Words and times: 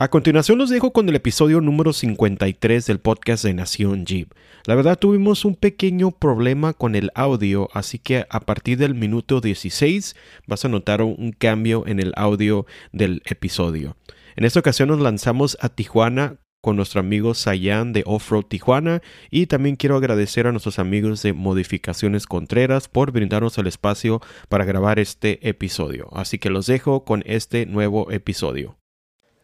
A 0.00 0.06
continuación 0.06 0.58
los 0.58 0.70
dejo 0.70 0.92
con 0.92 1.08
el 1.08 1.16
episodio 1.16 1.60
número 1.60 1.92
53 1.92 2.86
del 2.86 3.00
podcast 3.00 3.42
de 3.42 3.52
Nación 3.52 4.06
Jeep. 4.06 4.32
La 4.64 4.76
verdad 4.76 4.96
tuvimos 4.96 5.44
un 5.44 5.56
pequeño 5.56 6.12
problema 6.12 6.72
con 6.72 6.94
el 6.94 7.10
audio, 7.16 7.68
así 7.72 7.98
que 7.98 8.24
a 8.30 8.38
partir 8.38 8.78
del 8.78 8.94
minuto 8.94 9.40
16 9.40 10.14
vas 10.46 10.64
a 10.64 10.68
notar 10.68 11.02
un 11.02 11.32
cambio 11.32 11.84
en 11.88 11.98
el 11.98 12.12
audio 12.14 12.64
del 12.92 13.22
episodio. 13.24 13.96
En 14.36 14.44
esta 14.44 14.60
ocasión 14.60 14.88
nos 14.88 15.00
lanzamos 15.00 15.58
a 15.60 15.68
Tijuana 15.68 16.36
con 16.60 16.76
nuestro 16.76 17.00
amigo 17.00 17.34
Sayan 17.34 17.92
de 17.92 18.04
Offroad 18.06 18.44
Tijuana 18.44 19.02
y 19.32 19.46
también 19.46 19.74
quiero 19.74 19.96
agradecer 19.96 20.46
a 20.46 20.52
nuestros 20.52 20.78
amigos 20.78 21.22
de 21.24 21.32
Modificaciones 21.32 22.26
Contreras 22.26 22.86
por 22.86 23.10
brindarnos 23.10 23.58
el 23.58 23.66
espacio 23.66 24.20
para 24.48 24.64
grabar 24.64 25.00
este 25.00 25.48
episodio. 25.48 26.08
Así 26.12 26.38
que 26.38 26.50
los 26.50 26.66
dejo 26.66 27.04
con 27.04 27.24
este 27.26 27.66
nuevo 27.66 28.12
episodio. 28.12 28.77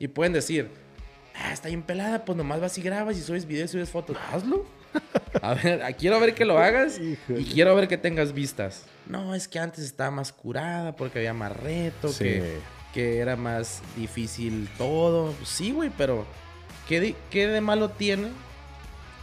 Y 0.05 0.09
pueden 0.09 0.35
decir, 0.35 0.69
ah, 1.35 1.51
está 1.51 1.69
bien 1.69 1.81
pelada, 1.81 2.27
pues 2.27 2.37
nomás 2.37 2.61
vas 2.61 2.77
y 2.77 2.83
grabas 2.83 3.17
y 3.17 3.23
subes 3.23 3.47
videos 3.47 3.71
y 3.71 3.73
subes 3.73 3.89
fotos. 3.89 4.19
Hazlo. 4.31 4.67
A 5.41 5.55
ver, 5.55 5.97
quiero 5.97 6.21
ver 6.21 6.35
que 6.35 6.45
lo 6.45 6.59
hagas 6.59 7.01
y 7.01 7.17
quiero 7.55 7.75
ver 7.75 7.89
que 7.89 7.97
tengas 7.97 8.35
vistas. 8.35 8.85
No, 9.07 9.35
es 9.35 9.49
que 9.49 9.59
antes 9.59 9.83
estaba 9.83 10.11
más 10.11 10.31
curada 10.31 10.95
porque 10.95 11.21
había 11.21 11.33
más 11.33 11.57
reto, 11.57 12.11
que, 12.19 12.59
que, 12.93 13.17
era 13.17 13.35
más 13.35 13.81
difícil 13.97 14.69
todo. 14.77 15.33
Pues 15.33 15.49
sí, 15.49 15.73
güey, 15.73 15.91
pero 15.97 16.27
¿qué 16.87 17.01
de, 17.01 17.17
¿qué 17.31 17.47
de 17.47 17.63
malo 17.63 17.89
tiene 17.89 18.29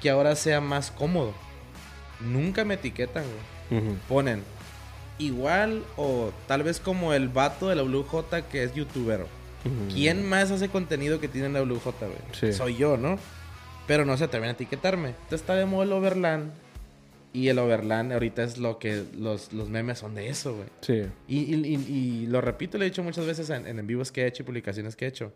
que 0.01 0.09
ahora 0.09 0.35
sea 0.35 0.61
más 0.61 0.89
cómodo? 0.89 1.35
Nunca 2.19 2.65
me 2.65 2.73
etiquetan, 2.73 3.23
güey. 3.69 3.95
Ponen 4.09 4.43
igual 5.19 5.83
o 5.95 6.31
tal 6.47 6.63
vez 6.63 6.79
como 6.79 7.13
el 7.13 7.29
vato 7.29 7.69
de 7.69 7.75
la 7.75 7.83
WJ 7.83 8.41
que 8.49 8.63
es 8.63 8.73
youtuber 8.73 9.27
¿Quién 9.93 10.27
más 10.27 10.51
hace 10.51 10.69
contenido 10.69 11.19
que 11.19 11.27
tiene 11.27 11.49
la 11.49 11.61
WJ, 11.61 11.91
güey? 11.99 12.53
Soy 12.53 12.77
yo, 12.77 12.97
¿no? 12.97 13.17
Pero 13.87 14.05
no 14.05 14.17
se 14.17 14.23
atreven 14.23 14.49
a 14.49 14.53
etiquetarme. 14.53 15.09
Entonces 15.09 15.41
está 15.41 15.55
de 15.55 15.65
moda 15.65 15.85
el 15.85 15.93
Overland. 15.93 16.51
Y 17.33 17.47
el 17.47 17.59
Overland 17.59 18.11
ahorita 18.11 18.43
es 18.43 18.57
lo 18.57 18.77
que 18.77 19.05
los, 19.17 19.53
los 19.53 19.69
memes 19.69 19.99
son 19.99 20.15
de 20.15 20.27
eso, 20.27 20.55
güey. 20.55 20.67
Sí. 20.81 21.03
Y, 21.27 22.25
lo 22.27 22.41
repito, 22.41 22.77
lo 22.77 22.83
he 22.83 22.89
dicho 22.89 23.03
muchas 23.03 23.25
veces 23.25 23.49
en, 23.49 23.67
en 23.67 23.87
vivos 23.87 24.11
que 24.11 24.23
he 24.23 24.27
hecho 24.27 24.43
y 24.43 24.45
publicaciones 24.45 24.95
que 24.95 25.05
he 25.05 25.07
hecho. 25.07 25.31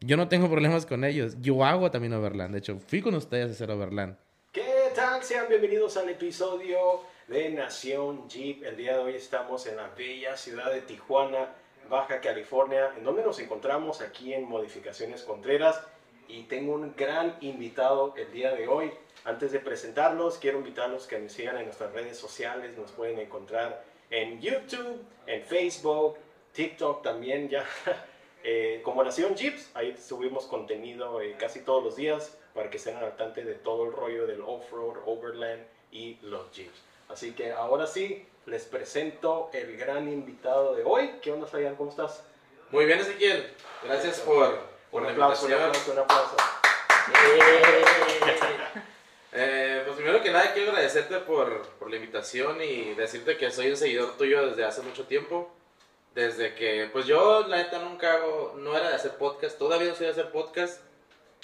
Yo 0.00 0.16
no 0.16 0.28
tengo 0.28 0.48
problemas 0.48 0.86
con 0.86 1.02
ellos. 1.02 1.36
Yo 1.40 1.64
hago 1.64 1.90
también 1.90 2.12
Overland. 2.12 2.52
De 2.52 2.58
hecho, 2.58 2.78
fui 2.86 3.00
con 3.00 3.14
ustedes 3.14 3.48
a 3.48 3.52
hacer 3.52 3.70
Overland. 3.70 4.16
¿Qué 4.52 4.92
tal? 4.94 5.22
Sean 5.24 5.46
bienvenidos 5.48 5.96
al 5.96 6.08
episodio 6.08 7.00
de 7.26 7.50
Nación 7.50 8.28
Jeep. 8.28 8.62
El 8.62 8.76
día 8.76 8.92
de 8.92 8.98
hoy 8.98 9.14
estamos 9.14 9.66
en 9.66 9.76
la 9.76 9.88
bella 9.88 10.36
ciudad 10.36 10.72
de 10.72 10.82
Tijuana 10.82 11.48
Baja 11.88 12.20
California, 12.20 12.92
en 12.96 13.04
donde 13.04 13.22
nos 13.22 13.38
encontramos 13.38 14.00
aquí 14.00 14.32
en 14.32 14.48
Modificaciones 14.48 15.22
Contreras 15.22 15.80
y 16.28 16.44
tengo 16.44 16.74
un 16.74 16.94
gran 16.96 17.36
invitado 17.40 18.14
el 18.16 18.32
día 18.32 18.54
de 18.54 18.68
hoy. 18.68 18.92
Antes 19.24 19.52
de 19.52 19.60
presentarlos, 19.60 20.38
quiero 20.38 20.58
invitarlos 20.58 21.06
que 21.06 21.18
nos 21.18 21.32
sigan 21.32 21.56
en 21.58 21.64
nuestras 21.64 21.92
redes 21.92 22.18
sociales, 22.18 22.76
nos 22.76 22.90
pueden 22.92 23.18
encontrar 23.18 23.84
en 24.10 24.40
YouTube, 24.40 25.02
en 25.26 25.42
Facebook, 25.42 26.16
TikTok 26.52 27.02
también 27.02 27.48
ya, 27.48 27.64
eh, 28.44 28.80
como 28.84 29.02
Nación 29.02 29.34
Jeeps, 29.34 29.70
ahí 29.74 29.96
subimos 29.96 30.46
contenido 30.46 31.20
eh, 31.20 31.36
casi 31.38 31.60
todos 31.60 31.82
los 31.82 31.96
días 31.96 32.38
para 32.54 32.70
que 32.70 32.76
estén 32.76 32.96
al 32.96 33.16
tanto 33.16 33.40
de 33.40 33.54
todo 33.54 33.84
el 33.84 33.92
rollo 33.92 34.26
del 34.26 34.40
off-road, 34.42 34.98
overland 35.06 35.62
y 35.90 36.18
los 36.22 36.50
Jeeps. 36.52 36.82
Así 37.08 37.32
que 37.32 37.52
ahora 37.52 37.86
sí, 37.86 38.26
les 38.46 38.64
presento 38.64 39.50
el 39.52 39.76
gran 39.76 40.08
invitado 40.08 40.74
de 40.74 40.82
hoy. 40.84 41.12
¿Qué 41.22 41.32
onda, 41.32 41.46
Sayan? 41.46 41.76
¿Cómo 41.76 41.90
estás? 41.90 42.24
Muy 42.70 42.84
bien, 42.84 42.98
Ezequiel. 42.98 43.52
Gracias 43.82 44.20
por, 44.20 44.58
por 44.90 45.02
un 45.02 45.06
la 45.08 45.12
aplauso, 45.12 45.48
invitación. 45.48 45.96
Un 45.96 46.02
aplauso, 46.02 46.36
eh, 49.32 49.82
pues 49.84 49.96
primero 49.96 50.22
que 50.22 50.30
nada 50.30 50.52
quiero 50.52 50.70
agradecerte 50.70 51.18
por, 51.18 51.66
por, 51.78 51.90
la 51.90 51.96
invitación 51.96 52.62
y 52.62 52.94
decirte 52.94 53.36
que 53.36 53.50
soy 53.50 53.70
un 53.70 53.76
seguidor 53.76 54.16
tuyo 54.16 54.46
desde 54.48 54.64
hace 54.64 54.82
mucho 54.82 55.04
tiempo. 55.04 55.50
Desde 56.14 56.54
que, 56.54 56.88
pues 56.92 57.06
yo 57.06 57.46
la 57.48 57.56
neta 57.56 57.80
nunca 57.80 58.14
hago, 58.14 58.54
no 58.56 58.76
era 58.76 58.90
de 58.90 58.94
hacer 58.94 59.16
podcast, 59.16 59.58
todavía 59.58 59.88
no 59.88 59.94
soy 59.96 60.06
de 60.06 60.12
hacer 60.12 60.30
podcast. 60.30 60.80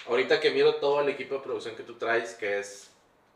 Ahorita 0.06 0.40
que 0.40 0.50
miro 0.50 0.76
todo 0.76 1.00
el 1.00 1.08
equipo 1.08 1.34
de 1.34 1.40
producción 1.40 1.76
que 1.76 1.82
tú 1.82 1.98
traes, 1.98 2.34
que 2.34 2.60
es, 2.60 2.90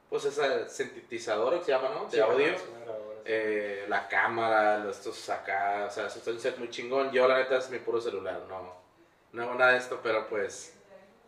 pues 0.09 0.25
ese 0.25 0.69
sintetizador 0.69 1.59
que 1.59 1.65
se 1.65 1.73
llama, 1.73 1.91
¿no? 1.91 2.09
De 2.09 2.23
audio. 2.23 2.55
Eh, 3.27 3.87
la 3.89 4.07
cámara, 4.07 4.89
estos 4.91 5.29
acá, 5.31 5.87
o 5.89 5.91
sea, 5.91 6.07
es 6.07 6.27
un 6.27 6.39
set 6.39 6.59
muy 6.59 6.69
chingón. 6.69 7.11
Yo 7.11 7.27
la 7.27 7.39
neta 7.39 7.57
es 7.57 7.71
mi 7.71 7.79
puro 7.79 8.01
celular, 8.01 8.43
no, 8.49 8.75
no 9.33 9.43
hago 9.43 9.55
nada 9.55 9.73
de 9.73 9.79
esto, 9.79 10.01
pero 10.03 10.29
pues 10.29 10.77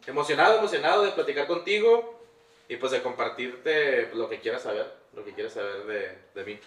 emocionado, 0.06 0.58
emocionado 0.58 1.04
de 1.04 1.12
platicar 1.12 1.46
contigo 1.46 2.20
y 2.68 2.76
pues 2.76 2.92
de 2.92 3.02
compartirte 3.02 4.10
lo 4.14 4.28
que 4.28 4.40
quieras 4.40 4.62
saber, 4.62 4.92
lo 5.14 5.24
que 5.24 5.32
quieras 5.32 5.54
saber 5.54 5.84
de, 5.86 6.18
de 6.34 6.44
mí. 6.44 6.60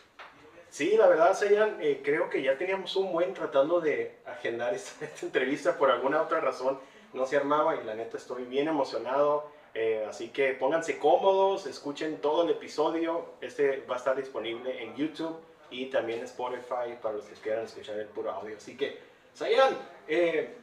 Sí, 0.69 0.95
la 0.97 1.07
verdad, 1.07 1.33
Seyan, 1.33 1.77
eh, 1.81 2.01
creo 2.03 2.29
que 2.29 2.43
ya 2.43 2.57
teníamos 2.57 2.95
un 2.95 3.11
buen 3.11 3.33
tratando 3.33 3.81
de 3.81 4.17
agendar 4.25 4.73
esta, 4.73 5.05
esta, 5.05 5.25
entrevista 5.25 5.77
por 5.77 5.91
alguna 5.91 6.21
otra 6.21 6.39
razón. 6.39 6.79
No 7.13 7.25
se 7.25 7.37
armaba 7.37 7.75
y 7.75 7.83
la 7.83 7.95
neta 7.95 8.17
estoy 8.17 8.43
bien 8.43 8.67
emocionado. 8.67 9.51
Eh, 9.73 10.05
así 10.07 10.29
que 10.29 10.53
pónganse 10.53 10.97
cómodos, 10.97 11.67
escuchen 11.67 12.17
todo 12.17 12.43
el 12.43 12.51
episodio. 12.51 13.33
Este 13.41 13.83
va 13.89 13.95
a 13.95 13.97
estar 13.97 14.15
disponible 14.15 14.81
en 14.81 14.95
YouTube 14.95 15.37
y 15.69 15.85
también 15.87 16.23
Spotify 16.23 16.97
para 17.01 17.15
los 17.15 17.25
que 17.25 17.35
quieran 17.35 17.65
escuchar 17.65 17.99
el 17.99 18.07
puro 18.07 18.31
audio. 18.31 18.57
Así 18.57 18.75
que, 18.75 18.97
Sayan, 19.33 19.77
eh, 20.07 20.55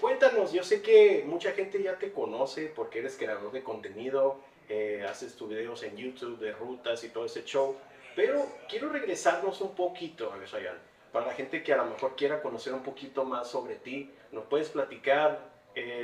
cuéntanos. 0.00 0.52
Yo 0.52 0.62
sé 0.62 0.82
que 0.82 1.24
mucha 1.26 1.52
gente 1.52 1.82
ya 1.82 1.98
te 1.98 2.12
conoce 2.12 2.66
porque 2.66 2.98
eres 2.98 3.16
creador 3.16 3.50
de 3.50 3.62
contenido, 3.62 4.40
eh, 4.68 5.04
haces 5.08 5.34
tus 5.34 5.48
videos 5.48 5.82
en 5.82 5.96
YouTube 5.96 6.38
de 6.38 6.52
rutas 6.52 7.02
y 7.04 7.08
todo 7.08 7.24
ese 7.24 7.44
show. 7.44 7.76
Pero 8.14 8.46
quiero 8.68 8.90
regresarnos 8.90 9.60
un 9.60 9.74
poquito, 9.74 10.32
a 10.32 10.46
Sayan, 10.46 10.76
para 11.12 11.26
la 11.26 11.32
gente 11.32 11.62
que 11.62 11.72
a 11.72 11.78
lo 11.78 11.86
mejor 11.86 12.14
quiera 12.14 12.42
conocer 12.42 12.74
un 12.74 12.82
poquito 12.82 13.24
más 13.24 13.48
sobre 13.48 13.76
ti. 13.76 14.10
¿Nos 14.32 14.44
puedes 14.44 14.68
platicar 14.68 15.56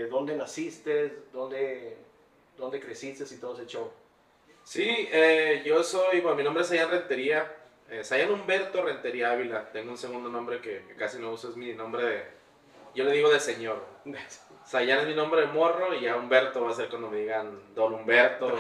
dónde 0.09 0.37
naciste, 0.37 1.25
dónde 1.33 1.97
dónde 2.57 2.81
creciste 2.81 3.25
y 3.33 3.39
todo 3.39 3.55
ese 3.55 3.67
show. 3.67 3.91
Sí, 4.63 5.09
eh, 5.13 5.63
yo 5.65 5.83
soy, 5.83 6.21
bueno, 6.21 6.37
mi 6.37 6.43
nombre 6.43 6.63
es 6.63 6.69
Sayan 6.69 6.91
Rentería, 6.91 7.55
eh, 7.91 8.03
Sayan 8.03 8.31
Humberto 8.31 8.83
Rentería 8.83 9.33
Ávila, 9.33 9.71
tengo 9.71 9.91
un 9.91 9.99
segundo 9.99 10.31
nombre 10.31 10.61
que, 10.61 10.95
casi 10.97 11.19
no 11.19 11.33
uso, 11.33 11.51
es 11.51 11.57
mi 11.57 11.75
nombre 11.75 12.05
de, 12.05 12.25
yo 12.95 13.05
le 13.05 13.13
digo 13.13 13.31
de 13.31 13.41
señor. 13.41 13.85
Sayan 14.65 15.01
es 15.01 15.07
mi 15.07 15.15
nombre 15.15 15.43
de 15.43 15.49
morro 15.49 15.95
y 15.95 16.01
ya 16.01 16.17
Humberto 16.17 16.65
va 16.65 16.71
a 16.71 16.75
ser 16.75 16.89
cuando 16.89 17.11
me 17.11 17.19
digan 17.19 17.75
Don 17.75 17.93
Humberto 17.93 18.51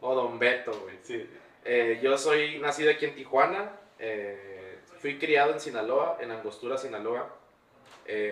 o, 0.00 0.14
Don 0.14 0.38
Beto, 0.38 0.70
güey. 0.82 0.98
Sí. 1.02 1.28
Eh, 1.64 1.98
yo 2.00 2.16
soy 2.16 2.60
nacido 2.60 2.92
aquí 2.92 3.06
en 3.06 3.16
Tijuana, 3.16 3.72
eh, 3.98 4.78
fui 5.00 5.18
criado 5.18 5.52
en 5.52 5.58
Sinaloa, 5.58 6.18
en 6.20 6.30
Angostura, 6.30 6.78
Sinaloa. 6.78 7.36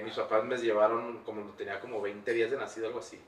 mis 0.04 0.14
papás 0.14 0.44
me 0.44 0.56
llevaron 0.56 1.24
como 1.24 1.52
tenía 1.56 1.80
como 1.80 2.00
20 2.00 2.32
días 2.32 2.50
de 2.52 2.56
nacido, 2.56 2.86
algo 2.86 3.00
así 3.00 3.20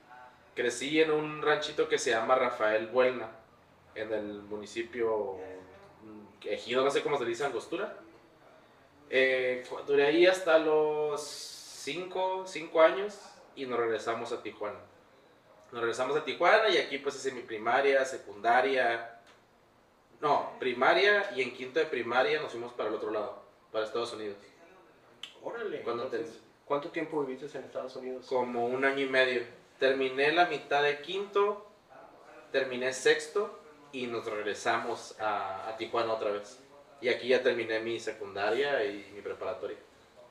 crecí 0.54 1.00
en 1.00 1.10
un 1.10 1.42
ranchito 1.42 1.88
que 1.88 1.98
se 1.98 2.10
llama 2.10 2.34
Rafael 2.34 2.86
Buelna, 2.88 3.30
en 3.94 4.12
el 4.12 4.42
municipio 4.42 5.36
mm, 6.04 6.48
Ejido, 6.48 6.84
no 6.84 6.90
sé 6.90 7.02
cómo 7.02 7.18
se 7.18 7.24
dice, 7.24 7.44
Angostura. 7.44 7.96
Eh, 9.08 9.64
duré 9.86 10.06
ahí 10.06 10.26
hasta 10.26 10.58
los 10.58 11.20
5 11.20 12.44
años 12.80 13.18
y 13.56 13.66
nos 13.66 13.78
regresamos 13.78 14.32
a 14.32 14.42
Tijuana. 14.42 14.78
Nos 15.72 15.80
regresamos 15.80 16.16
a 16.16 16.24
Tijuana 16.24 16.68
y 16.68 16.76
aquí 16.78 16.98
pues 16.98 17.16
hice 17.16 17.32
mi 17.32 17.42
primaria, 17.42 18.04
secundaria. 18.04 19.20
No, 20.20 20.52
primaria 20.58 21.30
y 21.34 21.42
en 21.42 21.54
quinto 21.54 21.80
de 21.80 21.86
primaria 21.86 22.40
nos 22.40 22.52
fuimos 22.52 22.72
para 22.72 22.88
el 22.88 22.94
otro 22.94 23.10
lado, 23.10 23.42
para 23.72 23.84
Estados 23.84 24.12
Unidos. 24.12 24.36
Órale. 25.42 25.82
¿Cuánto 26.64 26.90
tiempo 26.90 27.24
viviste 27.24 27.58
en 27.58 27.64
Estados 27.64 27.96
Unidos? 27.96 28.26
Como 28.26 28.66
un 28.66 28.84
año 28.84 29.00
y 29.04 29.08
medio. 29.08 29.42
Terminé 29.80 30.30
la 30.30 30.44
mitad 30.44 30.82
de 30.82 31.00
quinto, 31.00 31.66
terminé 32.52 32.92
sexto 32.92 33.58
y 33.92 34.06
nos 34.06 34.26
regresamos 34.26 35.16
a, 35.18 35.74
Tijuana 35.78 36.12
otra 36.12 36.32
vez. 36.32 36.60
Y 37.00 37.08
aquí 37.08 37.28
ya 37.28 37.42
terminé 37.42 37.80
mi 37.80 37.98
secundaria 37.98 38.84
y 38.84 39.10
mi 39.14 39.22
preparatoria. 39.22 39.78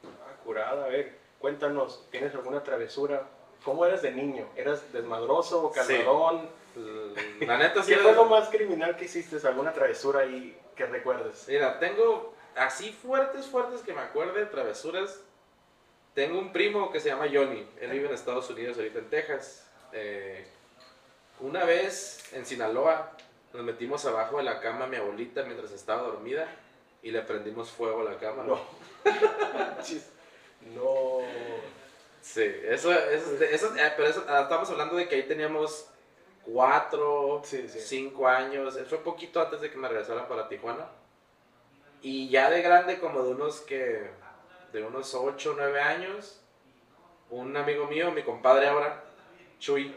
Ah, 0.03 0.35
curada, 0.43 0.85
a 0.85 0.87
ver, 0.87 1.17
cuéntanos, 1.39 2.07
¿tienes 2.11 2.35
alguna 2.35 2.63
travesura? 2.63 3.27
¿Cómo 3.63 3.83
eras 3.87 4.03
de 4.03 4.11
niño? 4.11 4.47
¿Eras 4.55 4.93
desmadroso 4.93 5.65
o 5.65 5.71
calmadón? 5.71 6.47
La 7.41 7.57
neta 7.57 7.81
sí. 7.81 7.91
¿Qué 7.91 7.97
fue 7.97 8.13
lo 8.13 8.25
más 8.25 8.49
criminal 8.49 8.95
que 8.97 9.05
hiciste? 9.05 9.35
¿Alguna 9.47 9.73
travesura 9.73 10.19
ahí 10.19 10.55
que 10.75 10.85
recuerdes? 10.85 11.47
Mira, 11.47 11.79
tengo 11.79 12.35
así 12.55 12.91
fuertes, 12.91 13.47
fuertes 13.47 13.81
que 13.81 13.93
me 13.93 14.01
acuerde, 14.01 14.45
travesuras. 14.45 15.23
Tengo 16.13 16.39
un 16.39 16.51
primo 16.51 16.91
que 16.91 16.99
se 16.99 17.09
llama 17.09 17.27
Johnny. 17.31 17.65
Él 17.79 17.91
vive 17.91 18.07
en 18.07 18.13
Estados 18.13 18.49
Unidos, 18.49 18.77
ahorita 18.77 18.99
en 18.99 19.09
Texas. 19.09 19.65
Eh, 19.93 20.45
una 21.39 21.63
vez 21.63 22.33
en 22.33 22.45
Sinaloa 22.45 23.11
nos 23.53 23.63
metimos 23.63 24.05
abajo 24.05 24.37
de 24.37 24.43
la 24.43 24.59
cama 24.59 24.85
a 24.85 24.87
mi 24.87 24.97
abuelita 24.97 25.43
mientras 25.43 25.71
estaba 25.71 26.03
dormida 26.03 26.47
y 27.01 27.11
le 27.11 27.21
prendimos 27.21 27.71
fuego 27.71 28.01
a 28.01 28.11
la 28.11 28.17
cama. 28.17 28.43
No. 28.43 28.59
no. 30.75 31.19
Sí, 32.21 32.43
eso, 32.43 32.91
eso, 32.93 33.43
eso 33.43 33.75
eh, 33.75 33.93
pero 33.95 34.09
eso, 34.09 34.25
ah, 34.27 34.41
estamos 34.43 34.69
hablando 34.69 34.95
de 34.97 35.07
que 35.07 35.15
ahí 35.15 35.23
teníamos 35.23 35.89
cuatro, 36.43 37.41
Sí, 37.43 37.67
sí. 37.67 37.79
cinco 37.79 38.27
años. 38.27 38.75
Eso 38.75 38.89
fue 38.89 39.03
poquito 39.03 39.41
antes 39.41 39.61
de 39.61 39.71
que 39.71 39.77
me 39.77 39.87
regresara 39.87 40.27
para 40.27 40.49
Tijuana. 40.49 40.89
Y 42.01 42.29
ya 42.29 42.49
de 42.49 42.61
grande, 42.61 42.99
como 42.99 43.23
de 43.23 43.31
unos 43.31 43.61
que, 43.61 44.09
de 44.71 44.83
unos 44.83 45.13
ocho, 45.15 45.53
nueve 45.57 45.81
años, 45.81 46.39
un 47.29 47.55
amigo 47.57 47.85
mío, 47.87 48.11
mi 48.11 48.23
compadre 48.23 48.67
ahora, 48.67 49.03
Chuy, 49.59 49.93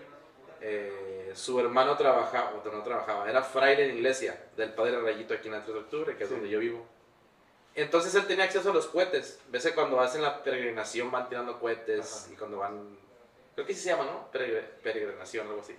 eh, 0.60 1.32
su 1.34 1.58
hermano 1.60 1.96
trabajaba, 1.96 2.52
o 2.64 2.70
no 2.70 2.82
trabajaba, 2.82 3.28
era 3.28 3.42
fraile 3.42 3.88
en 3.90 3.96
iglesia 3.96 4.38
del 4.56 4.72
Padre 4.74 5.00
Rayito 5.00 5.34
aquí 5.34 5.48
en 5.48 5.54
la 5.54 5.62
3 5.62 5.74
de 5.74 5.80
octubre, 5.80 6.16
que 6.16 6.24
es 6.24 6.28
Sí. 6.28 6.34
donde 6.34 6.50
yo 6.50 6.58
vivo. 6.58 6.86
Entonces 7.74 8.14
él 8.14 8.26
tenía 8.26 8.44
acceso 8.44 8.70
a 8.70 8.74
los 8.74 8.86
cohetes. 8.86 9.40
Ves 9.48 9.64
que 9.64 9.74
cuando 9.74 9.98
hacen 10.00 10.20
la 10.20 10.42
peregrinación 10.42 11.10
van 11.10 11.28
tirando 11.28 11.58
cohetes 11.58 12.24
Ajá. 12.24 12.32
y 12.32 12.36
cuando 12.36 12.58
van, 12.58 12.98
creo 13.54 13.66
que 13.66 13.72
sí 13.72 13.80
se 13.80 13.88
llama, 13.90 14.04
¿no? 14.04 14.28
Peregr- 14.30 14.66
peregrinación, 14.82 15.48
algo 15.48 15.62
así. 15.62 15.74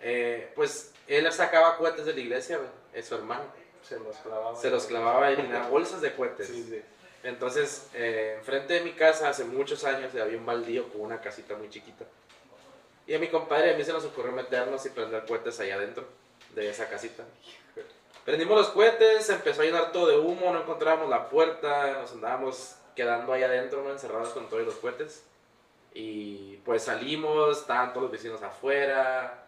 Eh, 0.00 0.50
pues 0.54 0.94
él 1.06 1.30
sacaba 1.30 1.76
cohetes 1.76 2.06
de 2.06 2.14
la 2.14 2.20
iglesia, 2.20 2.58
es 2.94 3.06
su 3.06 3.14
hermano. 3.16 3.42
Se 3.82 3.98
los 3.98 4.16
clavaba. 4.16 4.56
Se 4.56 4.70
los 4.70 4.86
clavaba 4.86 5.30
en 5.30 5.52
las 5.52 5.68
bolsas 5.68 6.00
de 6.00 6.14
cohetes. 6.14 6.46
Sí, 6.46 6.64
sí. 6.64 6.82
Entonces, 7.22 7.88
eh, 7.94 8.36
enfrente 8.38 8.74
de 8.74 8.80
mi 8.80 8.92
casa, 8.92 9.28
hace 9.28 9.44
muchos 9.44 9.84
años, 9.84 10.14
había 10.14 10.38
un 10.38 10.46
baldío 10.46 10.88
con 10.88 11.02
una 11.02 11.20
casita 11.20 11.54
muy 11.56 11.68
chiquita. 11.68 12.04
Y 13.06 13.14
a 13.14 13.18
mi 13.18 13.28
compadre 13.28 13.74
a 13.74 13.76
mí 13.76 13.84
se 13.84 13.92
nos 13.92 14.04
ocurrió 14.04 14.32
meternos 14.32 14.84
y 14.86 14.90
prender 14.90 15.26
cohetes 15.26 15.58
allá 15.60 15.74
adentro 15.74 16.04
de 16.54 16.70
esa 16.70 16.88
casita. 16.88 17.24
Prendimos 18.24 18.56
los 18.56 18.68
cohetes, 18.68 19.28
empezó 19.30 19.62
a 19.62 19.64
llenar 19.64 19.92
todo 19.92 20.06
de 20.06 20.18
humo, 20.18 20.52
no 20.52 20.60
encontrábamos 20.60 21.08
la 21.08 21.28
puerta, 21.28 21.98
nos 22.00 22.12
andábamos 22.12 22.76
quedando 22.94 23.32
ahí 23.32 23.42
adentro, 23.42 23.90
encerrados 23.90 24.30
con 24.30 24.48
todos 24.48 24.64
los 24.64 24.74
cohetes. 24.76 25.24
Y 25.92 26.58
pues 26.58 26.84
salimos, 26.84 27.58
estaban 27.58 27.90
todos 27.90 28.04
los 28.04 28.12
vecinos 28.12 28.42
afuera. 28.42 29.46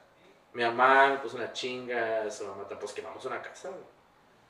Mi 0.52 0.64
mamá 0.64 1.10
me 1.10 1.18
puso 1.18 1.36
una 1.36 1.52
chinga, 1.52 2.30
su 2.30 2.46
mamá, 2.46 2.68
pues 2.68 2.92
quemamos 2.92 3.24
una 3.24 3.40
casa. 3.40 3.70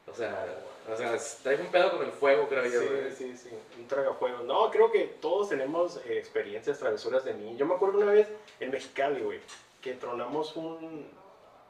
O 0.06 0.14
sea, 0.14 0.46
o 0.90 0.96
sea, 0.96 1.16
traigo 1.43 1.62
un 1.62 1.70
pedo 1.70 1.93
con 1.93 2.04
el 2.04 2.12
fuego, 2.12 2.49
creo 2.49 2.64
yo. 2.64 2.81
güey. 2.81 3.12
Sí, 3.12 3.37
sí, 3.37 3.49
sí, 3.50 3.56
un 3.78 3.87
tragafuegos. 3.87 4.44
No, 4.44 4.70
creo 4.70 4.90
que 4.90 5.04
todos 5.20 5.49
tenemos 5.49 5.99
eh, 6.06 6.19
experiencias, 6.19 6.78
travesuras 6.78 7.25
de 7.25 7.34
niño. 7.34 7.56
Yo 7.56 7.66
me 7.66 7.75
acuerdo 7.75 7.99
una 7.99 8.12
vez 8.12 8.28
en 8.58 8.70
Mexicali, 8.70 9.20
güey, 9.20 9.40
que 9.81 9.94
tronamos 9.94 10.56
un, 10.56 11.08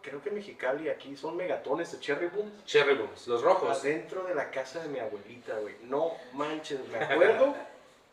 creo 0.02 0.22
que 0.22 0.30
en 0.30 0.36
Mexicali 0.36 0.88
aquí 0.88 1.16
son 1.16 1.36
megatones 1.36 1.92
de 1.92 2.00
Cherry 2.00 2.28
Boom. 2.28 2.50
Cherry 2.64 2.94
Booms, 2.94 3.26
los 3.28 3.42
rojos. 3.42 3.80
Adentro 3.80 4.24
de 4.24 4.34
la 4.34 4.50
casa 4.50 4.82
de 4.82 4.88
mi 4.88 4.98
abuelita, 4.98 5.58
güey. 5.58 5.76
No 5.82 6.12
manches, 6.32 6.80
me 6.88 6.98
acuerdo 7.04 7.54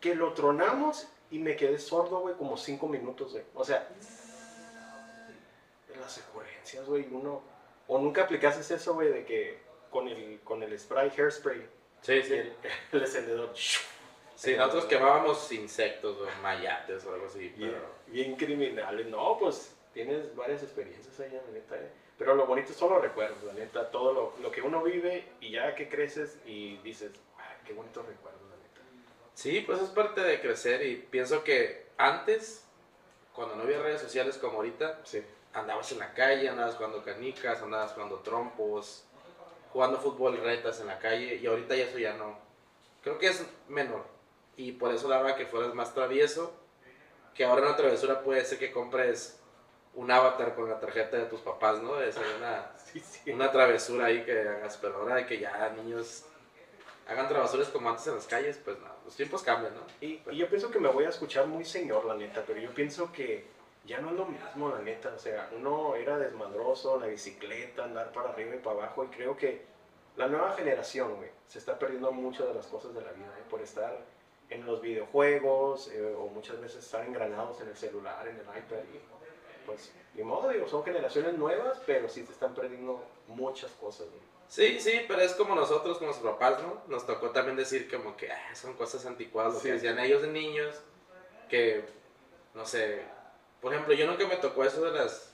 que 0.01 0.15
lo 0.15 0.33
tronamos 0.33 1.07
y 1.31 1.39
me 1.39 1.55
quedé 1.55 1.79
sordo, 1.79 2.19
güey, 2.19 2.35
como 2.35 2.57
cinco 2.57 2.87
minutos, 2.87 3.31
güey. 3.31 3.43
O 3.55 3.63
sea, 3.63 3.87
las 5.99 6.17
ocurrencias, 6.29 6.85
güey, 6.85 7.07
uno... 7.11 7.41
O 7.87 7.97
nunca 7.97 8.23
aplicaste 8.23 8.75
eso, 8.75 8.93
güey, 8.93 9.11
de 9.11 9.25
que 9.25 9.68
con 9.89 10.07
el, 10.07 10.39
con 10.43 10.61
el 10.63 10.77
spray, 10.79 11.09
hairspray, 11.17 11.65
Sí, 12.01 12.21
sí. 12.23 12.33
el, 12.33 12.53
el 12.93 13.01
encendedor. 13.01 13.51
Sí, 14.35 14.55
nosotros 14.55 14.85
quemábamos 14.85 15.51
insectos 15.51 16.17
o 16.17 16.41
mayates 16.41 17.05
o 17.05 17.13
algo 17.13 17.25
así. 17.25 17.49
Bien, 17.49 17.71
Pero... 17.71 17.85
bien 18.07 18.35
criminales. 18.35 19.07
No, 19.07 19.37
pues 19.37 19.75
tienes 19.93 20.33
varias 20.35 20.63
experiencias 20.63 21.19
ahí, 21.19 21.29
la 21.31 21.51
neta. 21.51 21.75
eh. 21.75 21.91
Pero 22.17 22.35
lo 22.35 22.45
bonito 22.45 22.71
son 22.73 22.93
los 22.93 23.01
recuerdos, 23.01 23.43
la 23.43 23.53
neta. 23.53 23.91
Todo 23.91 24.13
lo, 24.13 24.33
lo 24.41 24.51
que 24.51 24.61
uno 24.61 24.81
vive 24.83 25.25
y 25.41 25.51
ya 25.51 25.75
que 25.75 25.89
creces 25.89 26.37
y 26.45 26.77
dices, 26.77 27.11
"Ay, 27.37 27.57
qué 27.65 27.73
bonitos 27.73 28.05
recuerdos, 28.05 28.41
la 28.49 28.55
neta. 28.55 28.81
Sí, 29.33 29.61
pues 29.65 29.81
es 29.81 29.89
parte 29.89 30.21
de 30.21 30.39
crecer 30.39 30.85
y 30.85 30.95
pienso 30.97 31.43
que 31.43 31.87
antes, 31.97 32.65
cuando 33.33 33.55
no 33.55 33.63
había 33.63 33.81
redes 33.81 34.01
sociales 34.01 34.37
como 34.37 34.57
ahorita, 34.57 35.01
Sí. 35.03 35.21
andabas 35.53 35.91
en 35.91 35.99
la 35.99 36.13
calle, 36.13 36.47
andabas 36.47 36.75
jugando 36.75 37.03
canicas, 37.03 37.61
andabas 37.61 37.91
jugando 37.93 38.19
trompos, 38.19 39.05
jugando 39.71 39.99
fútbol 39.99 40.37
retas 40.37 40.79
en 40.79 40.87
la 40.87 40.99
calle 40.99 41.35
y 41.35 41.45
ahorita 41.45 41.75
ya 41.75 41.83
eso 41.85 41.97
ya 41.99 42.13
no. 42.13 42.37
Creo 43.03 43.17
que 43.17 43.27
es 43.27 43.45
menor 43.67 44.05
y 44.57 44.73
por 44.73 44.93
eso 44.93 45.07
daba 45.07 45.35
que 45.35 45.45
fueras 45.45 45.73
más 45.73 45.93
travieso, 45.93 46.53
que 47.33 47.45
ahora 47.45 47.67
una 47.67 47.75
travesura 47.75 48.21
puede 48.21 48.43
ser 48.43 48.59
que 48.59 48.71
compres 48.71 49.39
un 49.95 50.11
avatar 50.11 50.55
con 50.55 50.69
la 50.69 50.79
tarjeta 50.79 51.17
de 51.17 51.25
tus 51.25 51.39
papás, 51.41 51.81
¿no? 51.81 51.99
Es 52.01 52.15
una, 52.17 52.71
Sí, 52.91 52.99
sí. 52.99 53.31
una 53.31 53.51
travesura 53.51 54.07
ahí 54.07 54.23
que 54.23 54.39
hagas, 54.39 54.77
pero 54.77 54.95
ahora 54.97 55.15
de 55.15 55.25
que 55.25 55.39
ya 55.39 55.69
niños 55.75 56.25
hagan 57.07 57.27
travesuras 57.27 57.69
como 57.69 57.89
antes 57.89 58.07
en 58.07 58.15
las 58.15 58.25
calles, 58.27 58.59
pues 58.63 58.77
no, 58.79 58.87
los 59.05 59.15
tiempos 59.15 59.41
cambian, 59.43 59.73
¿no? 59.75 59.81
Y, 60.01 60.21
y 60.31 60.37
yo 60.37 60.47
pienso 60.49 60.69
que 60.69 60.79
me 60.79 60.89
voy 60.89 61.05
a 61.05 61.09
escuchar 61.09 61.47
muy 61.47 61.65
señor, 61.65 62.05
la 62.05 62.15
neta, 62.15 62.43
pero 62.45 62.59
yo 62.59 62.71
pienso 62.73 63.11
que 63.11 63.47
ya 63.89 63.99
no 63.99 64.11
es 64.11 64.15
lo 64.15 64.25
mismo, 64.27 64.69
la 64.69 64.79
neta. 64.79 65.11
O 65.15 65.19
sea, 65.19 65.49
uno 65.57 65.95
era 65.95 66.17
desmadroso, 66.17 66.99
la 66.99 67.07
bicicleta, 67.07 67.83
andar 67.85 68.11
para 68.11 68.29
arriba 68.29 68.55
y 68.55 68.59
para 68.59 68.77
abajo, 68.77 69.03
y 69.03 69.07
creo 69.07 69.35
que 69.35 69.65
la 70.15 70.27
nueva 70.27 70.53
generación, 70.53 71.15
güey, 71.15 71.29
se 71.47 71.57
está 71.59 71.77
perdiendo 71.79 72.11
mucho 72.11 72.45
de 72.47 72.53
las 72.53 72.67
cosas 72.67 72.93
de 72.93 73.01
la 73.01 73.11
vida, 73.11 73.33
¿eh? 73.37 73.43
por 73.49 73.61
estar 73.61 73.97
en 74.49 74.65
los 74.65 74.81
videojuegos, 74.81 75.89
eh, 75.91 76.15
o 76.17 76.27
muchas 76.27 76.59
veces 76.61 76.83
estar 76.83 77.05
engranados 77.05 77.59
en 77.61 77.69
el 77.69 77.75
celular, 77.75 78.27
en 78.27 78.35
el 78.35 78.41
iPad, 78.43 78.83
y 78.93 79.65
pues, 79.65 79.91
ni 80.13 80.23
modo, 80.23 80.49
digo, 80.49 80.67
son 80.67 80.83
generaciones 80.83 81.33
nuevas, 81.37 81.81
pero 81.85 82.09
sí 82.09 82.25
se 82.25 82.31
están 82.31 82.53
perdiendo 82.53 83.03
muchas 83.27 83.71
cosas, 83.73 84.07
güey. 84.07 84.21
Sí, 84.47 84.79
sí, 84.79 85.01
pero 85.07 85.21
es 85.21 85.33
como 85.33 85.53
nosotros, 85.53 85.97
como 85.99 86.09
nuestros 86.09 86.33
papás, 86.33 86.61
¿no? 86.63 86.81
Nos 86.87 87.05
tocó 87.05 87.29
también 87.29 87.55
decir 87.55 87.89
como 87.89 88.17
que 88.17 88.31
ah, 88.31 88.55
son 88.55 88.73
cosas 88.73 89.05
anticuadas, 89.05 89.53
lo 89.53 89.59
Sí. 89.59 89.69
que 89.69 89.75
hacían 89.75 89.99
ellos 89.99 90.23
de 90.23 90.29
niños, 90.29 90.81
que, 91.47 91.85
no 92.55 92.65
sé, 92.65 93.03
por 93.61 93.73
ejemplo, 93.73 93.93
yo 93.93 94.07
nunca 94.07 94.25
me 94.27 94.37
tocó 94.37 94.63
eso 94.63 94.81
de 94.83 94.91
las, 94.97 95.29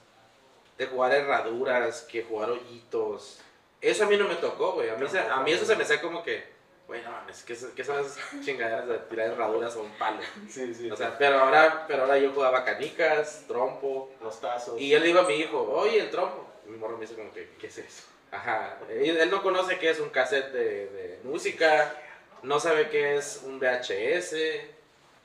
de 0.77 0.87
jugar 0.87 1.13
herraduras, 1.13 2.01
que 2.03 2.23
jugar 2.23 2.49
hoyitos, 2.49 3.39
eso 3.81 4.03
a 4.03 4.07
mí 4.07 4.17
no 4.17 4.27
me 4.27 4.35
tocó, 4.35 4.73
güey, 4.73 4.89
a 4.89 4.95
mí, 4.95 5.07
se- 5.07 5.19
a 5.19 5.37
mí 5.41 5.51
eso 5.51 5.65
se 5.65 5.75
me 5.75 5.83
hacía 5.83 6.01
como 6.01 6.23
que, 6.23 6.43
güey, 6.87 7.01
no 7.03 7.11
mames, 7.11 7.43
¿qué, 7.43 7.55
son- 7.55 7.71
qué 7.75 7.83
son 7.83 7.99
esas 7.99 8.17
chingaderas 8.43 8.87
de 8.87 8.97
tirar 8.99 9.29
herraduras 9.31 9.75
a 9.75 9.79
un 9.79 9.91
palo? 9.91 10.19
Sí, 10.49 10.73
sí. 10.73 10.89
O 10.91 10.95
sea, 10.95 11.17
pero 11.17 11.39
ahora, 11.39 11.85
pero 11.87 12.03
ahora 12.03 12.17
yo 12.17 12.31
jugaba 12.33 12.63
canicas, 12.65 13.43
trompo, 13.47 14.11
los 14.21 14.41
tazos. 14.41 14.79
y 14.79 14.89
yo 14.89 14.99
le 14.99 15.07
digo 15.07 15.19
a 15.19 15.23
mi 15.27 15.35
hijo, 15.35 15.61
oye, 15.71 15.99
el 15.99 16.09
trompo, 16.09 16.45
y 16.67 16.71
mi 16.71 16.77
morro 16.77 16.95
me 16.97 17.01
dice 17.05 17.15
como 17.15 17.31
que, 17.31 17.49
¿Qué 17.59 17.67
es 17.67 17.77
eso? 17.77 18.03
Ajá, 18.31 18.79
él, 18.89 19.17
él 19.17 19.29
no 19.31 19.41
conoce 19.43 19.77
qué 19.79 19.91
es 19.91 19.99
un 19.99 20.09
cassette 20.09 20.51
de, 20.51 20.87
de 20.89 21.19
música, 21.23 21.95
no 22.43 22.59
sabe 22.59 22.89
qué 22.89 23.15
es 23.17 23.41
un 23.45 23.59
VHS, 23.59 24.35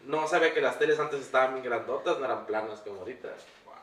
no 0.06 0.26
sabe 0.28 0.52
que 0.52 0.60
las 0.60 0.78
teles 0.78 0.98
antes 0.98 1.20
estaban 1.20 1.54
bien 1.54 1.64
grandotas, 1.64 2.18
no 2.18 2.24
eran 2.24 2.46
planas 2.46 2.80
como 2.80 3.00
ahorita. 3.00 3.28
Wow, 3.64 3.74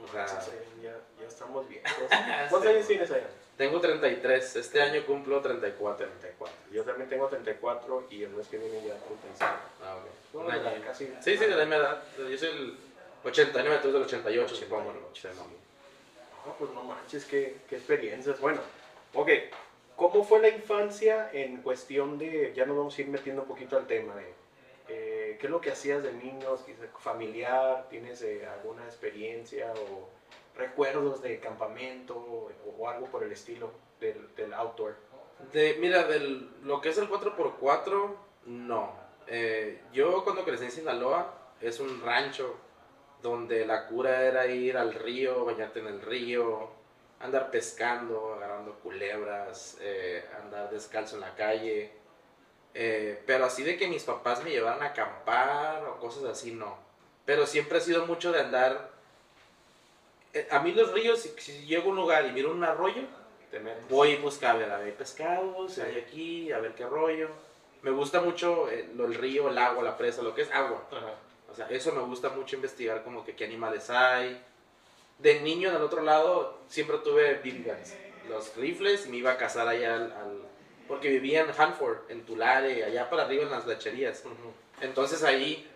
no 0.00 0.04
O 0.04 0.08
sea- 0.08 0.26
manches, 0.26 0.54
ya, 0.82 0.96
ya 1.20 1.26
estamos 1.26 1.68
viejos. 1.68 1.90
¿Cuántos 2.50 2.66
años 2.66 2.86
tienes 2.86 3.10
allá? 3.10 3.28
Tengo 3.56 3.80
33, 3.80 4.56
este 4.56 4.82
año 4.82 5.04
cumplo 5.06 5.40
34. 5.40 6.06
34. 6.06 6.56
Yo 6.72 6.84
también 6.84 7.08
tengo 7.08 7.26
34 7.26 8.06
y 8.10 8.22
el 8.24 8.30
mes 8.30 8.46
que 8.48 8.58
viene 8.58 8.86
ya 8.86 8.94
35. 8.94 9.44
Ah, 9.82 9.96
ok. 9.96 10.34
Un 10.42 10.50
año. 10.50 10.62
casi. 10.84 11.06
Sí, 11.22 11.36
sí, 11.38 11.44
de 11.46 11.48
la 11.48 11.64
misma 11.64 11.76
edad. 11.76 12.02
Yo 12.18 12.36
soy 12.36 12.48
el 12.50 12.76
89, 13.24 13.78
tú 13.80 13.88
eres 13.88 13.92
del 13.94 14.02
88, 14.02 14.54
supongo. 14.54 14.92
No, 14.92 16.52
pues 16.58 16.70
no 16.72 16.82
manches, 16.84 17.24
qué, 17.24 17.56
qué 17.68 17.76
experiencias. 17.76 18.38
Bueno, 18.40 18.60
ok. 19.14 19.30
¿Cómo 19.96 20.22
fue 20.22 20.40
la 20.40 20.48
infancia 20.48 21.30
en 21.32 21.62
cuestión 21.62 22.18
de, 22.18 22.52
ya 22.54 22.66
nos 22.66 22.76
vamos 22.76 22.96
a 22.98 23.00
ir 23.00 23.08
metiendo 23.08 23.42
un 23.42 23.48
poquito 23.48 23.78
al 23.78 23.86
tema 23.86 24.14
de, 24.14 24.34
eh, 24.88 25.36
¿qué 25.40 25.46
es 25.46 25.50
lo 25.50 25.60
que 25.60 25.72
hacías 25.72 26.02
de 26.02 26.12
niños, 26.12 26.64
familiar? 26.98 27.86
¿Tienes 27.88 28.22
eh, 28.22 28.46
alguna 28.46 28.84
experiencia 28.84 29.72
o 29.72 30.08
recuerdos 30.56 31.22
de 31.22 31.38
campamento 31.40 32.16
o, 32.16 32.50
o 32.78 32.88
algo 32.88 33.06
por 33.06 33.22
el 33.22 33.32
estilo 33.32 33.70
del, 34.00 34.34
del 34.34 34.54
outdoor? 34.54 34.96
De, 35.52 35.76
mira, 35.78 36.04
del, 36.04 36.50
lo 36.62 36.80
que 36.80 36.90
es 36.90 36.98
el 36.98 37.08
4x4, 37.08 38.14
no. 38.46 38.92
Eh, 39.26 39.82
yo 39.92 40.24
cuando 40.24 40.44
crecí 40.44 40.64
en 40.64 40.70
Sinaloa, 40.70 41.34
es 41.60 41.80
un 41.80 42.00
rancho 42.02 42.56
donde 43.22 43.66
la 43.66 43.86
cura 43.86 44.22
era 44.22 44.46
ir 44.46 44.76
al 44.76 44.94
río, 44.94 45.44
bañarte 45.44 45.80
en 45.80 45.88
el 45.88 46.00
río, 46.00 46.70
andar 47.20 47.50
pescando, 47.50 48.34
agarrando 48.34 48.74
culebras, 48.80 49.78
eh, 49.80 50.24
andar 50.42 50.70
descalzo 50.70 51.16
en 51.16 51.22
la 51.22 51.34
calle. 51.34 51.92
Eh, 52.78 53.22
pero 53.26 53.46
así 53.46 53.62
de 53.62 53.78
que 53.78 53.88
mis 53.88 54.02
papás 54.04 54.44
me 54.44 54.50
llevaran 54.50 54.82
a 54.82 54.86
acampar 54.86 55.82
o 55.86 55.98
cosas 55.98 56.24
así, 56.24 56.52
no. 56.52 56.76
Pero 57.24 57.46
siempre 57.46 57.78
ha 57.78 57.80
sido 57.80 58.04
mucho 58.06 58.32
de 58.32 58.40
andar... 58.40 58.90
eh, 60.34 60.46
a 60.50 60.60
mí 60.60 60.72
los 60.72 60.92
ríos, 60.92 61.20
si, 61.20 61.30
si 61.38 61.64
llego 61.66 61.84
a 61.86 61.88
un 61.90 61.96
lugar 61.96 62.26
y 62.26 62.32
miro 62.32 62.50
un 62.52 62.62
arroyo, 62.64 63.02
voy 63.88 64.10
y 64.10 64.16
busco 64.16 64.46
a 64.46 64.52
ver, 64.52 64.70
a 64.70 64.78
ver 64.78 64.94
pescados, 64.94 65.72
Sí. 65.74 65.80
hay 65.80 65.96
aquí, 65.98 66.52
a 66.52 66.58
ver 66.58 66.74
qué 66.74 66.84
rollo. 66.86 67.30
Me 67.82 67.90
gusta 67.90 68.20
mucho 68.20 68.68
eh, 68.70 68.86
el 68.98 69.14
río, 69.14 69.48
el 69.48 69.56
agua, 69.58 69.82
la 69.82 69.96
presa, 69.96 70.20
lo 70.22 70.34
que 70.34 70.42
es 70.42 70.50
agua. 70.50 70.82
Ajá. 70.90 71.14
O 71.50 71.54
sea, 71.54 71.68
eso 71.70 71.92
me 71.92 72.02
gusta 72.02 72.28
mucho 72.28 72.56
investigar 72.56 73.02
como 73.04 73.24
que 73.24 73.34
qué 73.34 73.44
animales 73.46 73.88
hay. 73.88 74.42
De 75.18 75.40
niño, 75.40 75.70
en 75.70 75.76
el 75.76 75.82
otro 75.82 76.02
lado, 76.02 76.58
siempre 76.68 76.98
tuve 76.98 77.36
BB 77.36 77.64
guns, 77.64 77.94
los 78.28 78.54
rifles, 78.56 79.06
y 79.06 79.08
me 79.08 79.16
iba 79.16 79.30
a 79.32 79.38
cazar 79.38 79.66
allá 79.66 79.94
al, 79.94 80.12
al- 80.12 80.45
Porque 80.88 81.08
vivía 81.10 81.40
en 81.40 81.50
Hanford, 81.56 82.10
en 82.10 82.24
Tulare, 82.24 82.84
allá 82.84 83.08
para 83.10 83.24
arriba 83.24 83.42
en 83.44 83.50
las 83.50 83.66
lecherías. 83.66 84.24
Ujú. 84.24 84.52
Entonces 84.80 85.22
ahí 85.24 85.68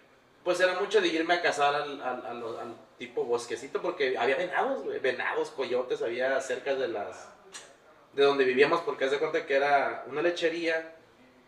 pues 0.44 0.58
era 0.60 0.78
mucho 0.80 1.00
de 1.00 1.08
irme 1.08 1.34
a 1.34 1.42
cazar 1.42 1.74
al, 1.74 2.00
al, 2.00 2.24
al- 2.26 2.58
al 2.58 2.74
tipo 2.98 3.24
bosquecito 3.24 3.82
porque 3.82 4.16
había 4.16 4.36
venados, 4.36 4.82
güey, 4.82 4.98
venados, 4.98 5.50
coyotes, 5.50 6.00
había 6.02 6.40
cerca 6.40 6.74
de 6.74 6.88
las 6.88 7.28
de 8.14 8.24
donde 8.24 8.44
vivíamos 8.44 8.80
porque 8.80 9.04
haz 9.04 9.10
de 9.12 9.18
cuenta 9.18 9.46
que 9.46 9.54
era 9.54 10.04
una 10.08 10.20
lechería 10.22 10.96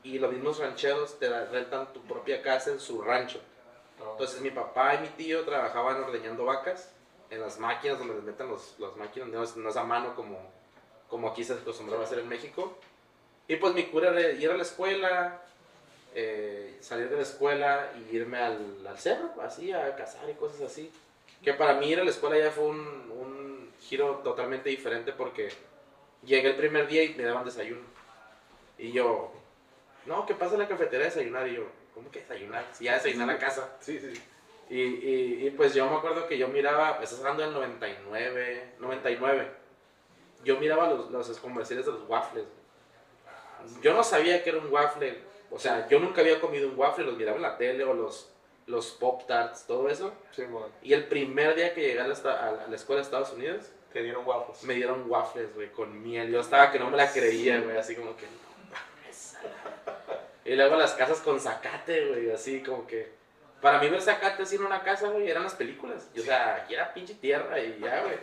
y 0.05 0.19
los 0.19 0.31
mismos 0.33 0.59
rancheros 0.59 1.19
te 1.19 1.29
rentan 1.47 1.93
tu 1.93 2.01
propia 2.03 2.43
casa 2.43 2.71
en 2.71 2.81
su 2.81 3.03
rancho. 3.03 3.41
Entonces 4.13 4.41
mi 4.41 4.51
papá 4.51 4.95
y 4.97 4.99
mi 4.99 5.09
tío 5.09 5.45
trabajaban 5.45 6.03
ordeñando 6.03 6.45
vacas 6.45 6.91
en 7.31 7.41
las 7.41 7.59
máquinas 7.59 7.99
donde 7.99 8.15
les 8.15 8.25
meten 8.25 8.49
los, 8.49 8.75
las 8.79 8.95
máquinas, 8.97 9.29
no 9.29 9.43
es, 9.43 9.57
no 9.57 9.69
es 9.71 9.77
a 9.77 9.85
mano 9.85 10.15
como, 10.15 10.39
como 11.09 11.29
aquí 11.29 11.45
se 11.45 11.55
acostumbraba 11.55 12.03
a 12.03 12.07
hacer 12.07 12.19
en 12.19 12.29
México. 12.29 12.77
Y 13.49 13.57
pues 13.57 13.75
mi 13.75 13.85
cura 13.85 14.11
era 14.11 14.33
ir 14.33 14.51
a 14.51 14.57
la 14.57 14.63
escuela, 14.63 15.43
eh, 16.15 16.77
salir 16.81 17.09
de 17.09 17.17
la 17.17 17.23
escuela 17.23 17.93
y 17.97 18.17
irme 18.17 18.39
al, 18.39 18.87
al 18.87 18.99
cerro, 18.99 19.31
así, 19.43 19.73
a 19.73 19.95
cazar 19.97 20.29
y 20.31 20.35
cosas 20.35 20.63
así. 20.63 20.91
Que 21.43 21.55
para 21.55 21.75
mí 21.75 21.89
ir 21.89 22.01
a 22.01 22.05
la 22.05 22.11
escuela 22.11 22.39
ya 22.39 22.51
fue 22.51 22.65
un, 22.65 22.79
un 22.79 23.73
giro 23.81 24.21
totalmente 24.23 24.71
diferente 24.71 25.13
porque 25.13 25.51
llegué 26.25 26.51
el 26.51 26.57
primer 26.57 26.87
día 26.87 27.03
y 27.03 27.15
me 27.15 27.25
daban 27.25 27.45
desayuno. 27.45 27.83
Y 28.79 28.93
yo, 28.93 29.33
no, 30.07 30.27
¿qué 30.27 30.35
pasa 30.35 30.55
en 30.55 30.61
la 30.61 30.69
cafetería 30.69 31.07
a 31.07 31.11
desayunar? 31.11 31.49
Y 31.49 31.57
yo, 31.57 31.67
¿cómo 31.95 32.11
que 32.11 32.21
desayunar? 32.21 32.65
Si 32.73 32.85
ya 32.85 32.95
desayuné 32.95 33.23
en 33.23 33.29
la 33.29 33.39
casa. 33.39 33.77
Sí, 33.81 33.99
sí. 33.99 34.13
Y, 34.71 34.81
y, 34.81 35.47
y, 35.47 35.51
pues 35.51 35.75
yo 35.75 35.89
me 35.91 35.97
acuerdo 35.97 36.27
que 36.27 36.39
yo 36.39 36.49
miraba, 36.49 37.01
estás 37.03 37.19
hablando 37.19 37.43
del 37.43 37.53
99, 37.53 38.75
99. 38.79 39.51
Yo 40.45 40.59
miraba 40.59 40.89
los, 40.89 41.11
los 41.11 41.39
comerciales 41.39 41.85
de 41.85 41.93
los 41.93 42.09
waffles. 42.09 42.47
Yo 43.83 43.95
no 43.95 44.03
sabía 44.03 44.43
que 44.43 44.51
era 44.51 44.59
un 44.59 44.73
waffle. 44.73 45.19
O 45.51 45.59
sea, 45.59 45.87
yo 45.89 46.01
nunca 46.01 46.21
había 46.23 46.41
comido 46.41 46.69
un 46.69 46.79
waffle, 46.79 47.05
los 47.05 47.17
miraba 47.17 47.37
en 47.37 47.43
la 47.43 47.59
tele 47.59 47.85
o 47.85 47.93
los, 47.93 48.31
los 48.67 48.91
Pop 48.93 49.27
Tarts, 49.27 49.67
todo 49.67 49.89
eso. 49.89 50.13
Sí. 50.31 50.45
Y 50.83 50.93
el 50.95 51.07
primer 51.07 51.55
día 51.55 51.75
que 51.75 51.83
llegué 51.83 52.01
a 52.01 52.07
la, 52.07 52.15
a 52.15 52.67
la 52.69 52.77
escuela 52.77 53.01
de 53.01 53.05
Estados 53.05 53.33
Unidos, 53.33 53.67
Te 53.93 54.03
dieron 54.03 54.25
guapos. 54.25 54.65
me 54.65 54.75
dieron 54.75 55.11
waffles, 55.11 55.55
güey, 55.55 55.71
con 55.71 56.03
miel. 56.03 56.31
Yo 56.31 56.41
estaba 56.41 56.73
que 56.73 56.79
no 56.79 56.89
me 56.91 56.97
la 56.97 57.13
creía, 57.13 57.61
güey, 57.61 57.77
así 57.77 57.95
como 57.95 58.17
que 58.17 58.25
no 58.25 58.71
mames. 58.71 59.37
Y 60.45 60.55
luego 60.55 60.77
las 60.77 60.95
casas 60.95 61.21
con 61.21 61.39
zacate, 61.39 62.09
güey, 62.09 62.31
así 62.31 62.63
como 62.63 62.87
que. 62.87 63.13
Para 63.61 63.79
mí 63.79 63.89
ver 63.89 64.01
zacate 64.01 64.43
así 64.43 64.57
en 64.57 64.65
una 64.65 64.83
casa, 64.83 65.09
güey, 65.11 65.31
eran 65.31 65.45
las 65.45 65.55
películas. 65.55 66.09
Y, 66.15 66.21
o 66.21 66.23
sea, 66.23 66.57
aquí 66.57 66.75
era 66.75 66.93
pinche 66.95 67.15
tierra 67.15 67.61
y 67.61 67.79
ya, 67.79 68.03
güey. 68.03 68.17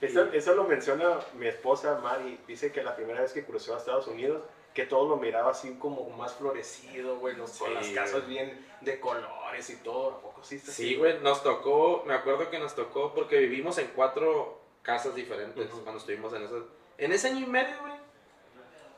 Eso, 0.00 0.24
eso 0.32 0.54
lo 0.54 0.64
menciona 0.64 1.18
mi 1.34 1.46
esposa 1.46 1.98
Mari. 2.02 2.38
Dice 2.46 2.70
que 2.70 2.82
la 2.82 2.94
primera 2.94 3.20
vez 3.22 3.32
que 3.32 3.44
cruzó 3.44 3.74
a 3.74 3.78
Estados 3.78 4.06
Unidos, 4.08 4.42
que 4.78 4.86
todo 4.86 5.08
lo 5.08 5.16
miraba 5.16 5.50
así 5.50 5.74
como 5.74 6.08
más 6.10 6.34
florecido, 6.34 7.18
güey, 7.18 7.34
los- 7.34 7.50
con 7.58 7.66
Sí, 7.68 7.74
las 7.74 7.88
casas 7.88 8.22
güey. 8.22 8.26
bien 8.34 8.66
de 8.80 9.00
colores 9.00 9.68
y 9.70 9.76
todo. 9.78 10.10
¿A 10.10 10.20
poco 10.20 10.44
sí 10.44 10.54
está 10.54 10.70
Sí, 10.70 10.84
así? 10.90 10.94
güey, 10.94 11.18
nos 11.18 11.42
tocó, 11.42 12.04
me 12.06 12.14
acuerdo 12.14 12.48
que 12.48 12.60
nos 12.60 12.76
tocó 12.76 13.12
porque 13.12 13.38
vivimos 13.38 13.76
en 13.78 13.88
cuatro 13.88 14.60
casas 14.84 15.16
diferentes 15.16 15.66
Ujú. 15.66 15.80
cuando 15.82 15.98
estuvimos 15.98 16.32
en 16.32 16.44
esas. 16.44 16.62
En 16.96 17.10
ese 17.10 17.26
año 17.26 17.40
y 17.44 17.46
medio, 17.50 17.74
güey, 17.80 17.94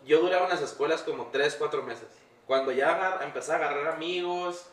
yo 0.05 0.21
duraba 0.21 0.45
en 0.45 0.51
las 0.51 0.61
escuelas 0.61 1.01
como 1.01 1.29
tres, 1.33 1.55
cuatro 1.59 1.83
meses. 1.83 2.09
Cuando 2.47 2.73
ya 2.73 2.95
agar- 2.95 3.23
empecé 3.23 3.53
a 3.53 3.57
agarrar 3.57 3.89
amigos 3.95 4.67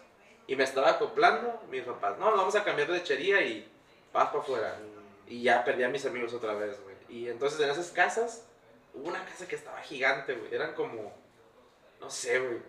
y 0.45 0.57
me 0.57 0.65
estaba 0.65 0.89
acoplando, 0.89 1.61
mis 1.71 1.83
papás, 1.83 2.17
no, 2.17 2.31
nos 2.31 2.39
vamos 2.39 2.55
a 2.57 2.65
cambiar 2.65 2.89
de 2.89 2.97
lechería 2.97 3.41
y 3.43 3.65
vas 4.11 4.27
para 4.27 4.39
afuera. 4.41 4.77
Y 5.25 5.41
ya 5.43 5.63
perdí 5.63 5.83
a 5.83 5.87
mis 5.89 6.05
amigos 6.05 6.33
otra 6.33 6.53
vez, 6.55 6.77
güey. 6.83 6.97
Y 7.07 7.29
entonces 7.29 7.61
en 7.61 7.69
esas 7.69 7.91
casas, 7.91 8.45
hubo 8.93 9.09
una 9.09 9.23
casa 9.25 9.47
que 9.47 9.55
estaba 9.55 9.79
gigante, 9.81 10.33
güey. 10.33 10.53
Eran 10.53 10.73
como, 10.73 11.13
no 11.99 12.09
sé, 12.09 12.39
güey. 12.39 12.59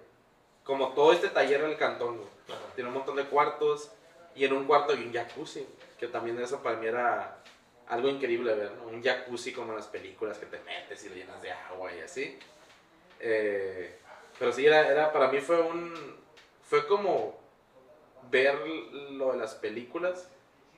Como 0.65 0.93
todo 0.93 1.13
este 1.13 1.29
taller 1.29 1.63
del 1.63 1.77
cantón, 1.77 2.19
güey. 2.19 2.29
Tiene 2.75 2.89
un 2.89 2.97
montón 2.97 3.17
de 3.17 3.25
cuartos 3.25 3.91
y 4.35 4.45
en 4.45 4.53
un 4.53 4.67
cuarto 4.67 4.93
hay 4.93 5.03
un 5.03 5.13
jacuzzi, 5.13 5.67
que 5.99 6.07
también 6.07 6.41
eso 6.41 6.63
para 6.63 6.77
mí 6.77 6.87
era 6.87 7.43
algo 7.89 8.09
increíble 8.09 8.55
ver, 8.55 8.73
¿no? 8.73 8.87
Un 8.87 9.03
jacuzzi 9.03 9.53
como 9.53 9.71
en 9.71 9.79
las 9.79 9.87
películas 9.87 10.39
que 10.39 10.47
te 10.47 10.61
metes 10.61 11.05
y 11.05 11.09
lo 11.09 11.15
llenas 11.17 11.43
de 11.43 11.51
agua 11.51 11.93
y 11.93 12.01
así. 12.01 12.39
Eh, 13.21 13.99
pero 14.39 14.53
sí, 14.53 14.65
era, 14.65 14.89
era, 14.89 15.13
para 15.13 15.29
mí 15.29 15.41
fue 15.41 15.61
un, 15.61 15.95
fue 16.63 16.87
como 16.87 17.39
ver 18.31 18.57
lo 19.11 19.33
de 19.33 19.39
las 19.39 19.55
películas, 19.55 20.29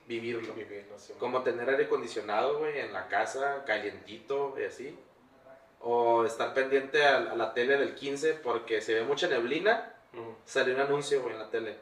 vivirlo. 0.07 0.53
Así. 0.95 1.13
Como 1.19 1.43
tener 1.43 1.69
aire 1.69 1.85
acondicionado, 1.85 2.59
güey, 2.59 2.79
en 2.79 2.93
la 2.93 3.07
casa, 3.07 3.63
calientito 3.65 4.55
y 4.59 4.63
así. 4.63 4.97
O 5.83 6.25
estar 6.25 6.53
pendiente 6.53 7.03
a, 7.05 7.17
a 7.17 7.35
la 7.35 7.53
tele 7.53 7.77
del 7.77 7.95
15 7.95 8.35
porque 8.35 8.81
se 8.81 8.93
ve 8.93 9.03
mucha 9.03 9.27
neblina 9.27 9.93
Ujú. 10.13 10.35
salió 10.45 10.75
un 10.75 10.81
anuncio, 10.81 11.21
güey, 11.21 11.33
en 11.33 11.39
la 11.39 11.49
tele. 11.49 11.77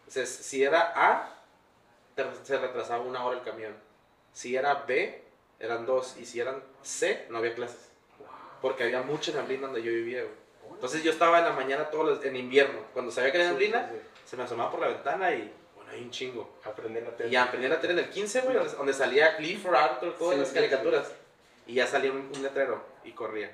Entonces, 0.00 0.28
si 0.28 0.62
era 0.62 0.92
A, 0.94 1.34
se 2.42 2.58
retrasaba 2.58 3.02
una 3.02 3.24
hora 3.24 3.38
el 3.38 3.44
camión. 3.44 3.74
Si 4.32 4.54
era 4.56 4.74
B, 4.86 5.22
eran 5.60 5.86
dos. 5.86 6.16
Y 6.18 6.26
si 6.26 6.40
eran 6.40 6.62
C, 6.82 7.26
no 7.30 7.38
había 7.38 7.54
clases. 7.54 7.88
Porque 8.60 8.84
había 8.84 9.02
mucha 9.02 9.32
neblina 9.32 9.66
donde 9.68 9.82
yo 9.82 9.90
vivía, 9.92 10.22
güey. 10.22 10.34
Entonces 10.74 11.02
yo 11.02 11.12
estaba 11.12 11.38
en 11.38 11.44
la 11.44 11.52
mañana 11.52 11.88
todos 11.90 12.04
los, 12.06 12.24
en 12.24 12.36
invierno. 12.36 12.80
Cuando 12.92 13.10
sabía 13.12 13.30
que 13.32 13.38
había 13.38 13.52
neblina, 13.52 13.88
Sí, 13.90 13.96
sí, 13.98 14.30
se 14.30 14.36
me 14.36 14.42
asomaba 14.42 14.70
por 14.70 14.80
la 14.80 14.88
ventana 14.88 15.32
y, 15.32 15.52
bueno, 15.76 15.90
hay 15.92 16.02
un 16.02 16.10
chingo. 16.10 16.58
sí. 16.62 16.68
Aprender 16.68 17.14
a 17.20 17.26
Y 17.26 17.36
aprendí 17.36 17.68
la 17.68 17.80
tele 17.80 17.94
del 17.94 18.10
15, 18.10 18.40
güey, 18.42 18.56
donde, 18.56 18.72
donde 18.74 18.92
salía 18.92 19.36
Clifford, 19.36 19.74
Arthur, 19.76 20.16
todas 20.18 20.34
Sí, 20.34 20.40
las 20.40 20.48
sí, 20.48 20.54
caricaturas. 20.54 21.12
Y 21.66 21.74
ya 21.74 21.86
salía 21.86 22.10
un, 22.10 22.30
un 22.34 22.42
letrero 22.42 22.84
y 23.04 23.12
corría. 23.12 23.50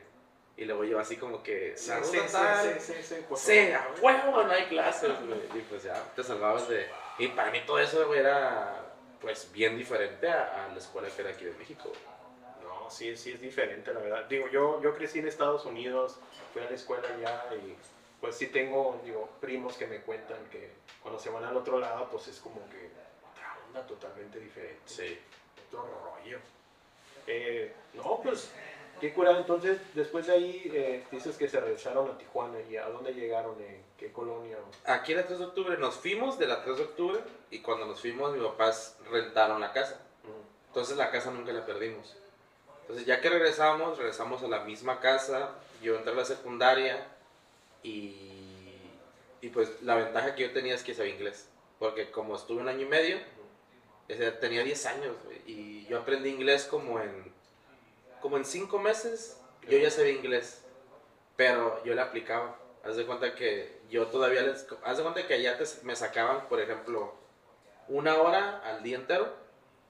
Y 0.57 0.65
luego 0.65 0.83
yo 0.85 0.99
así 0.99 1.17
como 1.17 1.43
que... 1.43 1.77
Sí, 1.77 1.91
"La 1.91 2.03
sí, 2.03 2.19
tal". 2.33 2.81
sí, 2.81 2.93
sí, 2.95 3.03
sí, 3.03 3.15
favor. 3.23 3.39
a 3.77 4.03
huevo, 4.03 4.43
no 4.43 4.51
hay 4.53 4.65
clases, 4.67 5.13
güey. 5.27 5.41
Y 5.55 5.61
pues 5.69 5.85
ya 5.85 6.03
te 6.17 6.25
salvabas 6.25 6.69
de. 6.69 6.89
Y 7.19 7.29
para 7.29 7.51
mí 7.53 7.61
todo 7.65 7.79
eso, 7.79 8.05
güey, 8.07 8.21
era 8.21 8.85
pues 9.21 9.51
bien 9.53 9.77
diferente 9.77 10.29
a, 10.29 10.65
a 10.67 10.69
la 10.69 10.79
escuela 10.79 11.09
que 11.09 11.23
era 11.23 11.31
aquí 11.31 11.45
de 11.45 11.53
México. 11.53 11.93
No, 12.63 12.91
sí, 12.91 13.17
sí 13.17 13.33
es 13.33 13.41
diferente, 13.41 13.93
la 13.95 14.01
verdad. 14.01 14.25
Digo, 14.25 14.49
yo, 14.49 14.81
yo 14.83 14.95
crecí 14.97 15.21
en 15.21 15.29
Estados 15.29 15.65
Unidos, 15.65 16.19
fui 16.53 16.63
a 16.63 16.65
la 16.69 16.75
escuela 16.77 17.07
allá 17.09 17.45
y 17.55 17.77
pues 18.21 18.35
sí 18.37 18.49
tengo, 18.49 19.01
digo, 19.05 19.29
primos 19.41 19.77
que 19.77 19.87
me 19.87 20.01
cuentan 20.01 20.45
que 20.51 20.73
cuando 21.03 21.21
se 21.21 21.31
van 21.31 21.45
al 21.45 21.57
otro 21.57 21.79
lado, 21.79 22.09
pues 22.11 22.27
es 22.29 22.41
como 22.41 22.69
que 22.69 22.91
otra 23.33 23.57
onda 23.67 23.87
totalmente 23.87 24.41
diferente. 24.41 24.81
Sí. 24.87 25.19
Otro 25.69 25.85
rollo. 26.05 26.41
Eh, 27.29 27.73
no, 27.95 28.21
pues, 28.23 28.51
qué 29.01 29.13
curado. 29.13 29.39
Entonces, 29.39 29.79
después 29.95 30.27
de 30.27 30.33
ahí, 30.33 30.71
eh, 30.73 31.05
dices 31.11 31.37
que 31.37 31.49
se 31.49 31.61
regresaron 31.61 32.11
a 32.11 32.19
Tijuana 32.19 32.59
y 32.69 32.77
a 32.77 32.87
dónde 32.89 33.13
llegaron, 33.13 33.61
en 33.61 33.83
qué 33.99 34.11
colonia. 34.11 34.57
Aquí 34.87 35.13
en 35.13 35.19
la 35.19 35.27
3 35.27 35.39
de 35.39 35.45
octubre 35.45 35.77
nos 35.77 35.97
fuimos 35.97 36.39
de 36.39 36.47
la 36.47 36.63
3 36.63 36.79
de 36.79 36.85
octubre 36.85 37.21
y 37.51 37.61
cuando 37.61 37.87
nos 37.87 38.01
fuimos 38.01 38.33
mis 38.33 38.43
papás 38.43 38.97
rentaron 39.11 39.61
la 39.61 39.73
casa. 39.73 40.01
Mm, 40.25 40.69
Entonces 40.69 40.97
la 40.97 41.11
casa 41.11 41.31
nunca 41.31 41.53
la 41.53 41.67
perdimos. 41.67 42.17
Entonces 42.83 43.07
ya 43.07 43.21
que 43.21 43.29
regresamos, 43.29 43.99
regresamos 43.99 44.43
a 44.43 44.49
la 44.49 44.61
misma 44.61 45.01
casa. 45.01 45.51
Yo 45.83 45.97
entré 45.97 46.13
a 46.13 46.17
la 46.17 46.25
secundaria 46.25 47.07
y, 47.83 48.73
y 49.43 49.49
pues 49.51 49.83
la 49.83 49.95
ventaja 49.95 50.35
que 50.35 50.45
yo 50.45 50.53
tenía 50.53 50.75
es 50.75 50.83
que 50.83 50.95
sabía 50.95 51.15
inglés. 51.15 51.49
Porque 51.79 52.11
como 52.11 52.35
estuve 52.37 52.63
un 52.63 52.69
año 52.69 52.81
y 52.81 52.89
medio, 52.89 53.19
tenía 54.41 54.63
10 54.65 54.87
años 54.87 55.15
güey, 55.25 55.43
y 55.47 55.87
yo 55.87 55.99
aprendí 55.99 56.31
inglés 56.31 56.65
como 56.65 56.99
en 57.01 57.33
como 58.21 58.37
en 58.37 58.45
5 58.45 58.79
meses. 58.79 59.41
Yo 59.63 59.77
ya 59.77 59.91
sabía 59.91 60.13
inglés, 60.13 60.63
pero 61.37 61.83
yo 61.85 61.95
le 61.95 62.01
aplicaba. 62.01 62.59
Haz 62.85 62.97
de 62.97 63.05
cuenta 63.05 63.35
que 63.35 63.81
yo 63.91 64.07
todavía 64.07 64.43
les... 64.43 64.67
Haz 64.83 64.97
de 64.97 65.03
cuenta 65.03 65.27
que 65.27 65.35
allá 65.35 65.59
te- 65.59 65.67
me 65.83 65.95
sacaban, 65.95 66.49
por 66.49 66.59
ejemplo, 66.61 67.13
una 67.89 68.17
hora 68.17 68.61
al 68.65 68.83
día 68.83 68.97
entero 68.97 69.31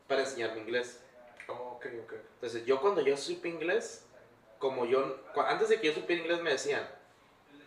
para 0.09 0.23
enseñarme 0.23 0.61
inglés. 0.63 1.01
Oh, 1.47 1.77
ok, 1.77 1.87
ok. 2.05 2.13
Entonces, 2.35 2.65
yo 2.67 2.81
cuando 2.81 3.03
yo 3.03 3.17
supe 3.17 3.49
inglés, 3.49 4.05
como 4.59 4.85
yo, 4.85 5.21
antes 5.47 5.69
de 5.69 5.81
que 5.81 5.89
yo 5.89 5.95
supiera 5.95 6.23
inglés 6.23 6.43
me 6.43 6.51
decían, 6.51 6.89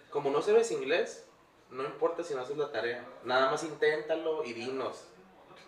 como 0.09 0.29
no 0.31 0.41
sabes 0.41 0.69
inglés, 0.71 1.25
no 1.69 1.85
importa 1.85 2.23
si 2.23 2.33
no 2.35 2.41
haces 2.41 2.57
la 2.57 2.71
tarea, 2.71 3.05
nada 3.23 3.49
más 3.49 3.63
inténtalo 3.63 4.43
y 4.43 4.53
dinos. 4.53 5.05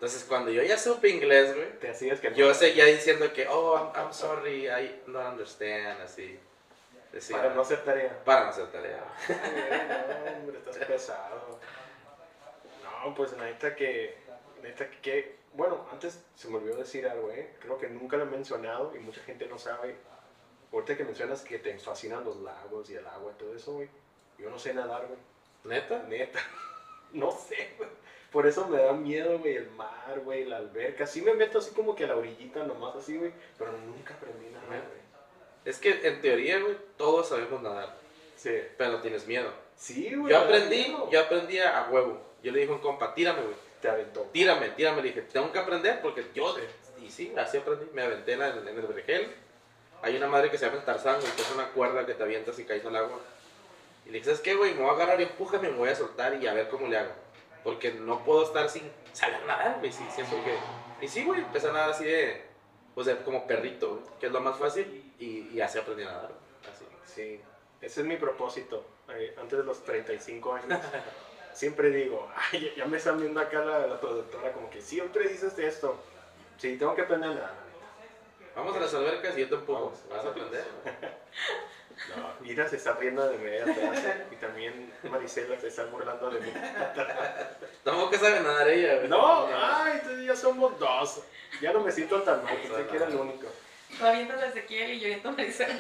Entonces, 0.04 0.26
cuando 0.28 0.52
yo 0.52 0.62
ya 0.64 0.78
supe 0.78 1.08
inglés, 1.08 1.56
güey, 1.56 1.80
Te 1.80 1.90
hacías 1.90 2.20
que 2.20 2.34
yo 2.34 2.54
seguía 2.54 2.84
diciendo 2.84 3.32
que, 3.32 3.48
oh, 3.48 3.78
I'm, 3.78 3.94
I'm 4.08 4.14
sorry, 4.14 4.68
I 4.68 5.02
don't 5.08 5.16
understand, 5.32 6.02
así. 6.02 6.38
Decía, 7.14 7.38
Para 7.38 7.54
no 7.54 7.62
hacer 7.62 7.86
tarea. 7.86 8.22
para 8.26 8.44
no 8.44 8.50
hacer 8.50 8.68
tarea. 8.70 9.02
no, 9.30 10.32
hombre, 10.40 10.58
estás 10.58 10.76
pesado. 10.88 11.58
No, 12.84 13.16
pues 13.16 13.32
neta 13.38 13.74
que, 13.78 14.18
neta 14.62 14.90
que, 14.90 15.00
que- 15.00 15.36
bueno, 15.54 15.88
antes 15.90 16.20
se 16.36 16.50
me 16.50 16.58
olvidó 16.58 16.76
decir 16.76 17.08
algo, 17.08 17.32
¿eh? 17.32 17.56
Creo 17.62 17.78
que 17.78 17.88
nunca 17.88 18.18
lo 18.18 18.24
he 18.24 18.28
mencionado 18.28 18.94
y 18.98 19.00
mucha 19.00 19.22
gente 19.22 19.46
no 19.46 19.58
sabe. 19.58 19.96
Ahorita 20.74 20.98
que 20.98 21.06
mencionas 21.06 21.44
que 21.44 21.60
te 21.60 21.80
fascinan 21.80 22.26
los 22.26 22.36
lagos 22.42 22.90
y 22.90 22.96
el 22.96 23.08
agua 23.08 23.32
y 23.34 23.40
todo 23.40 23.56
eso, 23.56 23.72
güey. 23.76 23.88
Yo 24.38 24.50
no 24.50 24.60
sé 24.60 24.74
nadar, 24.74 25.06
güey. 25.08 25.20
¿Neta? 25.64 26.04
Neta. 26.10 26.40
No 27.14 27.32
sé, 27.32 27.76
güey. 27.78 27.90
Por 28.34 28.48
eso 28.48 28.68
me 28.68 28.80
da 28.82 28.92
miedo, 28.94 29.40
güey, 29.40 29.56
el 29.58 29.70
mar, 29.72 30.20
güey, 30.26 30.44
la 30.46 30.58
alberca. 30.58 31.06
Sí 31.08 31.22
me 31.22 31.34
meto 31.36 31.60
así 31.60 31.72
como 31.74 31.96
que 31.96 32.04
a 32.04 32.08
la 32.08 32.18
orillita 32.18 32.64
nomás 32.64 32.96
así, 32.96 33.16
güey. 33.16 33.32
Pero 33.58 33.72
nunca 33.74 34.16
aprendí 34.16 34.48
nada, 34.48 34.66
güey. 34.68 35.04
Es 35.66 35.78
que 35.78 36.06
en 36.06 36.20
teoría, 36.20 36.60
güey, 36.60 36.76
todos 36.98 37.30
sabemos 37.30 37.62
nadar, 37.62 37.96
Sí. 38.36 38.52
pero 38.78 39.00
tienes 39.02 39.26
miedo. 39.28 39.50
Sí, 39.78 40.14
güey. 40.16 40.32
Yo 40.34 40.40
aprendí, 40.40 40.94
yo 41.12 41.20
aprendí 41.22 41.60
a 41.60 41.88
huevo. 41.92 42.20
Yo 42.44 42.52
le 42.52 42.60
dije 42.62 42.72
a 42.72 42.76
un 42.76 42.82
compa, 42.82 43.14
tírame, 43.14 43.42
güey. 43.44 43.56
Te 43.82 43.88
aventó. 43.90 44.22
Tírame, 44.34 44.70
tírame. 44.72 45.02
Le 45.02 45.10
dije, 45.10 45.22
tengo 45.22 45.52
que 45.52 45.60
aprender 45.60 46.02
porque 46.02 46.26
yo... 46.34 46.56
Y 47.02 47.10
sí, 47.12 47.34
así 47.38 47.58
aprendí. 47.58 47.86
Me 47.94 48.02
aventé 48.02 48.34
en, 48.34 48.42
el- 48.42 48.68
en 48.68 48.78
el 48.80 48.88
vergel. 48.88 49.32
Hay 50.02 50.18
una 50.18 50.28
madre 50.28 50.50
que 50.50 50.58
se 50.58 50.66
llama 50.66 50.80
el 50.80 50.86
tarzán, 50.86 51.20
güey, 51.22 51.32
que 51.34 51.42
es 51.44 51.52
una 51.52 51.68
cuerda 51.70 52.06
que 52.06 52.14
te 52.14 52.24
avientas 52.24 52.58
y 52.60 52.66
caes 52.66 52.84
al 52.86 52.96
agua. 52.96 53.20
Y 54.06 54.08
le 54.10 54.14
dije, 54.16 54.26
¿sabes 54.26 54.40
qué, 54.42 54.56
güey? 54.56 54.74
Me 54.74 54.82
voy 54.82 54.90
a 54.90 54.94
agarrar 54.94 55.20
y 55.22 55.24
empújame, 55.24 55.70
me 55.70 55.78
voy 55.78 55.90
a 55.90 55.96
soltar 55.96 56.42
y 56.42 56.48
a 56.48 56.54
ver 56.54 56.68
cómo 56.68 56.88
le 56.88 56.98
hago. 56.98 57.12
Porque 57.64 57.92
no 57.94 58.24
puedo 58.24 58.44
estar 58.44 58.70
sin 58.70 58.92
saber 59.14 59.44
nadar, 59.46 59.78
güey. 59.80 59.92
Sí, 59.92 60.04
que... 60.16 61.06
Y 61.06 61.08
sí, 61.08 61.24
güey, 61.24 61.42
empecé 61.42 61.70
a 61.70 61.74
nadar 61.74 61.90
así 61.92 62.04
de... 62.06 62.46
Pues 62.94 63.08
de 63.08 63.18
como 63.18 63.48
perrito, 63.48 63.96
güey, 63.96 64.04
que 64.20 64.28
es 64.28 64.32
lo 64.32 64.40
más 64.42 64.58
fácil. 64.58 65.14
Y, 65.20 65.50
y 65.54 65.62
así 65.62 65.80
aprendí 65.80 66.04
a 66.04 66.08
nadar, 66.08 66.28
güey, 66.30 66.74
Así. 66.74 66.86
Sí, 67.06 67.42
ese 67.82 68.02
es 68.02 68.08
mi 68.08 68.18
propósito. 68.18 68.86
eh, 69.10 69.36
antes 69.40 69.58
de 69.60 69.64
los 69.66 69.84
35 69.84 70.54
años, 70.54 70.80
siempre 71.54 71.90
digo, 71.90 72.30
ay, 72.52 72.74
ya- 72.78 72.86
me 72.86 72.98
están 72.98 73.20
viendo 73.20 73.40
acá 73.40 73.60
la, 73.66 73.88
la 73.88 74.00
productora, 74.00 74.52
como 74.54 74.70
que 74.70 74.82
siempre 74.82 75.28
dices 75.28 75.58
esto. 75.58 75.96
Sí, 76.58 76.78
tengo 76.78 76.94
que 76.96 77.02
aprender 77.02 77.32
a 77.32 77.34
nadar. 77.34 77.54
Vamos 78.56 78.76
a 78.78 78.80
las 78.82 78.94
albercas 78.94 79.36
y 79.38 79.42
yo 79.42 79.50
te 79.50 79.56
empujo. 79.56 79.80
Vamos. 79.86 80.00
Vas 80.10 80.26
a 80.26 80.30
aprender. 80.30 80.64
No, 82.10 82.46
Ira 82.46 82.68
se 82.68 82.76
está 82.76 82.94
riendo 82.94 83.28
de 83.28 83.38
mí 83.38 83.58
atrás, 83.58 84.04
y 84.32 84.36
también 84.36 84.94
Marisela 85.04 85.60
se 85.60 85.68
está 85.68 85.86
burlando 85.86 86.30
de 86.30 86.40
mí. 86.42 86.54
Tampoco 87.84 88.18
sabe 88.18 88.42
nadar 88.42 88.70
ella. 88.70 89.08
No, 89.08 89.48
ay, 89.48 89.94
entonces 90.02 90.26
ya 90.26 90.36
somos 90.36 90.78
dos. 90.80 91.24
Ya 91.62 91.72
no 91.72 91.82
me 91.82 91.92
siento 91.92 92.22
tan 92.24 92.44
mal, 92.44 92.56
pensé 92.58 92.88
que 92.88 92.96
era 92.96 93.08
el 93.08 93.16
único. 93.16 93.48
Tú 93.98 94.06
avientas 94.06 94.42
a 94.42 94.48
Ezequiel 94.48 94.92
y 94.92 95.00
yo 95.00 95.06
aviento 95.06 95.30
a 95.30 95.32
Maricela. 95.32 95.76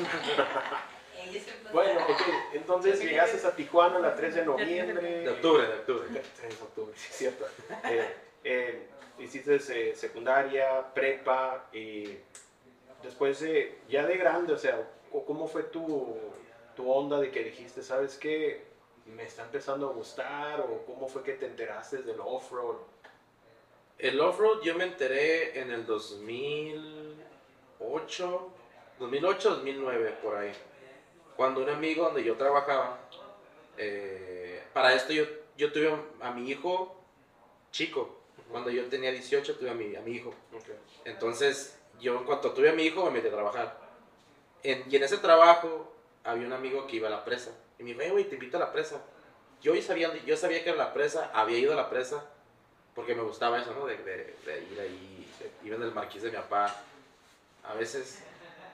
Bueno, 1.72 2.01
ok, 2.03 2.22
entonces 2.53 3.00
llegaste 3.00 3.46
a 3.48 3.56
Tijuana 3.56 4.08
el 4.08 4.15
3 4.15 4.36
de 4.36 4.46
noviembre. 4.46 5.22
De 5.22 5.30
octubre, 5.30 5.68
de 5.68 5.74
octubre. 5.74 6.08
3 6.10 6.58
de 6.58 6.63
octubre, 6.63 6.94
sí, 6.96 7.08
es 7.10 7.18
cierto. 7.18 7.46
Eh, 7.86 8.15
eh, 8.44 8.88
hiciste 9.20 9.56
eh, 9.56 9.96
secundaria, 9.96 10.84
prepa, 10.94 11.70
y 11.72 12.18
después 13.01 13.39
de, 13.39 13.80
ya 13.88 14.06
de 14.06 14.18
grande, 14.18 14.53
o 14.53 14.58
sea, 14.58 14.80
¿cómo 15.25 15.48
fue 15.48 15.63
tu, 15.63 16.17
tu 16.75 16.91
onda 16.91 17.20
de 17.20 17.32
que 17.32 17.43
dijiste, 17.43 17.82
sabes 17.84 18.17
qué, 18.17 18.74
me 19.05 19.24
está 19.24 19.43
empezando 19.43 19.89
a 19.89 19.93
gustar? 19.93 20.62
¿O 20.62 20.84
cómo 20.86 21.08
fue 21.08 21.24
que 21.24 21.34
te 21.34 21.46
enteraste 21.46 22.03
del 22.03 22.20
off-road? 22.20 22.77
El 23.98 24.20
off-road 24.20 24.62
yo 24.63 24.75
me 24.75 24.84
enteré 24.86 25.60
en 25.60 25.72
el 25.72 25.86
2008, 25.86 28.50
2008, 29.00 29.50
2009, 29.50 30.17
por 30.22 30.36
ahí. 30.36 30.51
Cuando 31.36 31.62
un 31.62 31.70
amigo 31.70 32.05
donde 32.05 32.24
yo 32.24 32.36
trabajaba, 32.36 33.00
eh, 33.77 34.63
para 34.74 34.93
esto 34.93 35.13
yo, 35.13 35.25
yo 35.58 35.72
tuve 35.72 35.96
a 36.22 36.32
mi 36.32 36.50
hijo 36.50 36.96
chico. 37.72 38.20
Cuando 38.50 38.70
yo 38.70 38.86
tenía 38.88 39.12
18 39.12 39.58
tuve 39.58 39.70
a 39.70 39.74
mi, 39.74 39.96
a 39.96 40.01
mi 40.01 40.13
hijo. 40.13 40.34
Entonces, 41.05 41.79
yo 42.00 42.17
en 42.17 42.24
cuanto 42.24 42.51
tuve 42.51 42.70
a 42.70 42.74
mi 42.74 42.84
hijo 42.84 43.03
me 43.05 43.12
metí 43.12 43.27
a 43.27 43.32
trabajar. 43.32 43.83
En- 44.63 44.84
y 44.89 44.96
en 44.96 45.03
ese 45.03 45.17
trabajo 45.17 45.93
había 46.24 46.48
un 46.48 46.53
amigo 46.53 46.88
que 46.88 46.98
iba 46.98 47.08
a 47.08 47.12
la 47.12 47.24
presa. 47.25 47.51
Y 47.79 47.84
me 47.84 47.89
dijo, 47.91 48.01
"Eh, 48.01 48.10
güey, 48.12 48.24
te 48.25 48.36
invito 48.36 48.58
a 48.58 48.62
la 48.62 48.72
presa. 48.72 49.01
Yo 49.62 49.79
sabía, 49.82 50.13
yo 50.25 50.36
sabía 50.38 50.63
que 50.63 50.70
era 50.70 50.77
la 50.77 50.93
presa, 50.93 51.32
había 51.34 51.58
ido 51.58 51.74
a 51.74 51.75
la 51.75 51.89
presa, 51.89 52.24
porque 52.96 53.15
me 53.15 53.24
gustaba 53.24 53.60
eso, 53.60 53.74
¿no? 53.74 53.86
De, 53.86 53.98
de- 53.98 54.36
de 54.46 54.63
ir 54.72 54.79
ahí, 54.79 55.27
iba 55.63 55.75
en 55.75 55.84
el 55.84 55.91
marquís 55.91 56.22
de 56.22 56.29
mi 56.32 56.38
papá, 56.38 56.75
a 57.63 57.74
veces. 57.75 58.20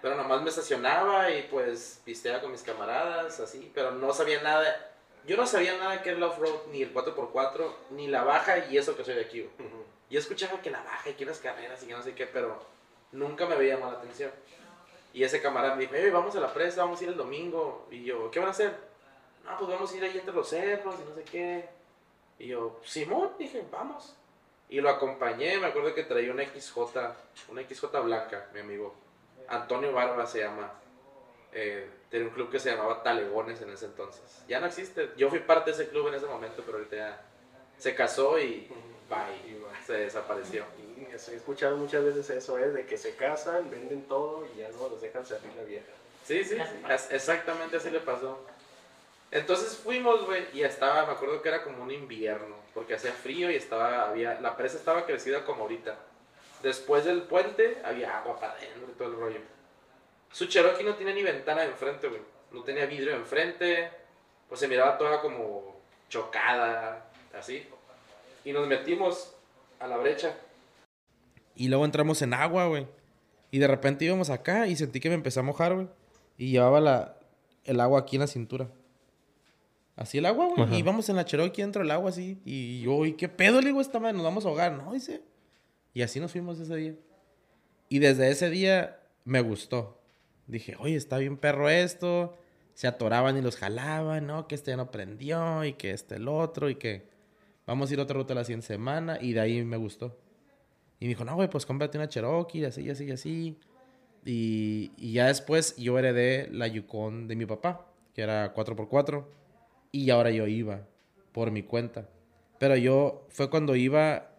Pero 0.02 0.16
nomás 0.16 0.42
me 0.42 0.50
estacionaba 0.50 1.30
y 1.30 1.44
pues 1.44 2.02
pisteaba 2.06 2.40
con 2.42 2.52
mis 2.52 2.62
camaradas, 2.64 3.40
así, 3.40 3.70
pero 3.76 3.92
no 3.92 4.14
sabía 4.14 4.42
nada. 4.42 4.86
Yo 5.28 5.36
no 5.36 5.46
sabía 5.46 5.78
nada 5.78 6.02
que 6.02 6.10
era 6.10 6.18
el 6.18 6.24
off-road, 6.24 6.68
ni 6.72 6.82
el 6.82 6.94
4x4, 6.94 7.76
ni 7.92 8.08
la 8.08 8.24
baja, 8.24 8.66
y 8.70 8.78
eso 8.78 8.96
que 8.96 9.04
soy 9.04 9.16
de 9.16 9.22
aquí. 9.22 9.50
Yo 10.10 10.20
escuchaba 10.20 10.62
que 10.62 10.72
la 10.72 10.82
baja 10.82 11.10
y 11.10 11.14
que 11.14 11.24
unas 11.26 11.40
carreras 11.40 11.84
y 11.84 11.88
que 11.88 11.94
no 11.94 12.02
sé 12.02 12.16
qué, 12.16 12.26
pero 12.26 12.58
nunca 13.12 13.46
me 13.46 13.56
veía 13.56 13.76
llamado 13.76 13.92
la 13.94 13.98
atención. 14.00 14.32
Y 15.14 15.24
ese 15.24 15.42
camarada 15.42 15.76
me 15.76 15.82
dijo, 15.82 15.96
"Ey, 15.96 16.10
vamos 16.12 16.36
a 16.36 16.40
la 16.40 16.54
presa, 16.54 16.84
vamos 16.84 17.00
a 17.00 17.04
ir 17.04 17.10
el 17.10 17.18
domingo. 17.18 17.88
Y 17.92 18.04
yo, 18.04 18.30
¿qué 18.32 18.40
van 18.40 18.50
a 18.50 18.52
hacer? 18.52 18.76
No, 19.44 19.58
pues 19.58 19.70
vamos 19.70 19.92
a 19.92 19.98
ir 19.98 20.04
ahí 20.04 20.18
entre 20.18 20.34
los 20.34 20.48
cerros 20.50 20.96
y 21.00 21.10
no 21.10 21.16
sé 21.16 21.24
qué. 21.24 21.70
Y 22.38 22.48
yo, 22.48 22.80
Simón, 22.84 23.32
dije, 23.40 23.66
vamos. 23.72 24.16
Y 24.70 24.82
lo 24.82 24.90
acompañé, 24.90 25.58
me 25.58 25.68
acuerdo 25.68 25.96
que 25.96 26.04
traía 26.04 26.32
una 26.32 26.44
XJ, 26.46 26.78
una 27.50 27.64
XJ 27.64 27.86
blanca, 28.04 28.48
mi 28.54 28.60
amigo. 28.60 28.94
Antonio 29.48 29.92
Barba 29.92 30.28
se 30.28 30.42
llama. 30.42 30.72
Eh, 31.52 31.90
tenía 32.12 32.28
un 32.28 32.34
club 32.34 32.52
que 32.52 32.60
se 32.60 32.70
llamaba 32.70 33.02
Talegones 33.02 33.60
en 33.62 33.72
ese 33.72 33.86
entonces. 33.88 34.44
Ya 34.48 34.60
no 34.60 34.68
existe. 34.68 35.10
Yo 35.18 35.30
fui 35.30 35.40
parte 35.40 35.72
de 35.72 35.82
ese 35.82 35.90
club 35.90 36.08
en 36.10 36.14
ese 36.14 36.28
momento, 36.28 36.62
pero 36.64 36.78
ahorita 36.78 36.96
ya 36.96 37.22
se 37.80 37.96
casó 37.96 38.38
Y 38.38 38.68
bye. 39.10 39.60
se 39.88 39.94
desapareció. 39.94 40.66
He 41.12 41.36
escuchado 41.36 41.78
muchas 41.78 42.04
veces 42.04 42.30
eso, 42.30 42.58
¿eh? 42.58 42.70
De 42.70 42.86
que 42.86 42.98
se 42.98 43.16
casan, 43.16 43.70
venden 43.70 44.04
todo 44.04 44.48
y 44.54 44.60
ya 44.60 44.70
no 44.70 44.90
los 44.90 45.02
dejan 45.02 45.26
salir 45.26 45.52
la 45.56 45.64
vieja. 45.64 45.92
Sí, 46.26 46.44
sí, 46.44 46.58
exactamente 47.10 47.78
así 47.78 47.90
le 47.90 48.00
pasó. 48.00 48.46
Entonces 49.32 49.78
fuimos, 49.78 50.26
güey, 50.26 50.46
y 50.54 50.64
estaba, 50.64 51.06
me 51.06 51.12
acuerdo 51.12 51.42
que 51.42 51.50
era 51.50 51.64
como 51.64 51.84
un 51.84 51.92
invierno, 51.92 52.56
porque 52.74 52.96
hacía 52.96 53.12
frío 53.12 53.52
y 53.52 53.56
estaba, 53.56 54.10
había, 54.10 54.40
la 54.42 54.58
presa 54.58 54.78
estaba 54.78 55.06
crecida 55.06 55.46
como 55.46 55.64
ahorita. 55.64 55.96
Después 56.64 57.06
del 57.06 57.24
puente 57.24 57.80
había 57.84 58.18
agua 58.18 58.40
para 58.40 58.54
adentro 58.54 58.88
y 58.90 58.98
todo 58.98 59.08
el 59.10 59.16
rollo. 59.16 59.40
Su 60.32 60.48
Cherokee 60.48 60.84
no 60.84 60.96
tenía 60.96 61.14
ni 61.14 61.24
ventana 61.24 61.62
de 61.62 61.68
enfrente, 61.68 62.08
güey. 62.08 62.22
No 62.52 62.64
tenía 62.64 62.86
vidrio 62.86 63.12
de 63.12 63.18
enfrente, 63.18 63.92
pues 64.48 64.60
se 64.60 64.68
miraba 64.68 64.98
toda 64.98 65.22
como 65.22 65.80
chocada, 66.10 67.10
así. 67.34 67.68
Y 68.44 68.52
nos 68.52 68.68
metimos 68.68 69.36
a 69.80 69.88
la 69.88 69.98
brecha. 69.98 70.36
Y 71.60 71.68
luego 71.68 71.84
entramos 71.84 72.22
en 72.22 72.34
agua, 72.34 72.68
güey. 72.68 72.88
Y 73.52 73.60
de 73.60 73.68
repente 73.68 74.06
íbamos 74.06 74.30
acá 74.30 74.66
y 74.68 74.78
sentí 74.78 75.02
que 75.02 75.10
me 75.10 75.16
empecé 75.16 75.42
a 75.42 75.44
mojar, 75.44 75.76
güey. 75.76 75.90
Y 76.38 76.52
llevaba 76.52 76.80
la, 76.80 77.18
el 77.66 77.82
agua 77.82 78.00
aquí 78.00 78.16
en 78.16 78.22
la 78.22 78.28
cintura. 78.28 78.72
Así 79.98 80.20
el 80.20 80.26
agua, 80.26 80.48
güey. 80.56 80.74
Y 80.74 80.78
íbamos 80.78 81.10
en 81.10 81.18
la 81.18 81.26
Cherokee 81.26 81.62
dentro 81.62 81.82
del 81.82 81.92
agua 81.92 82.12
así. 82.12 82.40
Y 82.46 82.80
yo, 82.80 83.06
¿y 83.06 83.12
qué 83.12 83.28
pedo? 83.28 83.60
Le 83.60 83.68
digo, 83.68 83.82
esta 83.82 84.00
madre, 84.00 84.14
nos 84.14 84.24
vamos 84.24 84.46
a 84.46 84.48
ahogar. 84.48 84.72
No, 84.72 84.94
dice. 84.94 85.22
Y 85.94 86.02
así 86.02 86.22
nos 86.22 86.32
fuimos 86.32 86.58
ese 86.62 86.74
día. 86.78 86.96
Y 87.90 88.00
desde 88.00 88.30
ese 88.30 88.50
día 88.50 89.02
me 89.26 89.42
gustó. 89.42 90.02
Dije, 90.48 90.78
oye, 90.80 90.96
está 90.96 91.18
bien 91.18 91.36
perro 91.36 91.68
esto. 91.68 92.38
Se 92.74 92.88
atoraban 92.88 93.36
y 93.36 93.42
los 93.42 93.58
jalaban, 93.58 94.28
¿no? 94.28 94.48
Que 94.48 94.56
este 94.56 94.72
ya 94.72 94.78
no 94.78 94.92
prendió 94.92 95.66
y 95.66 95.74
que 95.74 95.92
este 95.92 96.16
el 96.16 96.30
otro 96.30 96.70
y 96.70 96.76
que 96.76 97.10
vamos 97.68 97.90
a 97.90 97.94
ir 97.96 98.00
a 98.00 98.04
otra 98.04 98.16
ruta 98.16 98.34
la 98.34 98.46
siguiente 98.46 98.68
semana. 98.68 99.18
Y 99.20 99.34
de 99.34 99.42
ahí 99.42 99.66
me 99.66 99.76
gustó. 99.76 100.18
Y 101.00 101.06
me 101.06 101.10
dijo, 101.10 101.24
no, 101.24 101.36
güey, 101.36 101.50
pues 101.50 101.66
cómprate 101.66 101.98
una 101.98 102.10
Cherokee, 102.10 102.66
así, 102.66 102.90
así, 102.90 103.10
así. 103.12 103.58
Y, 104.26 104.92
y 104.98 105.14
ya 105.14 105.28
después 105.28 105.76
yo 105.78 105.98
heredé 105.98 106.50
la 106.52 106.68
Yukon 106.68 107.28
de 107.28 107.36
mi 107.36 107.46
papá, 107.46 107.86
que 108.14 108.22
era 108.22 108.54
4x4. 108.54 109.26
Y 109.92 110.10
ahora 110.10 110.30
yo 110.32 110.46
iba 110.48 110.82
por 111.32 111.52
mi 111.52 111.64
cuenta. 111.64 112.10
Pero 112.60 112.76
yo, 112.76 113.26
fue 113.30 113.50
cuando 113.50 113.76
iba, 113.78 114.32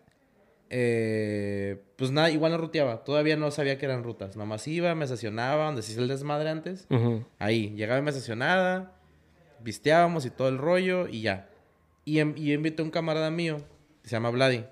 eh, 0.68 1.82
pues 1.96 2.10
nada, 2.10 2.30
igual 2.30 2.52
no 2.52 2.58
ruteaba. 2.58 3.04
Todavía 3.04 3.36
no 3.36 3.50
sabía 3.50 3.78
que 3.78 3.86
eran 3.86 4.04
rutas. 4.04 4.36
Nomás 4.36 4.68
iba, 4.68 4.94
me 4.94 5.04
estacionaba, 5.04 5.64
donde 5.66 5.82
se 5.82 5.92
hizo 5.92 6.02
el 6.02 6.08
desmadre 6.08 6.50
antes. 6.50 6.86
Ujú. 6.90 7.24
Ahí, 7.38 7.70
llegaba 7.74 7.98
y 7.98 8.02
me 8.02 8.10
estacionaba, 8.10 8.92
visteábamos 9.60 10.26
y 10.26 10.30
todo 10.30 10.48
el 10.48 10.58
rollo 10.58 11.08
y 11.08 11.22
ya. 11.22 11.48
Y, 12.04 12.18
em- 12.18 12.34
y 12.36 12.52
invité 12.52 12.82
a 12.82 12.84
un 12.84 12.90
camarada 12.90 13.30
mío, 13.30 13.58
que 14.02 14.08
se 14.08 14.16
llama 14.16 14.30
Vladi. 14.30 14.64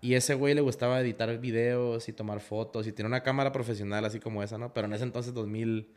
Y 0.00 0.14
ese 0.14 0.34
güey 0.34 0.54
le 0.54 0.60
gustaba 0.60 1.00
editar 1.00 1.38
videos 1.38 2.08
y 2.08 2.12
tomar 2.12 2.40
fotos 2.40 2.86
y 2.86 2.92
tiene 2.92 3.08
una 3.08 3.22
cámara 3.22 3.52
profesional 3.52 4.04
así 4.04 4.20
como 4.20 4.42
esa, 4.42 4.58
¿no? 4.58 4.72
Pero 4.72 4.86
en 4.86 4.92
ese 4.92 5.04
entonces 5.04 5.34
2000... 5.34 5.88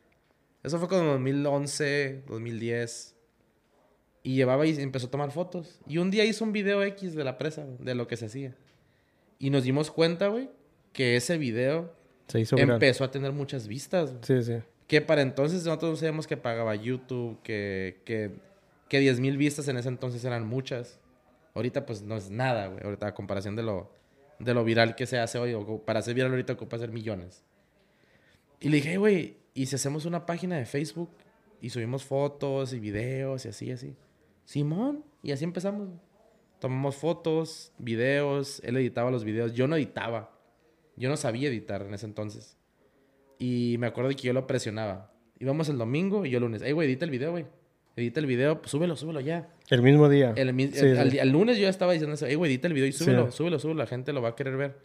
Eso 0.63 0.77
fue 0.79 0.88
como 0.88 1.03
2011, 1.03 2.23
2010. 2.27 3.15
Y 4.23 4.35
llevaba 4.35 4.65
y 4.65 4.77
empezó 4.81 5.07
a 5.07 5.12
tomar 5.12 5.31
fotos. 5.31 5.79
Y 5.88 5.97
un 5.97 6.12
día 6.12 6.25
hizo 6.25 6.43
un 6.43 6.51
video 6.51 6.83
X 6.83 7.15
de 7.15 7.23
la 7.23 7.38
presa, 7.38 7.63
güey, 7.63 7.77
de 7.79 7.95
lo 7.95 8.07
que 8.07 8.17
se 8.17 8.25
hacía. 8.25 8.55
Y 9.38 9.49
nos 9.49 9.63
dimos 9.63 9.91
cuenta, 9.91 10.27
güey, 10.27 10.49
que 10.91 11.15
ese 11.15 11.38
video 11.38 11.93
Se 12.27 12.41
hizo 12.41 12.57
empezó 12.57 13.05
a 13.05 13.12
tener 13.12 13.31
muchas 13.31 13.67
vistas. 13.67 14.12
güey. 14.12 14.23
Sí, 14.23 14.43
sí. 14.43 14.59
Que 14.88 15.01
para 15.01 15.21
entonces 15.21 15.63
nosotros 15.65 15.91
no 15.91 15.95
sabíamos 15.97 16.27
que 16.27 16.35
pagaba 16.35 16.75
YouTube, 16.75 17.39
que, 17.43 18.01
que, 18.05 18.31
que 18.89 18.99
10 18.99 19.19
mil 19.19 19.38
vistas 19.38 19.67
en 19.67 19.77
ese 19.77 19.88
entonces 19.88 20.25
eran 20.25 20.45
muchas. 20.47 20.99
Ahorita 21.60 21.86
pues 21.86 22.02
no 22.02 22.15
es 22.15 22.30
nada, 22.30 22.67
güey. 22.67 22.84
Ahorita 22.84 23.08
a 23.08 23.13
comparación 23.13 23.56
de 23.56 23.63
lo, 23.63 23.91
de 24.39 24.54
lo 24.54 24.63
viral 24.63 24.95
que 24.95 25.06
se 25.06 25.19
hace 25.19 25.38
hoy, 25.38 25.54
o 25.54 25.86
para 25.86 26.02
ser 26.02 26.13
viral 26.13 26.32
ahorita 26.32 26.54
ocupa 26.54 26.78
hacer 26.78 26.91
millones. 26.91 27.43
Y 28.62 28.69
le 28.69 28.78
dije, 28.78 28.91
"Hey, 28.91 28.98
güey, 28.98 29.38
¿y 29.54 29.65
si 29.65 29.76
hacemos 29.76 30.06
una 30.06 30.26
página 30.26 30.58
de 30.58 30.65
Facebook 30.65 31.10
y 31.62 31.69
subimos 31.69 32.06
fotos 32.06 32.74
y 32.74 32.80
videos 32.80 33.45
y 33.45 33.50
así, 33.50 33.72
así? 33.72 33.95
Simón, 34.45 35.04
y 35.22 35.32
así 35.32 35.43
empezamos. 35.43 35.89
Tomamos 36.60 36.95
fotos, 36.95 37.72
videos, 37.78 38.62
él 38.63 38.78
editaba 38.78 39.12
los 39.12 39.24
videos, 39.24 39.54
yo 39.54 39.67
no 39.67 39.76
editaba. 39.76 40.38
Yo 40.95 41.10
no 41.10 41.17
sabía 41.17 41.50
editar 41.50 41.82
en 41.82 41.93
ese 41.93 42.06
entonces. 42.06 42.58
Y 43.38 43.78
me 43.80 43.88
acuerdo 43.88 44.10
que 44.12 44.15
yo 44.24 44.34
lo 44.34 44.48
presionaba. 44.48 45.13
Íbamos 45.39 45.69
el 45.69 45.78
domingo 45.78 46.26
y 46.26 46.30
yo 46.30 46.38
el 46.38 46.43
lunes, 46.43 46.62
hey, 46.63 46.74
güey, 46.74 46.88
edita 46.88 47.06
el 47.06 47.12
video, 47.12 47.32
güey. 47.32 47.45
Edita 47.99 48.19
el 48.19 48.25
video, 48.25 48.59
pues 48.59 48.71
súbelo, 48.71 48.95
súbelo 48.95 49.19
ya. 49.19 49.47
El 49.69 49.81
mismo 49.81 50.09
día. 50.09 50.33
El, 50.35 50.49
Sí, 50.55 50.63
el- 50.63 50.73
sí. 50.73 50.97
al, 50.97 51.19
al 51.19 51.29
lunes 51.29 51.57
yo 51.57 51.63
ya 51.63 51.69
estaba 51.69 51.93
diciendo 51.93 52.15
eso, 52.15 52.25
ey, 52.25 52.35
güey, 52.35 52.51
edita 52.51 52.67
el 52.67 52.73
video 52.73 52.88
y 52.88 52.91
Sí. 52.91 53.03
súbelo, 53.03 53.31
súbelo, 53.31 53.59
súbelo, 53.59 53.79
la 53.79 53.88
gente 53.88 54.13
lo 54.13 54.21
va 54.21 54.29
a 54.29 54.35
querer 54.35 54.57
ver. 54.57 54.77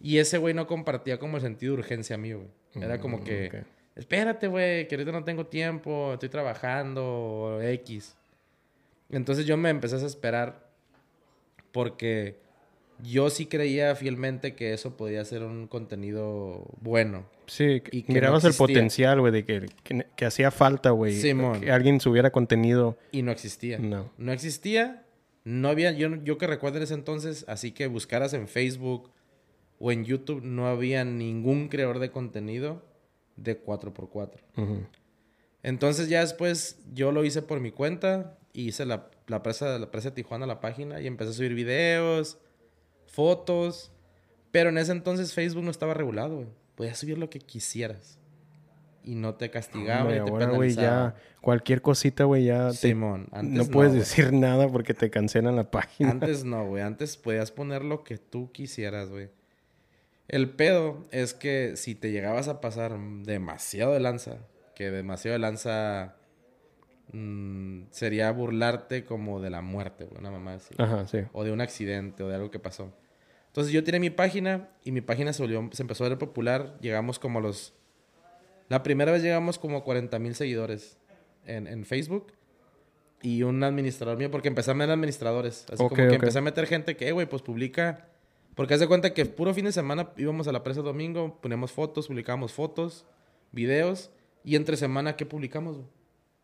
Y 0.00 0.18
ese 0.18 0.38
güey 0.38 0.54
no 0.54 0.66
compartía 0.66 1.18
como 1.18 1.36
el 1.36 1.42
sentido 1.42 1.74
de 1.74 1.80
urgencia 1.80 2.16
mío, 2.16 2.38
güey. 2.72 2.84
Era 2.84 3.00
como 3.00 3.18
Mm, 3.18 3.24
que, 3.24 3.64
espérate, 3.96 4.46
güey, 4.48 4.86
que 4.88 4.94
ahorita 4.94 5.12
no 5.12 5.24
tengo 5.24 5.46
tiempo, 5.46 6.12
estoy 6.14 6.28
trabajando, 6.28 7.58
X. 7.62 8.16
Entonces 9.10 9.44
yo 9.44 9.56
me 9.56 9.68
empecé 9.70 9.96
a 9.96 9.98
desesperar 9.98 10.70
porque 11.72 12.36
yo 13.02 13.30
sí 13.30 13.46
creía 13.46 13.94
fielmente 13.94 14.54
que 14.54 14.72
eso 14.72 14.96
podía 14.96 15.24
ser 15.24 15.42
un 15.42 15.66
contenido 15.66 16.66
bueno. 16.80 17.26
Sí, 17.46 17.82
y 17.90 18.02
que 18.02 18.12
mirabas 18.12 18.44
no 18.44 18.50
el 18.50 18.54
potencial, 18.54 19.20
güey, 19.20 19.32
de 19.32 19.44
que, 19.44 19.66
que, 19.82 20.06
que 20.16 20.24
hacía 20.24 20.50
falta, 20.50 20.90
güey. 20.90 21.14
Simón. 21.20 21.60
Que 21.60 21.72
alguien 21.72 22.00
subiera 22.00 22.30
contenido. 22.30 22.96
Y 23.12 23.22
no 23.22 23.32
existía. 23.32 23.78
No. 23.78 24.10
No 24.18 24.32
existía. 24.32 25.04
No 25.44 25.68
había, 25.68 25.92
yo, 25.92 26.16
yo 26.22 26.38
que 26.38 26.46
recuerdo 26.46 26.76
en 26.78 26.84
ese 26.84 26.94
entonces, 26.94 27.44
así 27.48 27.72
que 27.72 27.86
buscaras 27.86 28.34
en 28.34 28.46
Facebook 28.46 29.10
o 29.78 29.90
en 29.90 30.04
YouTube, 30.04 30.42
no 30.42 30.66
había 30.66 31.04
ningún 31.04 31.68
creador 31.68 31.98
de 31.98 32.10
contenido 32.10 32.84
de 33.36 33.62
4x4. 33.62 34.30
Ujú. 34.56 34.86
Entonces 35.62 36.08
ya 36.08 36.20
después 36.20 36.78
yo 36.92 37.12
lo 37.12 37.24
hice 37.24 37.42
por 37.42 37.60
mi 37.60 37.70
cuenta, 37.70 38.38
hice 38.52 38.86
la, 38.86 39.10
la 39.26 39.42
presa, 39.42 39.78
la 39.78 39.90
presa 39.90 40.10
de 40.10 40.16
Tijuana, 40.16 40.46
la 40.46 40.60
página, 40.60 41.00
y 41.00 41.06
empecé 41.06 41.30
a 41.30 41.34
subir 41.34 41.54
videos, 41.54 42.38
fotos. 43.10 43.92
Pero 44.50 44.70
en 44.70 44.78
ese 44.78 44.92
entonces 44.92 45.32
Facebook 45.34 45.62
no 45.64 45.70
estaba 45.70 45.94
regulado, 45.94 46.36
güey. 46.36 46.48
Podías 46.74 46.98
subir 46.98 47.18
lo 47.18 47.30
que 47.30 47.38
quisieras. 47.38 48.18
Y 49.04 49.14
no 49.14 49.34
te 49.34 49.50
castigaba 49.50 50.02
Hombre, 50.02 50.18
ni 50.20 50.24
te 50.26 50.30
ahora, 50.30 50.46
güey, 50.48 50.74
penalizaba. 50.74 51.14
ya 51.14 51.40
cualquier 51.40 51.80
cosita, 51.80 52.24
güey, 52.24 52.44
ya 52.44 52.68
te- 52.70 52.76
Simón, 52.76 53.28
antes 53.32 53.56
no 53.66 53.72
puedes 53.72 53.92
güey. 53.92 54.00
decir 54.00 54.32
nada 54.32 54.68
porque 54.68 54.92
te 54.92 55.08
cancelan 55.08 55.56
la 55.56 55.70
página. 55.70 56.10
Antes 56.10 56.44
no, 56.44 56.66
güey. 56.66 56.82
Antes 56.82 57.16
podías 57.16 57.50
poner 57.50 57.82
lo 57.84 58.04
que 58.04 58.18
tú 58.18 58.50
quisieras, 58.52 59.08
güey. 59.08 59.30
El 60.28 60.50
pedo 60.50 61.06
es 61.12 61.32
que 61.32 61.76
si 61.76 61.94
te 61.94 62.12
llegabas 62.12 62.48
a 62.48 62.60
pasar 62.60 62.98
demasiado 63.22 63.92
de 63.94 64.00
lanza, 64.00 64.36
que 64.74 64.90
demasiado 64.90 65.32
de 65.32 65.38
lanza 65.38 66.16
mm, 67.12 67.84
sería 67.90 68.30
burlarte 68.32 69.04
como 69.04 69.40
de 69.40 69.50
la 69.50 69.60
muerte, 69.62 70.04
güey, 70.04 70.18
una 70.20 70.30
mamá 70.30 70.54
así. 70.54 70.74
Ajá, 70.78 71.06
sí. 71.06 71.18
O 71.32 71.42
de 71.44 71.52
un 71.52 71.60
accidente 71.60 72.22
o 72.22 72.28
de 72.28 72.34
algo 72.34 72.50
que 72.50 72.58
pasó. 72.58 72.92
Entonces 73.50 73.72
yo 73.72 73.82
tiré 73.82 73.98
mi 73.98 74.10
página 74.10 74.68
y 74.84 74.92
mi 74.92 75.00
página 75.00 75.32
se, 75.32 75.42
volvió, 75.42 75.68
se 75.72 75.82
empezó 75.82 76.04
a 76.04 76.08
ver 76.08 76.18
popular. 76.18 76.78
Llegamos 76.80 77.18
como 77.18 77.40
a 77.40 77.42
los... 77.42 77.74
La 78.68 78.84
primera 78.84 79.10
vez 79.10 79.24
llegamos 79.24 79.58
como 79.58 79.78
a 79.78 79.82
40 79.82 80.16
mil 80.20 80.36
seguidores 80.36 80.98
en, 81.44 81.66
en 81.66 81.84
Facebook. 81.84 82.32
Y 83.22 83.42
un 83.42 83.62
administrador 83.64 84.16
mío, 84.16 84.30
porque 84.30 84.48
empecé 84.48 84.70
a 84.70 84.74
meter 84.74 84.92
administradores. 84.92 85.64
Así 85.68 85.76
como 85.76 85.90
que 85.90 86.06
ok. 86.06 86.12
empecé 86.12 86.38
a 86.38 86.42
meter 86.42 86.66
gente 86.66 86.96
que, 86.96 87.08
"Eh, 87.08 87.12
güey, 87.12 87.28
pues 87.28 87.42
publica. 87.42 88.08
Porque 88.54 88.74
haz 88.74 88.80
de 88.80 88.86
cuenta 88.86 89.12
que 89.12 89.26
puro 89.26 89.52
fin 89.52 89.64
de 89.64 89.72
semana 89.72 90.12
íbamos 90.16 90.46
a 90.48 90.52
la 90.52 90.62
presa 90.62 90.80
domingo, 90.80 91.38
poníamos 91.40 91.72
fotos, 91.72 92.06
publicábamos 92.06 92.52
fotos, 92.52 93.04
videos. 93.52 94.10
Y 94.44 94.54
entre 94.56 94.76
semana, 94.76 95.16
¿qué 95.16 95.26
publicamos? 95.26 95.78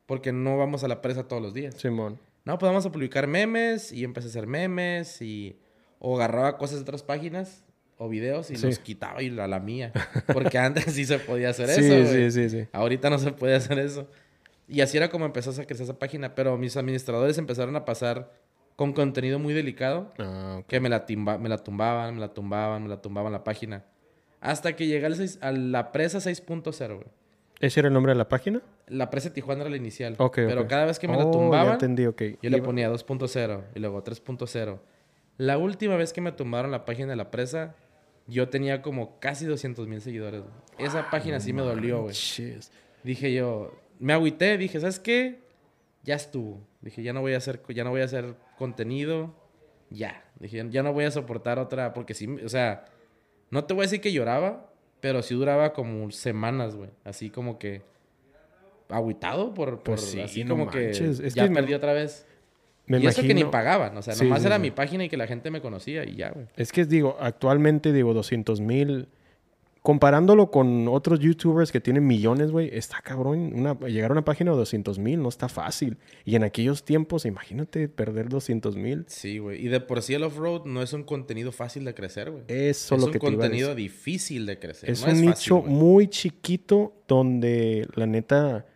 Porque 0.06 0.32
no 0.32 0.58
vamos 0.58 0.82
a 0.84 0.88
la 0.88 1.00
presa 1.00 1.28
todos 1.28 1.40
los 1.40 1.54
días. 1.54 1.76
Simón. 1.76 2.18
No, 2.44 2.58
pues 2.58 2.68
vamos 2.68 2.84
a 2.84 2.92
publicar 2.92 3.26
memes 3.26 3.92
y 3.92 4.04
empecé 4.04 4.26
a 4.26 4.30
hacer 4.30 4.46
memes 4.46 5.22
y... 5.22 5.58
O 5.98 6.16
agarraba 6.16 6.58
cosas 6.58 6.76
de 6.76 6.82
otras 6.82 7.02
páginas 7.02 7.64
o 7.98 8.08
videos 8.08 8.50
y 8.50 8.56
Sí. 8.56 8.66
los 8.66 8.78
quitaba 8.78 9.22
y 9.22 9.38
a 9.38 9.46
la 9.46 9.58
mía. 9.60 9.92
Porque 10.32 10.58
antes 10.58 10.84
sí 10.92 11.04
se 11.06 11.18
podía 11.18 11.50
hacer 11.50 11.68
Sí, 11.70 11.80
eso, 11.92 12.12
sí, 12.12 12.30
sí, 12.30 12.50
sí. 12.50 12.68
Ahorita 12.72 13.08
no 13.10 13.18
se 13.18 13.32
puede 13.32 13.54
hacer 13.54 13.78
eso. 13.78 14.06
Y 14.68 14.80
así 14.80 14.96
era 14.96 15.08
como 15.10 15.24
empezó 15.24 15.50
a 15.50 15.64
crecer 15.64 15.84
esa 15.84 15.98
página. 15.98 16.34
Pero 16.34 16.56
mis 16.58 16.76
administradores 16.76 17.38
empezaron 17.38 17.74
a 17.76 17.84
pasar 17.84 18.32
con 18.76 18.92
contenido 18.92 19.38
muy 19.38 19.54
delicado. 19.54 20.12
Ah. 20.18 20.60
Que 20.68 20.80
me 20.80 20.88
la, 20.88 21.06
timba- 21.06 21.38
me 21.38 21.48
la 21.48 21.58
tumbaban, 21.58 22.14
me 22.14 22.20
la 22.20 22.34
tumbaban, 22.34 22.82
me 22.82 22.88
la 22.90 23.00
tumbaban 23.00 23.32
la 23.32 23.42
página. 23.44 23.84
Hasta 24.40 24.76
que 24.76 24.86
llegué 24.86 25.06
al 25.06 25.16
seis- 25.16 25.38
a 25.40 25.50
la 25.52 25.92
presa 25.92 26.18
6.0, 26.18 26.96
güey. 26.96 27.06
¿Ese 27.58 27.80
era 27.80 27.88
el 27.88 27.94
nombre 27.94 28.12
de 28.12 28.18
la 28.18 28.28
página? 28.28 28.60
La 28.86 29.08
presa 29.08 29.32
Tijuana 29.32 29.62
era 29.62 29.70
la 29.70 29.78
inicial. 29.78 30.14
Ok, 30.18 30.34
pero 30.36 30.68
cada 30.68 30.84
vez 30.84 30.98
que 30.98 31.08
me 31.08 31.14
Oh, 31.14 31.20
la 31.20 31.24
ya 31.24 31.30
tumbaban... 31.30 31.72
entendí. 31.72 32.02
Yo 32.02 32.50
le 32.50 32.60
ponía 32.60 32.90
2.0 32.90 33.62
y 33.74 33.78
luego 33.80 34.04
3.0. 34.04 34.78
La 35.38 35.58
última 35.58 35.96
vez 35.96 36.12
que 36.12 36.20
me 36.20 36.32
tumbaron 36.32 36.70
la 36.70 36.84
página 36.84 37.08
de 37.10 37.16
la 37.16 37.30
presa, 37.30 37.74
yo 38.26 38.48
tenía 38.48 38.82
como 38.82 39.18
casi 39.20 39.44
200 39.46 39.86
mil 39.86 40.00
seguidores. 40.00 40.42
güey. 40.42 40.52
Esa 40.78 41.10
página 41.10 41.40
sí 41.40 41.52
me 41.52 41.62
dolió, 41.62 42.02
güey. 42.02 42.14
Dije 43.04 43.32
yo, 43.32 43.72
me 43.98 44.12
agüité, 44.12 44.56
dije, 44.58 44.80
¿sabes 44.80 44.98
qué? 44.98 45.40
Ya 46.02 46.14
estuvo. 46.14 46.60
Dije, 46.80 47.02
ya 47.02 47.12
no 47.12 47.20
voy 47.20 47.34
a 47.34 47.38
hacer, 47.38 47.60
ya 47.68 47.84
no 47.84 47.90
voy 47.90 48.00
a 48.00 48.04
hacer 48.04 48.34
contenido. 48.58 49.34
Ya. 49.90 50.24
Dije, 50.40 50.64
ya 50.70 50.82
no 50.82 50.92
voy 50.92 51.04
a 51.04 51.10
soportar 51.10 51.58
otra, 51.58 51.92
porque 51.94 52.14
sí, 52.14 52.26
o 52.44 52.48
sea, 52.48 52.84
no 53.50 53.64
te 53.64 53.74
voy 53.74 53.82
a 53.82 53.86
decir 53.86 54.00
que 54.00 54.12
lloraba, 54.12 54.70
pero 55.00 55.22
sí 55.22 55.34
duraba 55.34 55.72
como 55.72 56.10
semanas, 56.10 56.74
güey. 56.74 56.90
Así 57.04 57.30
como 57.30 57.58
que 57.58 57.82
agüitado 58.88 59.52
por, 59.54 59.70
por 59.76 59.82
Pues 59.82 60.00
sí, 60.02 60.20
así 60.20 60.44
no 60.44 60.50
como 60.50 60.70
que. 60.70 60.90
Es 60.90 61.34
ya 61.34 61.44
que 61.44 61.50
me- 61.50 61.56
perdí 61.60 61.74
otra 61.74 61.92
vez. 61.92 62.26
Me 62.86 62.98
y 63.00 63.06
eso 63.06 63.22
que 63.22 63.34
ni 63.34 63.44
pagaban, 63.44 63.96
o 63.96 64.02
sea, 64.02 64.14
Sí, 64.14 64.24
nomás 64.24 64.40
sí, 64.42 64.46
era 64.46 64.56
sí. 64.56 64.62
mi 64.62 64.70
página 64.70 65.04
y 65.04 65.08
que 65.08 65.16
la 65.16 65.26
gente 65.26 65.50
me 65.50 65.60
conocía 65.60 66.04
y 66.04 66.16
ya, 66.16 66.30
güey. 66.30 66.46
Es 66.56 66.70
que 66.72 66.84
digo, 66.84 67.16
actualmente 67.20 67.92
digo 67.92 68.14
200 68.14 68.60
mil. 68.60 69.08
Comparándolo 69.82 70.50
con 70.50 70.88
otros 70.88 71.20
youtubers 71.20 71.70
que 71.70 71.80
tienen 71.80 72.04
millones, 72.08 72.50
güey, 72.50 72.70
está 72.76 73.00
cabrón. 73.02 73.52
Una, 73.54 73.78
llegar 73.86 74.10
a 74.10 74.14
una 74.14 74.24
página 74.24 74.50
de 74.50 74.56
200 74.56 74.98
mil 74.98 75.22
no 75.22 75.28
está 75.28 75.48
fácil. 75.48 75.96
Y 76.24 76.34
en 76.34 76.42
aquellos 76.42 76.84
tiempos, 76.84 77.24
imagínate 77.24 77.88
perder 77.88 78.28
200 78.28 78.74
mil. 78.74 79.04
Sí, 79.06 79.38
güey. 79.38 79.64
Y 79.64 79.68
de 79.68 79.78
por 79.78 80.02
sí 80.02 80.14
el 80.14 80.24
off-road 80.24 80.64
no 80.64 80.82
es 80.82 80.92
un 80.92 81.04
contenido 81.04 81.52
fácil 81.52 81.84
de 81.84 81.94
crecer, 81.94 82.32
güey. 82.32 82.42
Eso 82.48 82.96
es 82.96 83.00
lo 83.00 83.06
un 83.06 83.12
que 83.12 83.18
iba 83.18 83.28
a 83.28 83.30
contenido 83.30 83.76
difícil 83.76 84.44
de 84.46 84.58
crecer. 84.58 84.90
Es 84.90 85.02
no 85.02 85.12
un 85.12 85.18
es 85.18 85.20
nicho 85.22 85.60
fácil, 85.60 85.76
muy 85.76 86.08
chiquito 86.08 86.92
donde 87.06 87.86
la 87.94 88.06
neta 88.06 88.66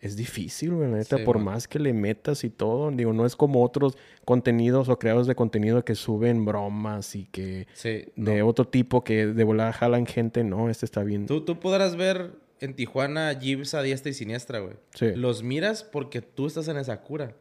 es 0.00 0.16
difícil, 0.16 0.72
güey. 0.74 0.90
La 0.90 0.96
neta, 0.98 1.18
Sí, 1.18 1.24
por 1.24 1.36
man. 1.36 1.54
más 1.54 1.68
que 1.68 1.78
le 1.78 1.92
metas 1.92 2.44
y 2.44 2.50
todo. 2.50 2.90
Digo, 2.90 3.12
no 3.12 3.26
es 3.26 3.36
como 3.36 3.62
otros 3.62 3.96
contenidos 4.24 4.88
o 4.88 4.98
creadores 4.98 5.26
de 5.26 5.34
contenido 5.34 5.84
que 5.84 5.94
suben 5.94 6.44
bromas 6.44 7.14
y 7.16 7.26
que 7.26 7.66
Sí. 7.74 8.06
de 8.16 8.38
no. 8.38 8.46
otro 8.46 8.66
tipo 8.66 9.04
que 9.04 9.26
de 9.26 9.44
volada 9.44 9.72
jalan 9.72 10.06
gente. 10.06 10.42
No, 10.44 10.70
este 10.70 10.86
está 10.86 11.02
bien. 11.02 11.26
Tú, 11.26 11.42
tú 11.44 11.60
podrás 11.60 11.96
ver 11.96 12.32
en 12.60 12.74
Tijuana 12.74 13.32
jeeps 13.38 13.74
a 13.74 13.82
diestra 13.82 14.10
y 14.10 14.14
siniestra, 14.14 14.58
güey. 14.60 14.74
Sí. 14.94 15.12
Los 15.14 15.42
miras 15.42 15.82
porque 15.84 16.20
tú 16.22 16.46
estás 16.46 16.68
en 16.68 16.76
esa 16.76 17.00
cura. 17.02 17.34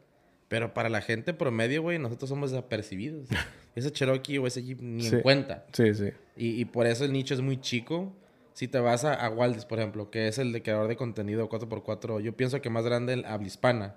Pero 0.48 0.74
para 0.74 0.90
la 0.90 1.02
gente 1.02 1.34
promedio, 1.34 1.84
güey, 1.84 2.00
nosotros 2.00 2.28
somos 2.30 2.52
desapercibidos. 2.52 3.28
ese 3.76 3.92
Cherokee 3.92 4.38
o 4.40 4.48
ese 4.48 4.64
jeep 4.64 4.80
ni 4.82 5.06
en 5.06 5.22
cuenta. 5.22 5.66
Sí, 5.74 5.94
sí. 5.94 6.10
Y, 6.36 6.60
y 6.60 6.66
por 6.66 6.88
eso 6.88 7.06
el 7.06 7.14
nicho 7.14 7.34
es 7.36 7.42
muy 7.42 7.62
chico. 7.62 8.12
Si 8.60 8.68
te 8.68 8.78
vas 8.78 9.06
a, 9.06 9.14
a 9.14 9.30
Waldis, 9.30 9.64
por 9.64 9.80
ejemplo, 9.80 10.12
que 10.12 10.28
es 10.28 10.38
el 10.38 10.52
de 10.52 10.62
creador 10.62 10.90
de 10.90 10.98
contenido 10.98 11.48
4x4, 11.48 12.20
yo 12.20 12.36
pienso 12.36 12.60
que 12.60 12.70
más 12.70 12.84
grande 12.84 13.14
el 13.14 13.24
habla 13.24 13.48
hispana. 13.48 13.96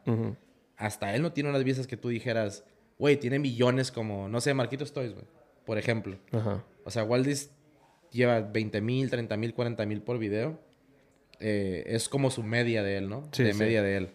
Hasta 0.76 1.16
él 1.16 1.22
no 1.22 1.32
tiene 1.32 1.50
unas 1.50 1.64
vistas 1.64 1.88
que 1.88 1.96
tú 1.96 2.10
dijeras, 2.10 2.62
güey, 2.96 3.16
tiene 3.16 3.40
millones 3.40 3.90
como, 3.90 4.28
no 4.28 4.40
sé, 4.40 4.54
Marquitos 4.54 4.92
Toys, 4.92 5.14
güey, 5.14 5.24
por 5.66 5.78
ejemplo. 5.78 6.16
Ajá. 6.30 6.62
O 6.84 6.92
sea, 6.92 7.02
Waldis 7.02 7.50
lleva 8.12 8.40
20 8.40 8.80
mil, 8.82 9.10
30 9.10 9.36
mil, 9.36 9.52
40 9.52 9.84
mil 9.84 10.00
por 10.00 10.20
video. 10.20 10.60
Eh, 11.40 11.82
es 11.86 12.08
como 12.08 12.30
su 12.30 12.44
media 12.44 12.84
de 12.84 12.98
él, 12.98 13.08
¿no? 13.08 13.28
Sí, 13.32 13.42
de 13.42 13.54
sí. 13.54 13.58
media 13.58 13.82
de 13.82 13.96
él. 13.96 14.10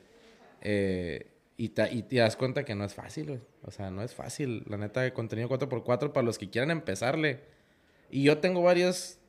Eh, 0.61 1.27
y, 1.57 1.67
te, 1.67 1.93
y 1.93 2.03
te 2.03 2.19
das 2.19 2.37
cuenta 2.37 2.63
que 2.63 2.73
no 2.73 2.85
es 2.85 2.93
fácil, 2.93 3.25
güey. 3.27 3.41
O 3.63 3.71
sea, 3.71 3.91
no 3.91 4.01
es 4.01 4.15
fácil. 4.15 4.63
La 4.67 4.77
neta, 4.77 5.01
de 5.01 5.11
contenido 5.11 5.49
4x4 5.49 6.13
para 6.13 6.25
los 6.25 6.37
que 6.37 6.49
quieran 6.49 6.71
empezarle. 6.71 7.41
Y 8.09 8.23
yo 8.23 8.37
tengo 8.37 8.61
varios 8.61 9.19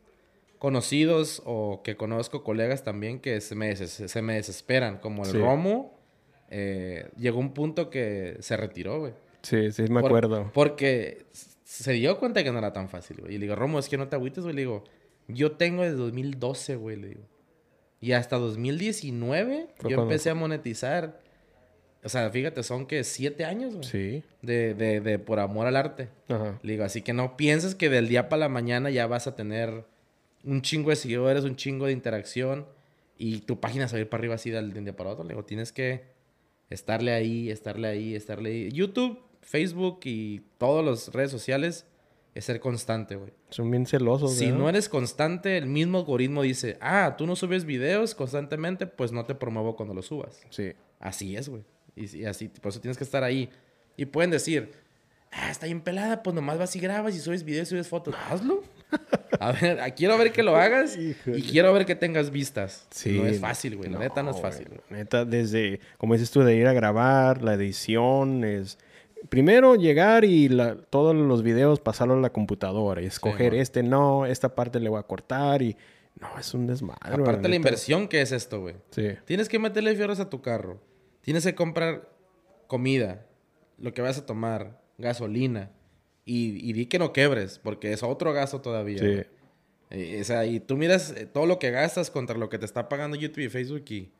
conocidos 0.58 1.42
o 1.44 1.82
que 1.82 1.96
conozco 1.96 2.42
colegas 2.44 2.82
también 2.82 3.20
que 3.20 3.40
se 3.40 3.54
me, 3.54 3.68
des- 3.74 3.90
se 3.90 4.22
me 4.22 4.34
desesperan. 4.34 4.98
Como 4.98 5.24
el 5.24 5.30
Sí. 5.30 5.38
Romo, 5.38 5.98
eh, 6.50 7.08
llegó 7.16 7.38
un 7.38 7.54
punto 7.54 7.90
que 7.90 8.36
se 8.40 8.56
retiró, 8.56 9.00
güey. 9.00 9.12
Sí, 9.42 9.70
sí, 9.72 9.82
me 9.82 10.00
Por- 10.00 10.06
acuerdo. 10.10 10.50
Porque 10.52 11.24
se 11.64 11.92
dio 11.92 12.18
cuenta 12.18 12.42
que 12.42 12.50
no 12.50 12.58
era 12.58 12.72
tan 12.72 12.88
fácil, 12.88 13.18
güey. 13.20 13.34
Y 13.34 13.38
le 13.38 13.44
digo, 13.44 13.54
Romo, 13.56 13.78
es 13.78 13.88
que 13.88 13.96
no 13.98 14.08
te 14.08 14.16
agüites, 14.16 14.42
güey. 14.42 14.54
Le 14.54 14.62
digo, 14.62 14.84
yo 15.28 15.52
tengo 15.52 15.82
desde 15.82 15.96
2012, 15.96 16.76
güey, 16.76 16.96
le 16.96 17.08
digo. 17.08 17.22
Y 18.00 18.12
hasta 18.12 18.36
2019 18.38 19.68
Fue 19.76 19.90
yo 19.90 19.96
cuando- 19.96 20.12
empecé 20.12 20.30
a 20.30 20.34
monetizar. 20.34 21.20
O 22.04 22.08
sea, 22.08 22.30
fíjate, 22.30 22.62
son 22.62 22.86
que 22.86 23.02
siete 23.04 23.44
años, 23.44 23.74
güey. 23.74 23.84
Sí. 23.84 24.22
De, 24.40 24.72
de, 24.74 25.00
de 25.00 25.18
por 25.18 25.40
amor 25.40 25.66
al 25.66 25.76
arte. 25.76 26.08
Ajá. 26.28 26.58
Le 26.62 26.72
digo, 26.72 26.84
así 26.84 27.02
que 27.02 27.12
no 27.12 27.36
pienses 27.36 27.74
que 27.74 27.88
del 27.90 28.08
día 28.08 28.28
para 28.28 28.40
la 28.40 28.48
mañana 28.48 28.88
ya 28.90 29.06
vas 29.08 29.26
a 29.26 29.34
tener 29.34 29.84
un 30.44 30.62
chingo 30.62 30.90
de 30.90 30.96
seguidores, 30.96 31.44
un 31.44 31.56
chingo 31.56 31.86
de 31.86 31.92
interacción 31.92 32.66
y 33.16 33.40
tu 33.40 33.60
página 33.60 33.88
se 33.88 33.96
va 33.96 33.98
a 33.98 34.00
ir 34.02 34.08
para 34.08 34.20
arriba 34.20 34.34
así 34.36 34.50
del 34.50 34.72
de 34.72 34.78
un 34.78 34.84
día 34.84 34.96
para 34.96 35.10
otro. 35.10 35.24
Le 35.24 35.30
digo, 35.30 35.44
tienes 35.44 35.72
que 35.72 36.04
estarle 36.70 37.12
ahí, 37.12 37.50
estarle 37.50 37.88
ahí, 37.88 38.14
estarle 38.14 38.50
ahí. 38.50 38.70
YouTube, 38.70 39.20
Facebook 39.42 40.00
y 40.04 40.42
todas 40.58 40.84
las 40.84 41.14
redes 41.14 41.30
sociales 41.30 41.86
es 42.34 42.44
ser 42.44 42.60
constante, 42.60 43.16
güey. 43.16 43.32
Son 43.50 43.70
bien 43.70 43.86
celosos, 43.86 44.34
Si 44.34 44.46
¿verdad? 44.46 44.58
no 44.58 44.68
eres 44.68 44.88
constante, 44.88 45.56
el 45.58 45.66
mismo 45.66 45.98
algoritmo 45.98 46.42
dice, 46.42 46.76
ah, 46.80 47.16
tú 47.18 47.26
no 47.26 47.34
subes 47.34 47.64
videos 47.64 48.14
constantemente, 48.14 48.86
pues 48.86 49.10
no 49.10 49.24
te 49.24 49.34
promuevo 49.34 49.74
cuando 49.74 49.94
los 49.94 50.06
subas. 50.06 50.40
Sí. 50.50 50.72
Así 51.00 51.36
es, 51.36 51.48
güey. 51.48 51.64
Y, 51.96 52.18
y 52.18 52.24
así, 52.26 52.48
por 52.48 52.70
eso 52.70 52.80
tienes 52.80 52.96
que 52.96 53.04
estar 53.04 53.24
ahí. 53.24 53.50
Y 53.96 54.06
pueden 54.06 54.30
decir, 54.30 54.70
ah, 55.32 55.50
está 55.50 55.66
bien 55.66 55.80
pelada, 55.80 56.22
pues 56.22 56.34
nomás 56.34 56.58
vas 56.58 56.76
y 56.76 56.80
grabas 56.80 57.16
y 57.16 57.18
subes 57.18 57.42
videos 57.42 57.68
y 57.68 57.70
subes 57.70 57.88
fotos. 57.88 58.14
Hazlo. 58.28 58.62
A 59.40 59.52
ver, 59.52 59.78
quiero 59.94 60.16
ver 60.18 60.32
que 60.32 60.42
lo 60.42 60.56
hagas 60.56 60.96
Híjole. 60.96 61.38
y 61.38 61.42
quiero 61.42 61.72
ver 61.72 61.84
que 61.86 61.94
tengas 61.94 62.30
vistas. 62.30 62.86
Sí. 62.90 63.18
No 63.18 63.26
es 63.26 63.38
fácil, 63.40 63.76
güey. 63.76 63.90
La 63.90 63.98
neta 63.98 64.22
no 64.22 64.30
es 64.30 64.36
güey, 64.36 64.42
fácil. 64.50 64.68
la 64.90 64.96
Neta, 64.96 65.24
desde, 65.24 65.80
como 65.98 66.14
dices 66.14 66.30
tú, 66.30 66.40
de 66.42 66.56
ir 66.56 66.66
a 66.66 66.72
grabar, 66.72 67.42
la 67.42 67.54
edición, 67.54 68.44
es... 68.44 68.78
Primero 69.28 69.74
llegar 69.74 70.24
y 70.24 70.48
la- 70.48 70.76
todos 70.76 71.14
los 71.14 71.42
videos 71.42 71.80
pasarlo 71.80 72.14
a 72.14 72.20
la 72.20 72.30
computadora 72.30 73.02
y 73.02 73.06
escoger 73.06 73.52
este 73.54 73.82
no, 73.82 74.26
esta 74.26 74.54
parte 74.54 74.78
le 74.80 74.88
voy 74.88 74.98
a 75.00 75.02
cortar 75.02 75.60
y... 75.62 75.76
No, 76.20 76.28
es 76.38 76.52
un 76.54 76.66
desmadre. 76.66 76.98
güey, 77.10 77.22
Aparte 77.22 77.42
la 77.42 77.48
neta. 77.48 77.56
inversión 77.56 78.08
que 78.08 78.20
es 78.22 78.32
esto, 78.32 78.60
güey. 78.60 78.74
Sí. 78.90 79.10
Tienes 79.24 79.48
que 79.48 79.58
meterle 79.58 79.94
fierros 79.94 80.18
a 80.20 80.28
tu 80.30 80.40
carro. 80.40 80.80
Tienes 81.20 81.44
que 81.44 81.54
comprar 81.54 82.08
comida, 82.66 83.26
lo 83.78 83.92
que 83.94 84.02
vas 84.02 84.18
a 84.18 84.26
tomar, 84.26 84.80
gasolina. 84.98 85.70
Y, 86.30 86.68
y 86.68 86.74
di 86.74 86.84
que 86.86 86.98
no 86.98 87.14
quebres, 87.14 87.58
porque 87.58 87.90
es 87.92 88.02
otro 88.02 88.34
gasto 88.34 88.60
todavía. 88.60 88.98
Sí. 88.98 89.22
Eh, 89.90 90.18
o 90.20 90.24
sea, 90.24 90.44
y 90.44 90.60
tú 90.60 90.76
miras 90.76 91.14
eh, 91.16 91.24
todo 91.24 91.46
lo 91.46 91.58
que 91.58 91.70
gastas 91.70 92.10
contra 92.10 92.36
lo 92.36 92.50
que 92.50 92.58
te 92.58 92.66
está 92.66 92.88
pagando 92.90 93.16
YouTube 93.16 93.44
y 93.44 93.48
Facebook 93.48 93.84
y... 93.88 94.12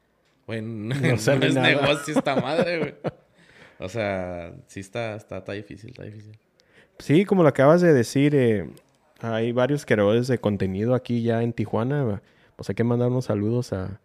Güey, 0.47 0.63
no, 0.63 0.95
no 0.95 1.15
es 1.15 1.55
negocio 1.55 2.17
esta 2.17 2.37
madre, 2.37 2.79
güey. 2.79 2.95
O 3.81 3.89
sea, 3.89 4.57
sí 4.67 4.81
está, 4.81 5.15
está, 5.15 5.39
está 5.39 5.53
difícil, 5.53 5.91
está 5.91 6.03
difícil. 6.03 6.37
Sí, 6.99 7.25
como 7.25 7.45
lo 7.45 7.49
acabas 7.49 7.81
de 7.81 7.93
decir, 7.93 8.35
eh, 8.35 8.69
hay 9.21 9.53
varios 9.53 9.87
creadores 9.87 10.27
de 10.27 10.39
contenido 10.39 10.97
aquí 10.97 11.23
ya 11.23 11.45
en 11.45 11.53
Tijuana. 11.53 12.21
Pues 12.57 12.69
hay 12.69 12.75
que 12.75 12.83
mandar 12.83 13.09
unos 13.09 13.27
saludos 13.27 13.73
a, 13.73 14.01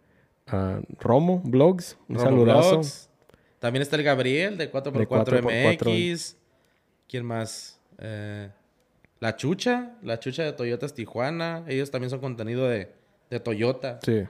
a 0.46 0.80
Romo 1.00 1.40
Blogs. 1.44 1.98
Un 2.08 2.20
saludazo. 2.20 2.70
Roblox. 2.70 3.10
También 3.58 3.82
está 3.82 3.96
el 3.96 4.04
Gabriel 4.04 4.56
de 4.56 4.70
4x4, 4.70 5.08
4x4. 5.08 6.12
MX. 6.12 6.36
¿Quién 7.08 7.24
más? 7.26 7.73
Eh, 8.04 8.50
la 9.20 9.36
Chucha. 9.36 9.92
La 10.02 10.18
Chucha 10.20 10.42
de 10.44 10.52
Toyotas 10.52 10.94
Tijuana. 10.94 11.64
Ellos 11.68 11.90
también 11.90 12.10
son 12.10 12.20
contenido 12.20 12.68
de, 12.68 12.88
de 13.30 13.40
Toyota. 13.40 13.98
Sí. 14.04 14.22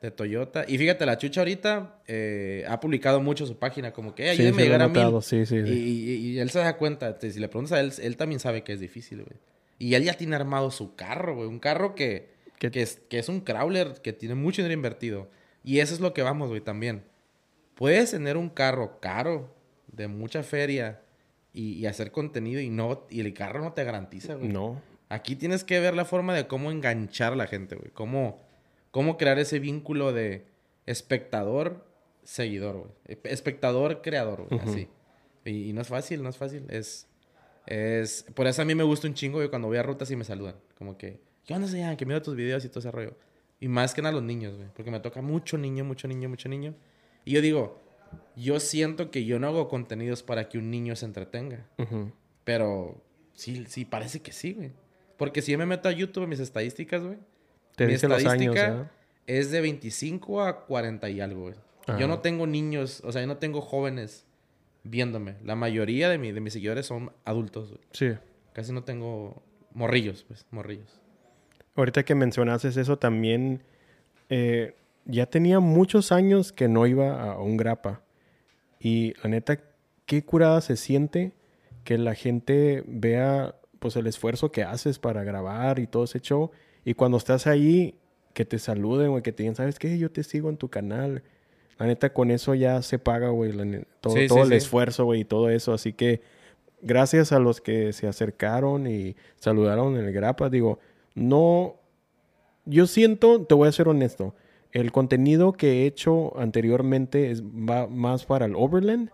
De 0.00 0.10
Toyota. 0.10 0.64
Y 0.66 0.78
fíjate, 0.78 1.06
la 1.06 1.16
Chucha 1.16 1.40
ahorita 1.40 2.00
eh, 2.08 2.64
ha 2.68 2.78
publicado 2.80 3.20
mucho 3.20 3.46
su 3.46 3.56
página. 3.58 3.92
Como 3.92 4.14
que, 4.14 4.32
"Eh, 4.32 4.36
Sí, 4.36 4.46
a 4.46 4.50
llegar 4.50 4.82
a 4.82 4.88
mil. 4.88 4.94
notado, 4.96 5.22
sí, 5.22 5.46
sí, 5.46 5.56
Y, 5.56 5.66
sí. 5.66 5.72
y- 5.72 6.14
y 6.32 6.38
él 6.40 6.50
se 6.50 6.58
da 6.58 6.76
cuenta. 6.76 7.06
Entonces, 7.06 7.34
si 7.34 7.40
le 7.40 7.48
preguntas 7.48 7.72
a 7.72 7.80
él, 7.80 7.92
él 8.02 8.16
también 8.16 8.40
sabe 8.40 8.62
que 8.64 8.72
es 8.72 8.80
difícil, 8.80 9.22
güey. 9.22 9.36
Y 9.78 9.94
él 9.94 10.04
ya 10.04 10.14
tiene 10.14 10.36
armado 10.36 10.70
su 10.70 10.94
carro, 10.96 11.36
güey. 11.36 11.48
Un 11.48 11.58
carro 11.60 11.94
Que- 11.94 12.70
que, 12.70 12.82
es, 12.82 13.00
que 13.08 13.18
es 13.18 13.28
un 13.28 13.40
crawler 13.40 13.94
que 14.02 14.12
tiene 14.12 14.34
mucho 14.36 14.62
dinero 14.62 14.74
invertido. 14.74 15.28
Y 15.64 15.78
eso 15.80 15.94
es 15.94 16.00
lo 16.00 16.12
que 16.14 16.22
vamos, 16.22 16.48
güey, 16.48 16.60
también. 16.60 17.02
Puedes 17.74 18.10
tener 18.12 18.36
un 18.36 18.48
carro 18.50 19.00
caro, 19.00 19.52
de 19.88 20.06
mucha 20.08 20.42
feria, 20.44 21.00
y, 21.52 21.72
y 21.74 21.86
hacer 21.86 22.10
contenido 22.12 22.60
y 22.60 22.70
no 22.70 23.06
y 23.10 23.20
el 23.20 23.32
carro 23.34 23.60
no 23.60 23.72
te 23.72 23.84
garantiza, 23.84 24.34
güey. 24.34 24.48
No. 24.48 24.80
Aquí 25.08 25.36
tienes 25.36 25.64
que 25.64 25.78
ver 25.80 25.94
la 25.94 26.04
forma 26.04 26.34
de 26.34 26.46
cómo 26.46 26.70
enganchar 26.70 27.34
a 27.34 27.36
la 27.36 27.46
gente, 27.46 27.76
güey. 27.76 27.90
Cómo, 27.90 28.40
cómo 28.90 29.18
crear 29.18 29.38
ese 29.38 29.58
vínculo 29.58 30.12
de 30.12 30.46
espectador-seguidor, 30.86 32.76
güey. 32.78 32.90
Espe- 33.06 33.30
Espectador-creador, 33.30 34.46
güey. 34.48 34.60
Ujú. 34.60 34.70
Así. 34.70 34.88
Y, 35.44 35.70
y 35.70 35.72
no 35.72 35.80
es 35.82 35.88
fácil, 35.88 36.22
no 36.22 36.28
es 36.28 36.36
fácil. 36.36 36.64
Es, 36.70 37.08
es... 37.66 38.24
Por 38.34 38.46
eso 38.46 38.62
a 38.62 38.64
mí 38.64 38.74
me 38.74 38.84
gusta 38.84 39.06
un 39.08 39.14
chingo, 39.14 39.38
güey, 39.38 39.48
cuando 39.48 39.68
voy 39.68 39.76
a 39.78 39.82
rutas 39.82 40.10
y 40.10 40.16
me 40.16 40.24
saludan. 40.24 40.56
Como 40.78 40.96
que, 40.96 41.20
¿qué 41.44 41.54
onda, 41.54 41.68
señor? 41.68 41.96
Que 41.96 42.06
miro 42.06 42.22
tus 42.22 42.34
videos 42.36 42.64
y 42.64 42.68
todo 42.68 42.80
ese 42.80 42.90
rollo. 42.90 43.14
Y 43.60 43.68
más 43.68 43.94
que 43.94 44.02
nada 44.02 44.14
los 44.14 44.22
niños, 44.24 44.56
güey. 44.56 44.68
Porque 44.74 44.90
me 44.90 45.00
toca 45.00 45.20
mucho 45.22 45.58
niño, 45.58 45.84
mucho 45.84 46.08
niño, 46.08 46.28
mucho 46.28 46.48
niño. 46.48 46.74
Y 47.24 47.32
yo 47.32 47.40
digo, 47.40 47.81
yo 48.36 48.60
siento 48.60 49.10
que 49.10 49.24
yo 49.24 49.38
no 49.38 49.48
hago 49.48 49.68
contenidos 49.68 50.22
para 50.22 50.48
que 50.48 50.58
un 50.58 50.70
niño 50.70 50.96
se 50.96 51.04
entretenga. 51.06 51.66
Pero 52.44 53.02
sí, 53.34 53.64
sí, 53.68 53.84
parece 53.84 54.20
que 54.20 54.32
sí, 54.32 54.52
güey. 54.54 54.72
Porque 55.16 55.42
si 55.42 55.52
yo 55.52 55.58
me 55.58 55.66
meto 55.66 55.88
a 55.88 55.92
YouTube, 55.92 56.26
mis 56.26 56.40
estadísticas, 56.40 57.02
güey. 57.02 57.18
Te 57.76 57.86
mi 57.86 57.92
dice 57.92 58.08
los 58.08 58.18
años, 58.18 58.32
estadística 58.32 58.68
¿verdad? 58.70 58.90
es 59.26 59.50
de 59.50 59.60
25 59.60 60.42
a 60.42 60.66
40 60.66 61.08
y 61.10 61.20
algo, 61.20 61.42
güey. 61.42 61.54
Yo 61.98 62.06
no 62.08 62.20
tengo 62.20 62.46
niños, 62.46 63.00
o 63.04 63.10
sea, 63.12 63.20
yo 63.22 63.26
no 63.26 63.38
tengo 63.38 63.60
jóvenes 63.60 64.24
viéndome. 64.84 65.34
La 65.44 65.56
mayoría 65.56 66.08
de, 66.08 66.16
mi- 66.18 66.30
de 66.32 66.40
mis 66.40 66.52
seguidores 66.52 66.86
son 66.86 67.12
adultos, 67.24 67.70
güey. 67.70 67.80
Sí. 67.92 68.12
Casi 68.52 68.72
no 68.72 68.84
tengo 68.84 69.42
morrillos, 69.74 70.24
pues, 70.24 70.46
morrillos. 70.50 71.00
Ahorita 71.74 72.04
que 72.04 72.14
mencionaste 72.14 72.68
eso 72.68 72.98
también, 72.98 73.62
eh, 74.28 74.74
ya 75.04 75.26
tenía 75.26 75.60
muchos 75.60 76.12
años 76.12 76.52
que 76.52 76.68
no 76.68 76.86
iba 76.86 77.32
a 77.32 77.40
un 77.40 77.56
grapa. 77.56 78.02
Y 78.78 79.14
la 79.22 79.30
neta, 79.30 79.60
qué 80.06 80.24
curada 80.24 80.60
se 80.60 80.76
siente 80.76 81.32
que 81.84 81.98
la 81.98 82.14
gente 82.14 82.84
vea 82.86 83.56
pues 83.78 83.96
el 83.96 84.06
esfuerzo 84.06 84.52
que 84.52 84.62
haces 84.62 84.98
para 84.98 85.24
grabar 85.24 85.78
y 85.78 85.86
todo 85.86 86.04
ese 86.04 86.20
show. 86.20 86.50
Y 86.84 86.94
cuando 86.94 87.16
estás 87.16 87.46
ahí, 87.46 87.96
que 88.32 88.44
te 88.44 88.58
saluden, 88.58 89.10
güey, 89.10 89.22
que 89.22 89.32
te 89.32 89.42
digan, 89.42 89.56
¿sabes 89.56 89.78
qué? 89.78 89.98
Yo 89.98 90.10
te 90.10 90.22
sigo 90.22 90.48
en 90.48 90.56
tu 90.56 90.68
canal. 90.68 91.22
La 91.78 91.86
neta, 91.86 92.12
con 92.12 92.30
eso 92.30 92.54
ya 92.54 92.80
se 92.82 92.98
paga, 92.98 93.28
güey, 93.30 93.52
todo, 94.00 94.14
Sí, 94.14 94.26
todo 94.26 94.38
sí, 94.38 94.42
el 94.44 94.48
sí. 94.48 94.54
esfuerzo, 94.54 95.04
güey, 95.04 95.20
y 95.20 95.24
todo 95.24 95.50
eso. 95.50 95.72
Así 95.72 95.92
que 95.92 96.22
gracias 96.80 97.32
a 97.32 97.38
los 97.38 97.60
que 97.60 97.92
se 97.92 98.06
acercaron 98.06 98.86
y 98.86 99.16
saludaron 99.36 99.96
en 99.96 100.04
el 100.04 100.12
grapa. 100.12 100.48
Digo, 100.48 100.78
no, 101.14 101.76
yo 102.64 102.86
siento, 102.86 103.42
te 103.44 103.54
voy 103.54 103.68
a 103.68 103.72
ser 103.72 103.88
honesto, 103.88 104.34
el 104.72 104.90
contenido 104.92 105.52
que 105.52 105.82
he 105.82 105.86
hecho 105.86 106.38
anteriormente 106.38 107.30
es, 107.30 107.42
va 107.42 107.86
más 107.86 108.24
para 108.24 108.46
el 108.46 108.54
Overland 108.56 109.10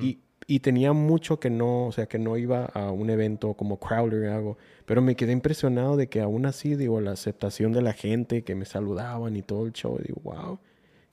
y, 0.00 0.18
y 0.46 0.60
tenía 0.60 0.92
mucho 0.92 1.40
que 1.40 1.50
no, 1.50 1.86
o 1.86 1.92
sea, 1.92 2.06
que 2.06 2.18
no 2.18 2.36
iba 2.36 2.64
a 2.66 2.90
un 2.90 3.10
evento 3.10 3.54
como 3.54 3.78
Crowder 3.78 4.28
o 4.28 4.34
algo, 4.34 4.58
pero 4.86 5.02
me 5.02 5.16
quedé 5.16 5.32
impresionado 5.32 5.96
de 5.96 6.08
que 6.08 6.20
aún 6.20 6.46
así, 6.46 6.74
digo, 6.74 7.00
la 7.00 7.12
aceptación 7.12 7.72
de 7.72 7.82
la 7.82 7.92
gente, 7.92 8.42
que 8.42 8.54
me 8.54 8.64
saludaban 8.64 9.36
y 9.36 9.42
todo 9.42 9.66
el 9.66 9.72
show, 9.72 9.98
digo, 9.98 10.20
wow, 10.22 10.58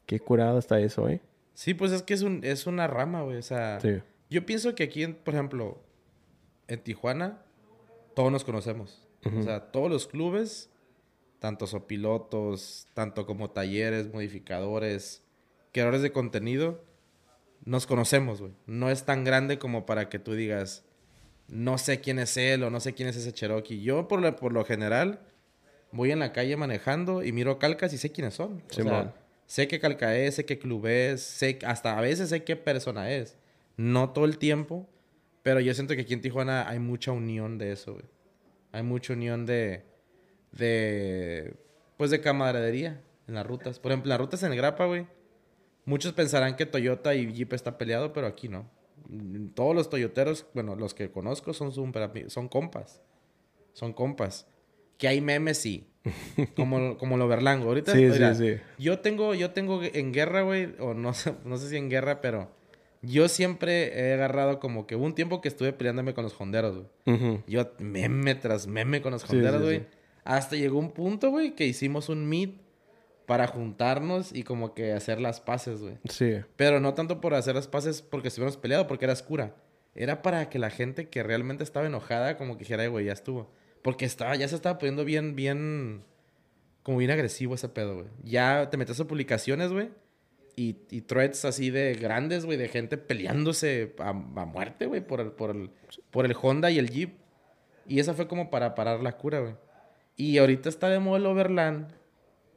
qué 0.06 0.20
curado 0.20 0.60
está 0.60 0.80
eso, 0.80 1.08
¿eh? 1.10 1.22
Sí, 1.54 1.74
pues 1.74 1.92
es 1.92 2.04
que 2.04 2.14
es, 2.14 2.22
un, 2.22 2.44
es 2.44 2.68
una 2.68 2.88
rama, 2.88 3.24
güey. 3.24 3.38
O 3.38 3.42
sea, 3.42 3.80
Sí, 3.80 4.00
yo 4.30 4.46
pienso 4.46 4.76
que 4.76 4.84
aquí, 4.84 5.08
por 5.08 5.34
ejemplo, 5.34 5.80
en 6.68 6.84
Tijuana, 6.84 7.42
todos 8.16 8.32
nos 8.32 8.44
conocemos. 8.44 9.08
O 9.26 9.44
sea, 9.44 9.72
todos 9.72 9.90
los 9.90 10.08
clubes, 10.08 10.70
tanto 11.40 11.66
pilotos, 11.88 12.88
tanto 12.94 13.26
como 13.26 13.52
talleres, 13.52 14.12
modificadores, 14.12 15.24
creadores 15.72 16.02
de 16.02 16.12
contenido, 16.12 16.84
nos 17.66 17.86
conocemos, 17.86 18.42
güey. 18.42 18.54
No 18.66 18.90
es 18.90 19.06
tan 19.06 19.24
grande 19.24 19.60
como 19.60 19.86
para 19.86 20.10
que 20.10 20.20
tú 20.20 20.34
digas, 20.34 20.86
no 21.48 21.78
sé 21.78 22.02
quién 22.02 22.20
es 22.20 22.38
él 22.38 22.64
o 22.64 22.70
no 22.70 22.80
sé 22.80 22.94
quién 22.94 23.10
es 23.10 23.16
ese 23.16 23.34
Cherokee. 23.34 23.82
Yo, 23.82 24.08
por 24.08 24.22
lo, 24.22 24.36
por 24.36 24.54
lo 24.54 24.66
general, 24.66 25.20
voy 25.92 26.12
en 26.12 26.20
la 26.20 26.34
calle 26.34 26.58
manejando 26.58 27.24
y 27.24 27.32
miro 27.32 27.60
calcas 27.60 27.94
y 27.94 27.98
sé 27.98 28.12
quiénes 28.12 28.36
son. 28.36 28.64
O 28.70 28.74
sea, 28.74 28.84
Simón. 28.84 29.14
sé 29.46 29.68
qué 29.68 29.80
calca 29.80 30.16
es, 30.18 30.36
sé 30.36 30.46
qué 30.46 30.60
club 30.60 30.88
es, 30.88 31.22
sé, 31.22 31.60
hasta 31.66 31.98
a 31.98 32.02
veces 32.02 32.30
sé 32.30 32.44
qué 32.44 32.56
persona 32.56 33.12
es. 33.12 33.38
No 33.76 34.10
todo 34.10 34.26
el 34.26 34.38
tiempo, 34.38 34.90
pero 35.44 35.60
yo 35.60 35.74
siento 35.74 35.96
que 35.96 36.02
aquí 36.02 36.14
en 36.14 36.22
Tijuana 36.22 36.68
hay 36.68 36.80
mucha 36.80 37.12
unión 37.12 37.58
de 37.58 37.72
eso, 37.72 37.94
güey. 37.94 38.06
Hay 38.72 38.84
mucha 38.84 39.14
unión 39.14 39.46
de, 39.46 39.86
de, 40.58 41.56
pues 41.98 42.12
de 42.12 42.22
camaradería 42.22 43.02
en 43.28 43.36
las 43.36 43.46
rutas. 43.46 43.80
Por 43.80 43.92
ejemplo, 43.92 44.08
en 44.08 44.10
las 44.12 44.20
rutas 44.20 44.44
en 44.44 44.52
el 44.52 44.58
Grapa, 44.58 44.86
güey. 44.86 45.08
Muchos 45.86 46.14
pensarán 46.14 46.56
que 46.56 46.66
Toyota 46.66 47.16
y 47.16 47.32
Jeep 47.32 47.54
está 47.54 47.78
peleado, 47.78 48.12
pero 48.12 48.28
aquí 48.28 48.50
no. 48.50 48.70
Todos 49.54 49.74
los 49.74 49.90
toyoteros, 49.90 50.46
bueno, 50.54 50.76
los 50.76 50.94
que 50.94 51.12
conozco 51.12 51.54
son 51.54 51.72
super 51.72 52.30
son 52.30 52.50
compas. 52.50 53.02
Son 53.74 53.94
compas. 53.94 54.48
Que 54.98 55.08
hay 55.08 55.22
memes, 55.22 55.60
sí. 55.60 55.88
Como, 56.56 56.98
como 56.98 57.18
lo 57.18 57.28
Berlango. 57.28 57.68
Ahorita, 57.68 57.94
Sí, 57.94 58.00
sí, 58.00 58.12
mira, 58.12 58.34
sí. 58.34 58.56
Yo 58.78 59.00
tengo, 59.00 59.34
yo 59.34 59.52
tengo 59.52 59.82
en 59.84 60.14
guerra, 60.14 60.42
güey, 60.42 60.74
o 60.80 60.94
no 60.94 61.14
sé, 61.14 61.34
no 61.44 61.58
sé 61.58 61.70
si 61.70 61.76
en 61.78 61.90
guerra, 61.90 62.22
pero 62.22 62.50
yo 63.02 63.28
siempre 63.28 64.00
he 64.00 64.14
agarrado 64.14 64.60
como 64.60 64.88
que 64.88 64.96
hubo 64.96 65.06
un 65.06 65.16
tiempo 65.16 65.42
que 65.42 65.50
estuve 65.50 65.74
peleándome 65.74 66.14
con 66.14 66.24
los 66.24 66.40
honderos, 66.40 66.88
güey. 67.06 67.44
Yo 67.48 67.72
meme 67.80 68.36
tras 68.36 68.68
meme 68.68 69.02
con 69.02 69.12
los 69.12 69.30
honderos, 69.30 69.60
sí, 69.60 69.66
güey. 69.66 69.80
sí. 69.80 69.86
Hasta 70.28 70.58
llegó 70.58 70.78
un 70.78 70.92
punto, 70.92 71.30
güey, 71.30 71.56
que 71.56 71.66
hicimos 71.66 72.10
un 72.10 72.28
meet 72.28 72.52
para 73.26 73.48
juntarnos 73.48 74.34
y 74.36 74.44
como 74.44 74.74
que 74.74 74.92
hacer 74.92 75.22
las 75.22 75.40
paces, 75.40 75.80
güey. 75.80 75.98
Sí, 76.10 76.42
Pero 76.58 76.82
no 76.82 76.94
tanto 76.94 77.22
por 77.22 77.34
hacer 77.34 77.56
las 77.56 77.70
paces 77.70 78.02
porque 78.02 78.28
estuviéramos 78.28 78.58
peleados, 78.58 78.88
porque 78.88 79.06
era 79.06 79.14
oscura. 79.14 79.56
Era 79.96 80.22
para 80.22 80.50
que 80.50 80.60
la 80.60 80.70
gente 80.70 81.08
que 81.08 81.24
realmente 81.24 81.64
estaba 81.64 81.88
enojada, 81.88 82.36
como 82.36 82.56
que 82.58 82.60
dijera, 82.66 82.84
"Ay, 82.84 82.90
güey, 82.90 83.06
ya 83.06 83.14
estuvo. 83.14 83.50
Porque 83.82 84.04
estaba, 84.04 84.36
ya 84.36 84.50
se 84.50 84.56
estaba 84.56 84.78
poniendo 84.78 85.06
bien, 85.06 85.34
bien, 85.38 86.04
como 86.84 86.98
bien 86.98 87.12
agresivo 87.12 87.56
ese 87.56 87.70
pedo, 87.70 87.96
güey. 87.96 88.08
Ya 88.26 88.70
te 88.70 88.76
metes 88.76 89.00
a 89.00 89.08
publicaciones, 89.08 89.72
güey. 89.72 89.92
Y, 90.58 90.76
y 90.90 91.02
threads 91.02 91.46
así 91.46 91.70
de 91.70 91.94
grandes, 91.94 92.44
güey, 92.46 92.58
de 92.58 92.68
gente 92.68 92.98
peleándose 92.98 93.96
a, 94.00 94.10
a 94.10 94.14
muerte, 94.14 94.88
güey, 94.88 95.00
por 95.00 95.22
el, 95.22 95.32
por, 95.32 95.52
el, 95.52 95.70
por 96.12 96.26
el 96.26 96.36
Honda 96.42 96.70
y 96.70 96.80
el 96.80 96.90
Jeep. 96.90 97.14
Y 97.88 98.00
esa 98.00 98.14
fue 98.14 98.28
como 98.28 98.50
para 98.50 98.76
parar 98.76 99.00
la 99.02 99.14
cura, 99.14 99.40
güey. 99.40 99.54
Y 100.18 100.38
ahorita 100.40 100.68
está 100.68 100.90
de 100.90 101.00
moda 101.00 101.18
el 101.20 101.26
Overland. 101.28 101.94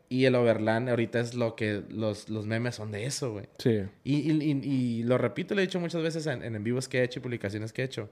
Y 0.08 0.24
el 0.24 0.34
Overland 0.34 0.88
ahorita 0.88 1.20
es 1.20 1.34
lo 1.34 1.54
que 1.54 1.82
los, 1.88 2.28
los 2.28 2.44
memes 2.46 2.74
son 2.74 2.90
de 2.90 3.04
eso, 3.06 3.30
güey. 3.32 3.46
Sí. 3.58 3.82
Y, 4.02 4.32
y- 4.32 4.42
y- 4.42 4.68
y 4.68 5.02
lo 5.04 5.18
repito, 5.18 5.54
lo 5.54 5.60
he 5.60 5.66
dicho 5.66 5.78
muchas 5.78 6.02
veces 6.02 6.26
en, 6.26 6.42
en 6.42 6.64
vivos 6.64 6.88
que 6.88 6.98
he 6.98 7.04
hecho 7.04 7.20
y 7.20 7.22
publicaciones 7.22 7.72
que 7.72 7.82
he 7.82 7.84
hecho. 7.84 8.08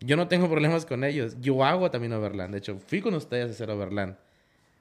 Yo 0.00 0.16
no 0.16 0.28
tengo 0.28 0.48
problemas 0.48 0.86
con 0.86 1.04
ellos. 1.04 1.36
Yo 1.42 1.62
hago 1.64 1.90
también 1.90 2.12
Overland. 2.14 2.52
De 2.52 2.58
hecho, 2.58 2.78
fui 2.78 3.02
con 3.02 3.12
ustedes 3.14 3.48
a 3.48 3.50
hacer 3.50 3.70
Overland. 3.70 4.16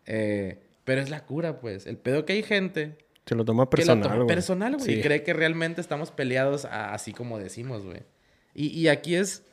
Eh, 0.06 0.60
pero 0.86 1.02
es 1.02 1.10
la 1.10 1.26
cura, 1.26 1.60
pues. 1.60 1.88
El 1.88 1.98
pedo 1.98 2.26
que 2.26 2.34
hay 2.34 2.44
gente 2.44 2.96
Se 3.26 3.34
lo 3.36 3.44
toma 3.44 3.66
que 3.66 3.72
personal, 3.78 3.98
lo 3.98 4.04
toma 4.04 4.16
güey. 4.24 4.28
personal, 4.28 4.74
güey. 4.76 4.86
Sí. 4.86 4.94
Y 4.94 5.02
cree 5.02 5.24
que 5.24 5.34
realmente 5.34 5.82
estamos 5.82 6.12
peleados 6.12 6.64
a- 6.66 6.94
así 6.94 7.12
como 7.12 7.38
decimos, 7.40 7.84
güey. 7.86 8.02
Y, 8.54 8.68
y 8.68 8.88
aquí 8.88 9.16
es... 9.16 9.44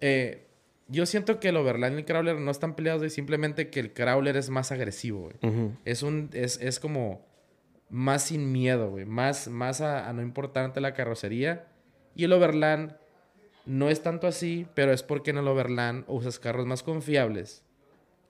eh, 0.00 0.43
yo 0.88 1.06
siento 1.06 1.40
que 1.40 1.48
el 1.48 1.56
Overland 1.56 1.94
y 1.94 1.98
el 2.00 2.04
Crawler 2.04 2.38
no 2.38 2.50
están 2.50 2.74
peleados, 2.74 3.00
güey. 3.00 3.10
Simplemente 3.10 3.70
que 3.70 3.80
el 3.80 3.92
Crawler 3.92 4.36
es 4.36 4.50
más 4.50 4.72
agresivo, 4.72 5.30
güey. 5.42 5.72
Es 5.84 6.02
un... 6.02 6.30
Es, 6.32 6.60
es 6.60 6.80
como... 6.80 7.26
Más 7.90 8.24
sin 8.24 8.50
miedo, 8.50 8.90
güey. 8.90 9.04
Más, 9.04 9.48
más 9.48 9.80
a, 9.80 10.08
a 10.08 10.12
no 10.12 10.22
importarte 10.22 10.80
la 10.80 10.94
carrocería. 10.94 11.68
Y 12.14 12.24
el 12.24 12.32
Overland 12.32 12.96
no 13.66 13.88
es 13.88 14.02
tanto 14.02 14.26
así, 14.26 14.66
pero 14.74 14.92
es 14.92 15.02
porque 15.02 15.30
en 15.30 15.38
el 15.38 15.48
Overland 15.48 16.04
usas 16.08 16.38
carros 16.38 16.66
más 16.66 16.82
confiables. 16.82 17.62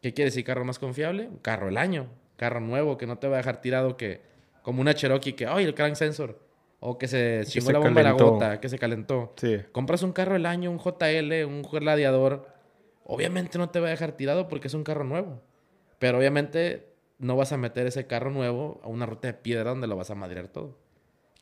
¿Qué 0.03 0.13
quiere 0.13 0.31
decir 0.31 0.45
carro 0.45 0.65
más 0.65 0.79
confiable? 0.79 1.29
Un 1.29 1.39
carro 1.39 1.69
el 1.69 1.79
año. 1.79 2.09
Carro 2.37 2.61
nuevo 2.61 2.99
que 2.99 3.07
no 3.07 3.19
te 3.19 3.27
va 3.27 3.37
a 3.37 3.39
dejar 3.39 3.61
tirado 3.61 3.97
que... 3.97 4.21
Como 4.63 4.81
una 4.81 4.95
Cherokee 4.95 5.35
que... 5.35 5.47
¡Ay, 5.47 5.65
el 5.65 5.75
crank 5.75 5.95
sensor! 5.95 6.44
O 6.87 6.99
que 6.99 7.09
se 7.09 7.45
chingó 7.47 7.73
la 7.73 7.79
bomba 7.79 8.03
de 8.03 8.05
la 8.05 8.13
gota, 8.13 8.61
que 8.61 8.69
se 8.69 8.79
calentó. 8.79 9.33
Sí. 9.37 9.59
Compras 9.73 10.03
un 10.03 10.13
carro 10.13 10.37
el 10.37 10.45
año, 10.45 10.71
un 10.71 10.79
JL, 10.79 11.47
un 11.47 11.63
gladiador. 11.63 12.47
Obviamente 13.05 13.57
no 13.57 13.71
te 13.71 13.81
va 13.81 13.87
a 13.87 13.91
dejar 13.91 14.13
tirado 14.13 14.49
porque 14.49 14.69
es 14.69 14.75
un 14.75 14.85
carro 14.85 15.03
nuevo. 15.03 15.41
Pero 15.99 16.19
obviamente 16.19 16.93
no 17.19 17.37
vas 17.37 17.53
a 17.53 17.57
meter 17.57 17.87
ese 17.87 18.07
carro 18.07 18.31
nuevo 18.31 18.83
a 18.85 18.89
una 18.89 19.07
ruta 19.07 19.29
de 19.29 19.33
piedra 19.33 19.71
donde 19.71 19.87
lo 19.87 19.97
vas 19.97 20.11
a 20.11 20.15
madrear 20.15 20.49
todo. 20.49 20.79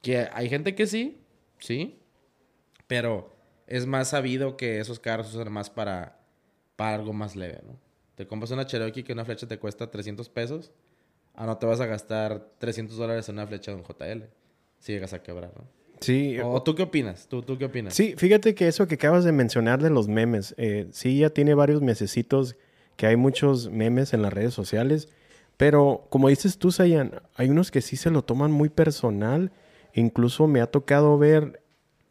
Que 0.00 0.28
hay 0.32 0.48
gente 0.48 0.76
que 0.76 0.86
sí, 0.86 1.20
sí. 1.58 1.98
Pero 2.86 3.34
es 3.66 3.84
más 3.84 4.10
sabido 4.10 4.56
que 4.56 4.78
esos 4.78 5.00
carros 5.00 5.26
se 5.26 5.38
usan 5.38 5.52
más 5.52 5.70
para, 5.70 6.20
para 6.76 6.94
algo 6.94 7.12
más 7.12 7.34
leve, 7.34 7.58
¿no? 7.66 7.80
Te 8.14 8.28
compras 8.28 8.52
una 8.52 8.66
Cherokee 8.66 9.02
que 9.02 9.12
una 9.12 9.24
flecha 9.24 9.48
te 9.48 9.58
cuesta 9.58 9.90
300 9.90 10.28
pesos. 10.28 10.70
Ah, 11.34 11.46
no 11.46 11.58
te 11.58 11.66
vas 11.66 11.80
a 11.80 11.86
gastar 11.86 12.52
300 12.58 12.96
dólares 12.96 13.28
en 13.28 13.34
una 13.34 13.46
flecha 13.48 13.72
de 13.72 13.78
un 13.78 13.82
JL. 13.82 14.41
Si 14.82 14.92
llegas 14.92 15.12
a 15.12 15.22
quebrar, 15.22 15.52
¿no? 15.56 15.64
Sí. 16.00 16.36
¿O 16.42 16.60
tú 16.60 16.74
qué 16.74 16.82
opinas? 16.82 17.28
¿Tú, 17.28 17.42
tú 17.42 17.56
qué 17.56 17.66
opinas? 17.66 17.94
Sí, 17.94 18.14
fíjate 18.16 18.56
que 18.56 18.66
eso 18.66 18.88
que 18.88 18.96
acabas 18.96 19.22
de 19.22 19.30
mencionar 19.30 19.80
de 19.80 19.90
los 19.90 20.08
memes, 20.08 20.56
eh, 20.58 20.88
sí, 20.90 21.18
ya 21.18 21.30
tiene 21.30 21.54
varios 21.54 21.82
mesecitos 21.82 22.56
que 22.96 23.06
hay 23.06 23.14
muchos 23.14 23.70
memes 23.70 24.12
en 24.12 24.22
las 24.22 24.32
redes 24.32 24.52
sociales, 24.52 25.08
pero 25.56 26.06
como 26.10 26.28
dices 26.28 26.58
tú, 26.58 26.72
Sayan, 26.72 27.22
hay 27.36 27.48
unos 27.48 27.70
que 27.70 27.80
sí 27.80 27.94
se 27.94 28.10
lo 28.10 28.22
toman 28.22 28.50
muy 28.50 28.68
personal. 28.70 29.52
Incluso 29.94 30.48
me 30.48 30.60
ha 30.60 30.66
tocado 30.66 31.16
ver 31.16 31.62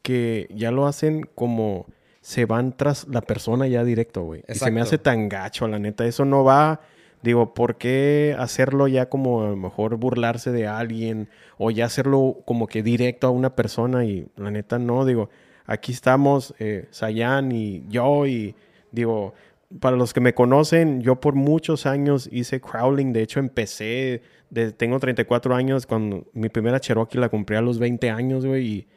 que 0.02 0.48
ya 0.56 0.72
lo 0.72 0.88
hacen 0.88 1.28
como 1.36 1.88
se 2.22 2.46
van 2.46 2.78
tras 2.78 3.10
la 3.10 3.20
persona 3.20 3.68
ya 3.68 3.84
directo, 3.84 4.24
güey. 4.24 4.46
Y 4.48 4.56
se 4.56 4.72
me 4.72 4.80
hace 4.80 4.98
tan 4.98 5.28
gacho, 5.28 5.68
la 5.68 5.80
neta. 5.80 6.06
Eso 6.06 6.24
no 6.24 6.46
va. 6.46 6.80
Digo, 7.24 7.54
¿por 7.54 7.78
qué 7.78 8.36
hacerlo 8.40 8.88
ya 8.88 9.08
como 9.10 9.44
a 9.44 9.50
lo 9.50 9.56
mejor 9.56 9.98
burlarse 9.98 10.52
de 10.52 10.68
alguien 10.68 11.30
o 11.58 11.70
ya 11.72 11.86
hacerlo 11.86 12.38
como 12.46 12.68
que 12.68 12.82
directo 12.84 13.28
a 13.28 13.30
una 13.30 13.56
persona? 13.56 14.06
Y 14.06 14.28
la 14.38 14.50
neta 14.52 14.80
no, 14.80 15.06
digo, 15.06 15.30
aquí 15.66 15.92
estamos, 15.92 16.56
eh, 16.60 16.88
Sayan 16.90 17.52
y 17.52 17.84
yo 17.90 18.26
y 18.26 18.56
digo, 18.92 19.34
para 19.80 19.96
los 19.96 20.14
que 20.14 20.20
me 20.20 20.34
conocen, 20.34 21.02
yo 21.02 21.20
por 21.22 21.36
muchos 21.36 21.86
años 21.86 22.28
hice 22.32 22.60
crawling, 22.60 23.14
de 23.14 23.22
hecho 23.22 23.40
empecé, 23.40 24.22
de- 24.50 24.72
tengo 24.72 25.00
34 25.00 25.56
años, 25.56 25.86
cuando 25.86 26.26
mi 26.34 26.50
primera 26.50 26.80
Cherokee 26.80 27.18
la 27.20 27.30
compré 27.30 27.56
a 27.58 27.62
los 27.62 27.80
20 27.80 28.10
años, 28.10 28.46
güey, 28.46 28.88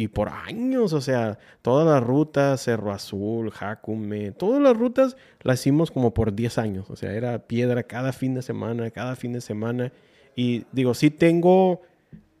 y 0.00 0.08
por 0.08 0.30
años, 0.30 0.94
o 0.94 1.02
sea, 1.02 1.38
todas 1.60 1.86
las 1.86 2.02
rutas, 2.02 2.62
Cerro 2.62 2.90
Azul, 2.90 3.50
Jacume, 3.50 4.32
todas 4.32 4.62
las 4.62 4.74
rutas 4.74 5.14
las 5.42 5.60
hicimos 5.60 5.90
como 5.90 6.14
por 6.14 6.34
10 6.34 6.56
años, 6.56 6.88
o 6.88 6.96
sea, 6.96 7.12
era 7.12 7.38
piedra 7.46 7.82
cada 7.82 8.14
fin 8.14 8.32
de 8.32 8.40
semana, 8.40 8.90
cada 8.90 9.14
fin 9.14 9.34
de 9.34 9.42
semana, 9.42 9.92
y 10.34 10.64
digo, 10.72 10.94
sí 10.94 11.10
tengo, 11.10 11.82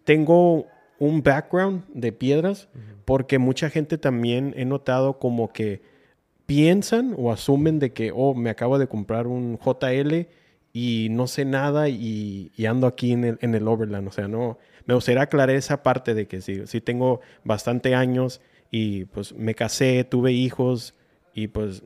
tengo 0.04 0.68
un 0.98 1.22
background 1.22 1.82
de 1.92 2.12
piedras, 2.12 2.70
porque 3.04 3.38
mucha 3.38 3.68
gente 3.68 3.98
también 3.98 4.54
he 4.56 4.64
notado 4.64 5.18
como 5.18 5.52
que 5.52 5.82
piensan 6.46 7.14
o 7.18 7.30
asumen 7.30 7.78
de 7.78 7.92
que, 7.92 8.10
oh, 8.14 8.32
me 8.32 8.48
acabo 8.48 8.78
de 8.78 8.86
comprar 8.86 9.26
un 9.26 9.58
JL 9.58 10.28
y 10.72 11.08
no 11.10 11.26
sé 11.26 11.44
nada 11.44 11.90
y, 11.90 12.52
y 12.56 12.64
ando 12.64 12.86
aquí 12.86 13.12
en 13.12 13.24
el, 13.24 13.38
en 13.42 13.54
el 13.54 13.68
Overland. 13.68 14.08
O 14.08 14.12
sea, 14.12 14.28
no, 14.28 14.58
me 14.86 14.94
gustaría 14.94 15.22
aclarar 15.22 15.56
esa 15.56 15.82
parte 15.82 16.14
de 16.14 16.26
que 16.26 16.40
sí, 16.40 16.66
sí 16.66 16.80
tengo 16.80 17.20
bastante 17.44 17.94
años 17.94 18.40
y 18.70 19.06
pues 19.06 19.34
me 19.34 19.54
casé, 19.54 20.04
tuve 20.04 20.32
hijos 20.32 20.94
y 21.34 21.48
pues 21.48 21.82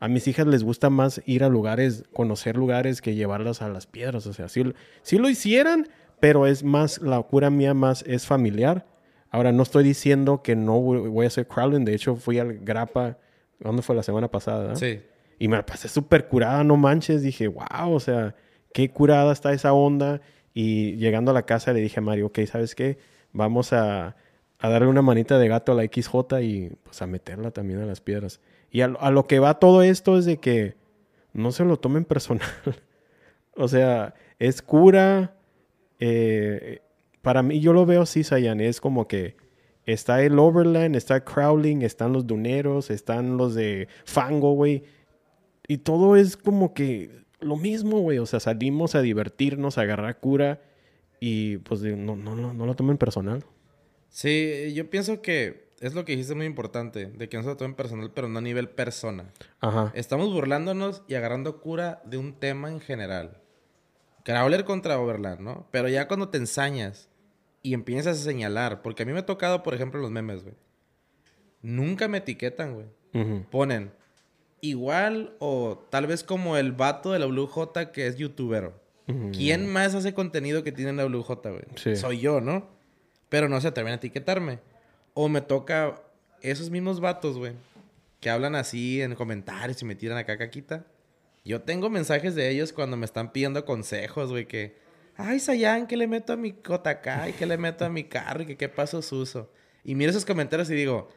a 0.00 0.08
mis 0.08 0.28
hijas 0.28 0.46
les 0.46 0.62
gusta 0.62 0.90
más 0.90 1.20
ir 1.26 1.42
a 1.42 1.48
lugares, 1.48 2.04
conocer 2.12 2.56
lugares 2.56 3.02
que 3.02 3.14
llevarlas 3.14 3.62
a 3.62 3.68
las 3.68 3.86
piedras. 3.86 4.26
O 4.26 4.32
sea, 4.32 4.48
sí, 4.48 4.62
sí 5.02 5.18
lo 5.18 5.28
hicieran, 5.28 5.88
pero 6.20 6.46
es 6.46 6.62
más, 6.62 7.00
la 7.00 7.20
cura 7.22 7.50
mía 7.50 7.74
más 7.74 8.02
es 8.06 8.26
familiar. 8.26 8.86
Ahora, 9.30 9.52
no 9.52 9.62
estoy 9.62 9.84
diciendo 9.84 10.42
que 10.42 10.56
no 10.56 10.80
voy 10.80 11.08
voy 11.08 11.24
a 11.24 11.28
hacer 11.28 11.46
crawling. 11.46 11.84
De 11.84 11.94
hecho, 11.94 12.16
fui 12.16 12.38
al 12.38 12.58
Grapa, 12.58 13.18
¿dónde 13.58 13.82
fue 13.82 13.94
la 13.96 14.02
semana 14.02 14.28
pasada? 14.28 14.76
Sí. 14.76 15.00
Y 15.38 15.48
me 15.48 15.56
la 15.56 15.66
pasé 15.66 15.88
súper 15.88 16.28
curada, 16.28 16.64
no 16.64 16.76
manches. 16.76 17.22
Dije, 17.22 17.48
wow, 17.48 17.92
o 17.92 18.00
sea, 18.00 18.34
qué 18.72 18.90
curada 18.90 19.32
está 19.32 19.52
esa 19.52 19.72
onda. 19.72 20.20
Y 20.54 20.96
llegando 20.96 21.30
a 21.30 21.34
la 21.34 21.42
casa 21.46 21.72
le 21.72 21.80
dije 21.80 22.00
a 22.00 22.02
Mario, 22.02 22.26
ok, 22.26 22.40
¿sabes 22.46 22.74
qué? 22.74 22.98
Vamos 23.32 23.72
a, 23.72 24.16
a 24.58 24.68
darle 24.68 24.88
una 24.88 25.02
manita 25.02 25.38
de 25.38 25.48
gato 25.48 25.72
a 25.72 25.74
la 25.74 25.84
XJ 25.84 26.40
y 26.42 26.70
pues 26.82 27.00
a 27.02 27.06
meterla 27.06 27.50
también 27.50 27.80
a 27.80 27.86
las 27.86 28.00
piedras. 28.00 28.40
Y 28.70 28.80
a, 28.80 28.88
lo- 28.88 29.26
que 29.26 29.38
va 29.38 29.58
todo 29.58 29.82
esto 29.82 30.18
es 30.18 30.24
de 30.24 30.38
que 30.38 30.74
no 31.32 31.52
se 31.52 31.64
lo 31.64 31.78
tomen 31.78 32.04
personal. 32.04 32.48
o 33.56 33.68
sea, 33.68 34.14
es 34.38 34.62
cura. 34.62 35.34
eh, 36.00 36.80
para 37.22 37.42
mí, 37.42 37.60
yo 37.60 37.72
lo 37.72 37.84
veo 37.86 38.02
así, 38.02 38.24
Sayan. 38.24 38.60
Es 38.60 38.80
como 38.80 39.06
que 39.08 39.36
está 39.84 40.22
el 40.22 40.38
Overland, 40.38 40.96
está 40.96 41.16
el 41.16 41.24
Crawling, 41.24 41.82
están 41.82 42.12
los 42.12 42.26
duneros, 42.26 42.90
están 42.90 43.36
los 43.36 43.54
de 43.54 43.88
Fango, 44.04 44.52
güey. 44.54 44.84
Y 45.66 45.78
todo 45.78 46.16
es 46.16 46.36
como 46.36 46.72
que 46.74 47.10
lo 47.40 47.56
mismo, 47.56 48.00
güey. 48.00 48.18
O 48.18 48.26
sea, 48.26 48.40
salimos 48.40 48.94
a 48.94 49.02
divertirnos, 49.02 49.78
a 49.78 49.82
agarrar 49.82 50.18
cura. 50.18 50.60
Y 51.20 51.58
pues 51.58 51.80
no, 51.82 52.16
no, 52.16 52.36
no, 52.36 52.54
no 52.54 52.66
lo 52.66 52.74
tomen 52.76 52.98
personal. 52.98 53.44
Sí, 54.08 54.72
yo 54.74 54.88
pienso 54.88 55.20
que 55.20 55.68
es 55.80 55.94
lo 55.94 56.04
que 56.04 56.12
dijiste 56.12 56.34
muy 56.34 56.46
importante, 56.46 57.06
de 57.06 57.28
que 57.28 57.36
no 57.36 57.42
se 57.42 57.50
lo 57.50 57.56
tomen 57.56 57.74
personal, 57.74 58.12
pero 58.12 58.28
no 58.28 58.38
a 58.38 58.42
nivel 58.42 58.68
persona. 58.68 59.32
Ajá. 59.60 59.92
Estamos 59.94 60.32
burlándonos 60.32 61.02
y 61.08 61.14
agarrando 61.14 61.60
cura 61.60 62.02
de 62.04 62.18
un 62.18 62.34
tema 62.34 62.70
en 62.70 62.80
general. 62.80 63.40
Crawler 64.24 64.64
contra 64.64 65.00
Overland, 65.00 65.40
¿no? 65.40 65.68
Pero 65.70 65.88
ya 65.88 66.08
cuando 66.08 66.28
te 66.28 66.38
ensañas 66.38 67.08
y 67.62 67.74
empiezas 67.74 68.20
a 68.20 68.24
señalar, 68.24 68.82
porque 68.82 69.02
a 69.02 69.06
mí 69.06 69.12
me 69.12 69.20
ha 69.20 69.26
tocado, 69.26 69.62
por 69.62 69.74
ejemplo, 69.74 70.00
los 70.00 70.10
memes, 70.10 70.42
güey. 70.42 70.54
Nunca 71.62 72.08
me 72.08 72.18
etiquetan, 72.18 72.74
güey. 72.74 72.86
Ujú. 73.14 73.44
Ponen 73.50 73.92
igual 74.60 75.34
o 75.38 75.84
tal 75.90 76.06
vez 76.06 76.24
como 76.24 76.56
el 76.56 76.72
vato 76.72 77.12
de 77.12 77.18
la 77.18 77.26
Blue 77.26 77.46
J 77.46 77.92
que 77.92 78.06
es 78.06 78.16
youtubero. 78.16 78.80
Ujú. 79.06 79.30
¿Quién 79.32 79.66
más 79.66 79.94
hace 79.94 80.14
contenido 80.14 80.62
que 80.62 80.72
tiene 80.72 80.92
la 80.92 81.04
Blue 81.04 81.22
J, 81.22 81.50
güey? 81.50 81.62
Sí. 81.76 81.96
Soy 81.96 82.20
yo, 82.20 82.40
¿no? 82.40 82.68
Pero 83.28 83.48
no 83.48 83.60
se 83.60 83.68
atreven 83.68 83.92
a 83.92 83.96
etiquetarme. 83.96 84.60
O 85.14 85.28
me 85.28 85.40
toca 85.40 86.02
esos 86.42 86.70
mismos 86.70 87.00
vatos, 87.00 87.38
güey, 87.38 87.54
que 88.20 88.30
hablan 88.30 88.54
así 88.54 89.02
en 89.02 89.14
comentarios 89.14 89.80
y 89.82 89.84
me 89.84 89.94
tiran 89.94 90.18
acá 90.18 90.38
caquita. 90.38 90.86
Yo 91.44 91.62
tengo 91.62 91.90
mensajes 91.90 92.34
de 92.34 92.50
ellos 92.50 92.72
cuando 92.72 92.96
me 92.96 93.06
están 93.06 93.32
pidiendo 93.32 93.64
consejos, 93.64 94.30
güey, 94.30 94.46
que... 94.46 94.76
Ay, 95.16 95.40
Sayan, 95.40 95.86
¿qué 95.86 95.96
le 95.96 96.06
meto 96.06 96.32
a 96.32 96.36
mi 96.36 96.50
JK? 96.52 97.30
¿Y 97.30 97.32
qué 97.32 97.46
le 97.46 97.58
meto 97.58 97.84
a 97.84 97.88
mi 97.88 98.04
carro? 98.04 98.42
¿Y 98.42 98.46
que 98.46 98.56
qué 98.56 98.68
pasos 98.68 99.10
uso? 99.10 99.50
Y 99.82 99.94
miro 99.94 100.10
esos 100.10 100.24
comentarios 100.24 100.70
y 100.70 100.74
digo... 100.74 101.08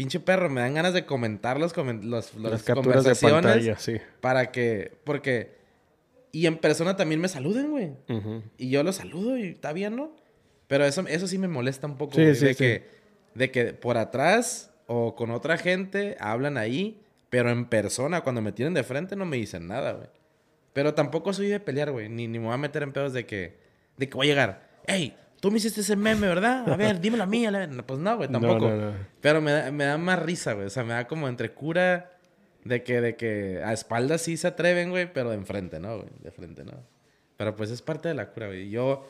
Pinche 0.00 0.18
perro, 0.18 0.48
me 0.48 0.62
dan 0.62 0.72
ganas 0.72 0.94
de 0.94 1.04
comentar 1.04 1.60
los, 1.60 1.76
los, 1.76 2.34
Las 2.36 2.62
capturas 2.62 3.04
de 3.04 3.14
pantalla, 3.14 3.78
sí. 3.78 3.98
para 4.22 4.50
que... 4.50 4.96
Porque... 5.04 5.58
Y 6.32 6.46
en 6.46 6.56
persona 6.56 6.96
también 6.96 7.20
me 7.20 7.28
saluden, 7.28 7.70
güey. 7.70 7.92
Y 8.56 8.70
yo 8.70 8.82
lo 8.82 8.94
saludo 8.94 9.36
y 9.36 9.48
está 9.48 9.74
bien, 9.74 9.96
¿no? 9.96 10.16
Pero 10.68 10.86
eso, 10.86 11.04
eso 11.06 11.26
sí 11.26 11.36
me 11.36 11.48
molesta 11.48 11.86
un 11.86 11.98
poco, 11.98 12.14
Sí, 12.14 12.22
güey, 12.22 12.34
sí, 12.34 12.46
de, 12.46 12.54
sí. 12.54 12.56
Que, 12.56 12.86
de 13.34 13.50
que 13.50 13.74
por 13.74 13.98
atrás 13.98 14.70
o 14.86 15.14
con 15.16 15.32
otra 15.32 15.58
gente 15.58 16.16
hablan 16.18 16.56
ahí, 16.56 17.02
pero 17.28 17.50
en 17.50 17.66
persona, 17.66 18.22
cuando 18.22 18.40
me 18.40 18.52
tienen 18.52 18.72
de 18.72 18.84
frente, 18.84 19.16
no 19.16 19.26
me 19.26 19.36
dicen 19.36 19.66
nada, 19.66 19.92
güey. 19.92 20.08
Pero 20.72 20.94
tampoco 20.94 21.34
soy 21.34 21.48
de 21.48 21.60
pelear, 21.60 21.90
güey. 21.90 22.08
Ni, 22.08 22.26
ni 22.26 22.38
me 22.38 22.46
voy 22.46 22.54
a 22.54 22.56
meter 22.56 22.84
en 22.84 22.94
pedos 22.94 23.12
de 23.12 23.26
que, 23.26 23.58
de 23.98 24.08
que 24.08 24.16
voy 24.16 24.28
a 24.28 24.30
llegar. 24.30 24.70
¡Ey! 24.86 25.14
Tú 25.40 25.50
me 25.50 25.56
hiciste 25.58 25.80
ese 25.80 25.96
meme, 25.96 26.26
¿verdad? 26.28 26.70
A 26.70 26.76
ver, 26.76 27.00
dímelo 27.00 27.22
a 27.22 27.26
mí. 27.26 27.46
a 27.46 27.50
la- 27.50 27.68
Pues 27.86 27.98
no, 27.98 28.16
güey, 28.16 28.28
No, 28.28 28.40
tampoco. 28.40 28.68
no, 28.68 28.76
no. 28.76 28.92
Pero 29.20 29.40
me 29.40 29.52
da, 29.52 29.70
me 29.70 29.84
da 29.84 29.96
más 29.98 30.20
risa, 30.22 30.52
güey. 30.52 30.66
O 30.66 30.70
sea, 30.70 30.84
me 30.84 30.92
da 30.92 31.06
como 31.06 31.28
entre 31.28 31.52
cura 31.52 32.12
de 32.64 32.82
que, 32.82 33.00
de 33.00 33.16
que 33.16 33.62
a 33.64 33.72
espaldas 33.72 34.20
sí 34.22 34.36
se 34.36 34.46
atreven, 34.48 34.90
güey, 34.90 35.10
pero 35.12 35.30
de 35.30 35.36
enfrente, 35.36 35.80
¿no, 35.80 35.96
güey? 35.98 36.08
De 36.22 36.30
frente, 36.30 36.62
¿no? 36.64 36.72
Pero 37.38 37.56
pues 37.56 37.70
es 37.70 37.80
parte 37.80 38.08
de 38.08 38.14
la 38.14 38.28
cura, 38.30 38.48
güey. 38.48 38.68
Yo, 38.68 39.06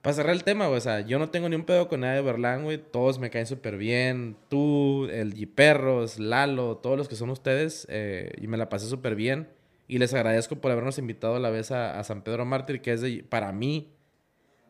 para 0.00 0.14
cerrar 0.14 0.34
el 0.34 0.42
tema, 0.42 0.66
güey, 0.66 0.78
o 0.78 0.80
sea, 0.80 1.02
yo 1.02 1.20
no 1.20 1.30
tengo 1.30 1.48
ni 1.48 1.54
un 1.54 1.64
pedo 1.64 1.86
con 1.88 2.00
nadie 2.00 2.14
de 2.14 2.20
Overland, 2.28 2.64
güey. 2.64 2.78
Todos 2.78 3.20
me 3.20 3.30
caen 3.30 3.46
súper 3.46 3.76
bien. 3.76 4.34
Tú, 4.48 5.06
el 5.12 5.34
G-Perros, 5.34 6.18
Lalo, 6.18 6.78
todos 6.78 6.98
los 6.98 7.08
que 7.08 7.14
son 7.14 7.30
ustedes. 7.30 7.86
eh, 7.88 8.32
y 8.40 8.48
me 8.48 8.56
la 8.56 8.68
pasé 8.68 8.88
súper 8.88 9.14
bien. 9.14 9.48
Y 9.86 9.98
les 9.98 10.12
agradezco 10.14 10.56
por 10.56 10.72
habernos 10.72 10.98
invitado 10.98 11.36
a 11.36 11.38
la 11.38 11.50
vez 11.50 11.70
a, 11.70 12.00
a 12.00 12.02
San 12.02 12.22
Pedro 12.22 12.44
Mártir, 12.44 12.80
que 12.80 12.92
es 12.92 13.00
de- 13.02 13.22
para 13.28 13.52
mí 13.52 13.92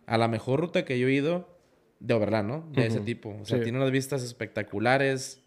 a 0.07 0.19
la 0.19 0.29
mejor 0.29 0.61
ruta 0.61 0.85
que 0.85 0.99
yo 0.99 1.09
he 1.09 1.13
ido 1.13 1.49
de 2.01 2.15
Overland, 2.15 2.49
¿no? 2.49 2.69
De 2.73 2.87
ese 2.87 3.01
tipo. 3.01 3.37
O 3.41 3.45
sea, 3.45 3.59
Sí. 3.59 3.65
tiene 3.65 3.79
unas 3.79 3.91
vistas 3.91 4.23
espectaculares. 4.23 5.41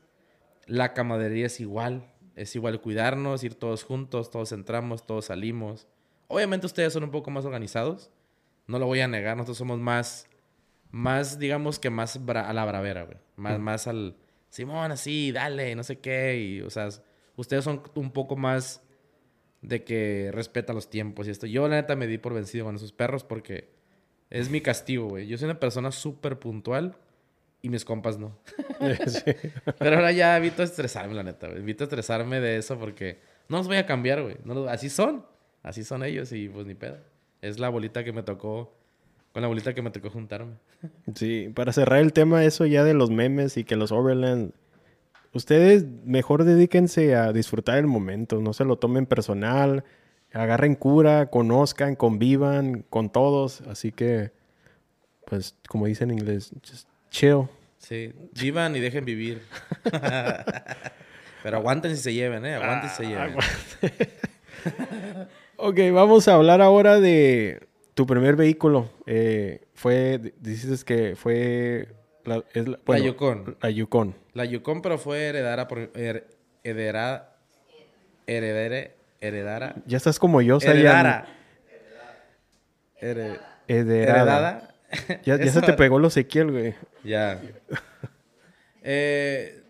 La 0.67 0.93
camaradería 0.93 1.47
es 1.47 1.59
igual. 1.59 2.11
Es 2.35 2.55
igual 2.55 2.81
cuidarnos, 2.81 3.43
ir 3.43 3.55
todos 3.55 3.83
juntos, 3.83 4.29
todos 4.31 4.51
entramos, 4.51 5.05
todos 5.05 5.25
salimos. 5.25 5.87
Obviamente 6.27 6.65
ustedes 6.65 6.91
son 6.93 7.03
un 7.03 7.11
poco 7.11 7.31
más 7.31 7.45
organizados. 7.45 8.11
No 8.67 8.79
lo 8.79 8.87
voy 8.87 8.99
a 9.01 9.07
negar. 9.07 9.37
Nosotros 9.37 9.57
somos 9.57 9.79
más, 9.79 10.27
más 10.91 11.39
digamos 11.39 11.79
que 11.79 11.89
más 11.89 12.17
a 12.27 12.53
la 12.53 12.65
bravera, 12.65 13.03
güey. 13.03 13.17
Más, 13.35 13.59
más 13.59 13.87
al, 13.87 14.15
Simón, 14.49 14.91
así, 14.91 15.31
dale, 15.31 15.75
no 15.75 15.83
sé 15.83 15.99
qué. 15.99 16.37
Y, 16.37 16.61
o 16.61 16.69
sea, 16.69 16.89
ustedes 17.35 17.63
son 17.63 17.83
un 17.95 18.11
poco 18.11 18.35
más 18.37 18.81
de 19.61 19.83
que 19.83 20.29
respetan 20.33 20.75
los 20.75 20.89
tiempos 20.89 21.27
y 21.27 21.31
esto. 21.31 21.47
Yo, 21.47 21.67
la 21.67 21.75
neta, 21.75 21.95
me 21.95 22.07
di 22.07 22.17
por 22.17 22.33
vencido 22.33 22.65
con 22.65 22.75
esos 22.75 22.91
perros 22.91 23.23
porque 23.23 23.74
es 24.29 24.49
mi 24.49 24.61
castigo, 24.61 25.07
güey. 25.07 25.27
Yo 25.27 25.37
soy 25.37 25.45
una 25.45 25.59
persona 25.59 25.91
súper 25.91 26.39
puntual 26.39 26.95
y 27.61 27.69
mis 27.69 27.85
compas 27.85 28.17
no. 28.17 28.37
Sí. 29.07 29.21
Pero 29.79 29.95
ahora 29.95 30.11
ya 30.11 30.37
evito 30.37 30.63
estresarme, 30.63 31.13
la 31.13 31.23
neta, 31.23 31.47
güey. 31.47 31.59
Evito 31.59 31.83
estresarme 31.85 32.39
de 32.41 32.57
eso 32.57 32.77
porque 32.79 33.19
no 33.49 33.57
los 33.57 33.67
voy 33.67 33.77
a 33.77 33.85
cambiar, 33.85 34.21
güey. 34.23 34.37
No 34.43 34.53
los- 34.53 34.69
Así 34.69 34.89
son. 34.89 35.25
Así 35.63 35.83
son 35.83 36.03
ellos 36.03 36.31
y 36.31 36.47
pues 36.49 36.65
ni 36.67 36.75
pedo. 36.75 36.97
Es 37.41 37.59
la 37.59 37.69
bolita 37.69 38.03
que 38.03 38.11
me 38.13 38.21
tocó, 38.23 38.75
con 39.33 39.41
la 39.41 39.47
bolita 39.47 39.73
que 39.73 39.81
me 39.81 39.89
tocó 39.91 40.09
juntarme. 40.09 40.53
Sí, 41.15 41.51
para 41.55 41.73
cerrar 41.73 41.99
el 41.99 42.13
tema, 42.13 42.43
eso 42.43 42.65
ya 42.65 42.83
de 42.83 42.93
los 42.93 43.09
memes 43.09 43.57
y 43.57 43.63
que 43.63 43.75
los 43.75 43.91
Overland, 43.91 44.51
ustedes 45.33 45.85
mejor 46.05 46.43
dedíquense 46.43 47.15
a 47.15 47.33
disfrutar 47.33 47.77
el 47.77 47.87
momento, 47.87 48.41
no 48.41 48.53
se 48.53 48.63
lo 48.65 48.77
tomen 48.77 49.05
personal, 49.05 49.83
agarren 50.35 50.75
cura, 50.75 51.27
conozcan, 51.27 51.95
convivan 51.95 52.85
con 52.89 53.09
todos, 53.09 53.61
así 53.61 53.91
que, 53.91 54.31
pues, 55.25 55.55
como 55.67 55.85
dicen 55.87 56.11
en 56.11 56.19
inglés, 56.19 56.51
just 56.67 56.87
chill. 57.09 57.47
Sí, 57.77 58.13
vivan 58.39 58.75
y 58.75 58.79
dejen 58.79 59.05
vivir. 59.05 59.41
Pero 61.43 61.57
aguanten 61.57 61.95
si 61.95 62.01
se 62.01 62.13
lleven, 62.13 62.45
¿eh? 62.45 62.55
Aguanten 62.55 62.89
si 62.89 62.95
se 62.95 63.07
lleven. 63.07 63.35
Ok, 65.57 65.79
vamos 65.93 66.27
a 66.27 66.33
hablar 66.33 66.61
ahora 66.61 66.99
de 66.99 67.65
tu 67.93 68.05
primer 68.05 68.35
vehículo. 68.35 68.89
Eh, 69.05 69.61
fue, 69.73 70.33
dices 70.41 70.83
que 70.83 71.15
fue 71.15 71.87
la, 72.25 72.43
es 72.53 72.67
la, 72.67 72.77
bueno, 72.85 73.05
Yukon. 73.05 73.55
La 73.61 73.69
Yukon. 73.69 74.15
La 74.33 74.43
Yukon, 74.43 74.81
pero 74.81 74.97
fue 74.97 75.23
heredada 75.27 75.67
por... 75.69 75.93
her- 75.93 76.25
heredera... 76.63 77.37
Heredere... 78.27 78.95
Heredara... 79.27 79.75
Ya 79.85 79.97
estás 79.97 80.19
como 80.19 80.41
yo. 80.41 80.57
Heredara. 80.61 81.25
Here- 83.01 83.39
Heredada. 83.67 84.03
Heredada. 84.03 84.75
Ya, 85.23 85.37
ya 85.37 85.47
se 85.51 85.61
te 85.61 85.73
pegó 85.73 85.97
el 85.99 86.05
Ezequiel, 86.05 86.51
güey. 86.51 86.75
Ya. 87.03 87.41
Eh, 88.87 89.63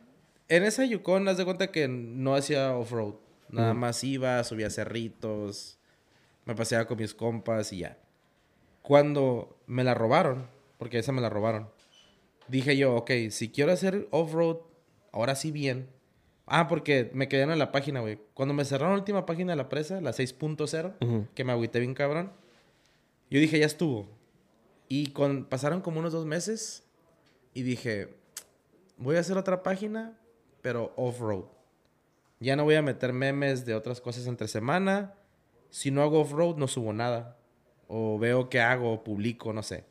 en 0.49 0.63
esa 0.63 0.83
Yukon, 0.83 1.25
haz 1.29 1.37
de 1.37 1.45
cuenta 1.45 1.67
que 1.71 1.87
no 1.87 2.35
hacía 2.35 2.75
off-road. 2.75 3.15
Nada 3.47 3.73
más 3.73 4.03
iba, 4.03 4.43
subía 4.43 4.69
cerritos, 4.69 5.79
me 6.43 6.53
paseaba 6.53 6.85
con 6.85 6.97
mis 6.97 7.13
compas 7.13 7.71
y 7.71 7.77
ya. 7.79 7.97
Cuando 8.81 9.57
me 9.67 9.85
la 9.85 9.93
robaron, 9.93 10.47
porque 10.77 10.99
esa 10.99 11.13
me 11.13 11.21
la 11.21 11.29
robaron, 11.29 11.69
dije 12.49 12.75
yo, 12.75 12.93
ok, 12.95 13.11
si 13.29 13.49
quiero 13.51 13.71
hacer 13.71 14.09
off-road, 14.11 14.57
ahora 15.13 15.35
sí 15.35 15.51
bien. 15.51 15.87
Ah, 16.47 16.67
porque 16.67 17.09
me 17.13 17.27
quedaron 17.27 17.53
en 17.53 17.59
la 17.59 17.71
página, 17.71 18.01
güey. 18.01 18.19
Cuando 18.33 18.53
me 18.53 18.65
cerraron 18.65 18.93
la 18.93 18.99
última 18.99 19.25
página 19.25 19.53
de 19.53 19.57
la 19.57 19.67
presa, 19.69 19.99
la 20.01 20.11
6.0, 20.11 20.93
Ujú. 21.01 21.27
que 21.33 21.43
me 21.43 21.51
agüité 21.51 21.79
bien 21.79 21.93
cabrón, 21.95 22.31
yo 23.29 23.39
dije, 23.39 23.57
ya 23.59 23.65
estuvo. 23.65 24.07
Y 24.87 25.07
con, 25.07 25.45
pasaron 25.45 25.81
como 25.81 25.99
unos 25.99 26.13
dos 26.13 26.25
meses 26.25 26.83
y 27.53 27.63
dije, 27.63 28.13
voy 28.97 29.15
a 29.15 29.21
hacer 29.21 29.37
otra 29.37 29.63
página, 29.63 30.19
pero 30.61 30.93
off-road. 30.95 31.45
Ya 32.39 32.55
no 32.55 32.63
voy 32.63 32.75
a 32.75 32.81
meter 32.83 33.11
memes 33.13 33.65
de 33.65 33.73
otras 33.73 33.99
cosas 34.01 34.27
entre 34.27 34.47
semana. 34.47 35.15
Si 35.71 35.89
no 35.89 36.03
hago 36.03 36.19
off-road, 36.21 36.57
no 36.57 36.67
subo 36.67 36.93
nada. 36.93 37.37
O 37.87 38.19
veo 38.19 38.49
qué 38.49 38.59
hago, 38.61 39.03
publico, 39.03 39.51
no 39.53 39.63
sé. 39.63 39.85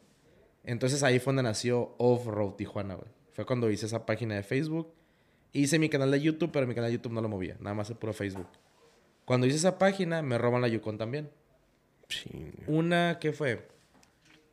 Entonces 0.62 1.02
ahí 1.02 1.18
fue 1.18 1.32
donde 1.32 1.42
nació 1.42 1.94
Off-Road 1.98 2.54
Tijuana, 2.54 2.94
güey. 2.94 3.08
Fue 3.32 3.44
cuando 3.44 3.70
hice 3.70 3.86
esa 3.86 4.06
página 4.06 4.34
de 4.36 4.42
Facebook. 4.42 4.92
Hice 5.54 5.78
mi 5.78 5.88
canal 5.88 6.10
de 6.10 6.20
YouTube, 6.20 6.50
pero 6.52 6.66
mi 6.66 6.74
canal 6.74 6.90
de 6.90 6.96
YouTube 6.98 7.12
no 7.14 7.22
lo 7.22 7.28
movía. 7.30 7.56
Nada 7.60 7.74
más 7.74 7.88
el 7.88 7.96
puro 7.96 8.12
Facebook. 8.12 8.48
Cuando 9.24 9.46
hice 9.46 9.56
esa 9.56 9.78
página, 9.78 10.20
me 10.20 10.36
roban 10.36 10.60
la 10.60 10.68
Yukon 10.68 10.98
también. 10.98 11.30
Sí. 12.10 12.50
Una, 12.66 13.18
¿qué 13.20 13.32
fue? 13.32 13.66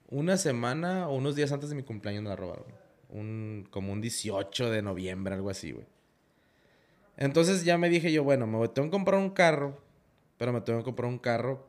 Una 0.09 0.37
semana 0.37 1.09
o 1.09 1.15
unos 1.15 1.35
días 1.35 1.51
antes 1.51 1.69
de 1.69 1.75
mi 1.75 1.83
cumpleaños 1.83 2.23
me 2.23 2.29
la 2.29 2.35
robaron. 2.37 2.65
Un, 3.09 3.67
como 3.69 3.91
un 3.91 3.99
18 3.99 4.69
de 4.69 4.81
noviembre, 4.81 5.33
algo 5.35 5.49
así, 5.49 5.71
güey. 5.73 5.85
Entonces 7.17 7.63
ya 7.65 7.77
me 7.77 7.89
dije 7.89 8.11
yo, 8.11 8.23
bueno, 8.23 8.47
me 8.47 8.57
voy- 8.57 8.69
tengo 8.69 8.87
que 8.87 8.91
comprar 8.91 9.19
un 9.19 9.31
carro, 9.31 9.77
pero 10.37 10.53
me 10.53 10.61
tengo 10.61 10.79
que 10.79 10.85
comprar 10.85 11.09
un 11.09 11.19
carro 11.19 11.67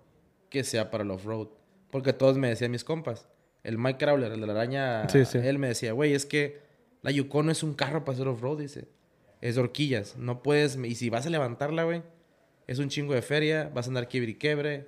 que 0.51 0.62
sea 0.64 0.91
para 0.91 1.05
el 1.05 1.11
off-road. 1.11 1.49
Porque 1.91 2.12
todos 2.12 2.39
me 2.39 2.49
decían 2.49 2.70
mis 2.70 2.85
compas. 2.85 3.26
El 3.64 3.78
Mike 3.78 3.99
Crowler, 3.99 4.33
el 4.33 4.41
de 4.41 4.47
la 4.47 4.53
araña, 4.53 5.09
Sí, 5.09 5.24
sí. 5.24 5.39
él 5.39 5.59
me 5.59 5.68
decía, 5.68 5.93
güey, 5.93 6.14
es 6.14 6.26
que 6.26 6.61
la 7.03 7.11
Yukon 7.11 7.47
no 7.47 7.53
es 7.53 7.62
un 7.62 7.74
carro 7.74 8.05
para 8.05 8.14
hacer 8.14 8.28
off-road, 8.28 8.59
dice. 8.61 8.87
Es 9.43 9.57
de 9.57 9.61
horquillas. 9.61 10.16
No 10.16 10.43
puedes, 10.43 10.76
y 10.76 10.95
si 10.95 11.11
vas 11.11 11.26
a 11.26 11.30
levantarla, 11.30 11.84
güey, 11.84 12.03
es 12.66 12.78
un 12.78 12.88
chingo 12.88 13.12
de 13.12 13.22
feria, 13.22 13.70
vas 13.74 13.86
a 13.86 13.90
andar 13.90 14.09
quiebre 14.09 14.30
y 14.30 14.34
quebre. 14.36 14.86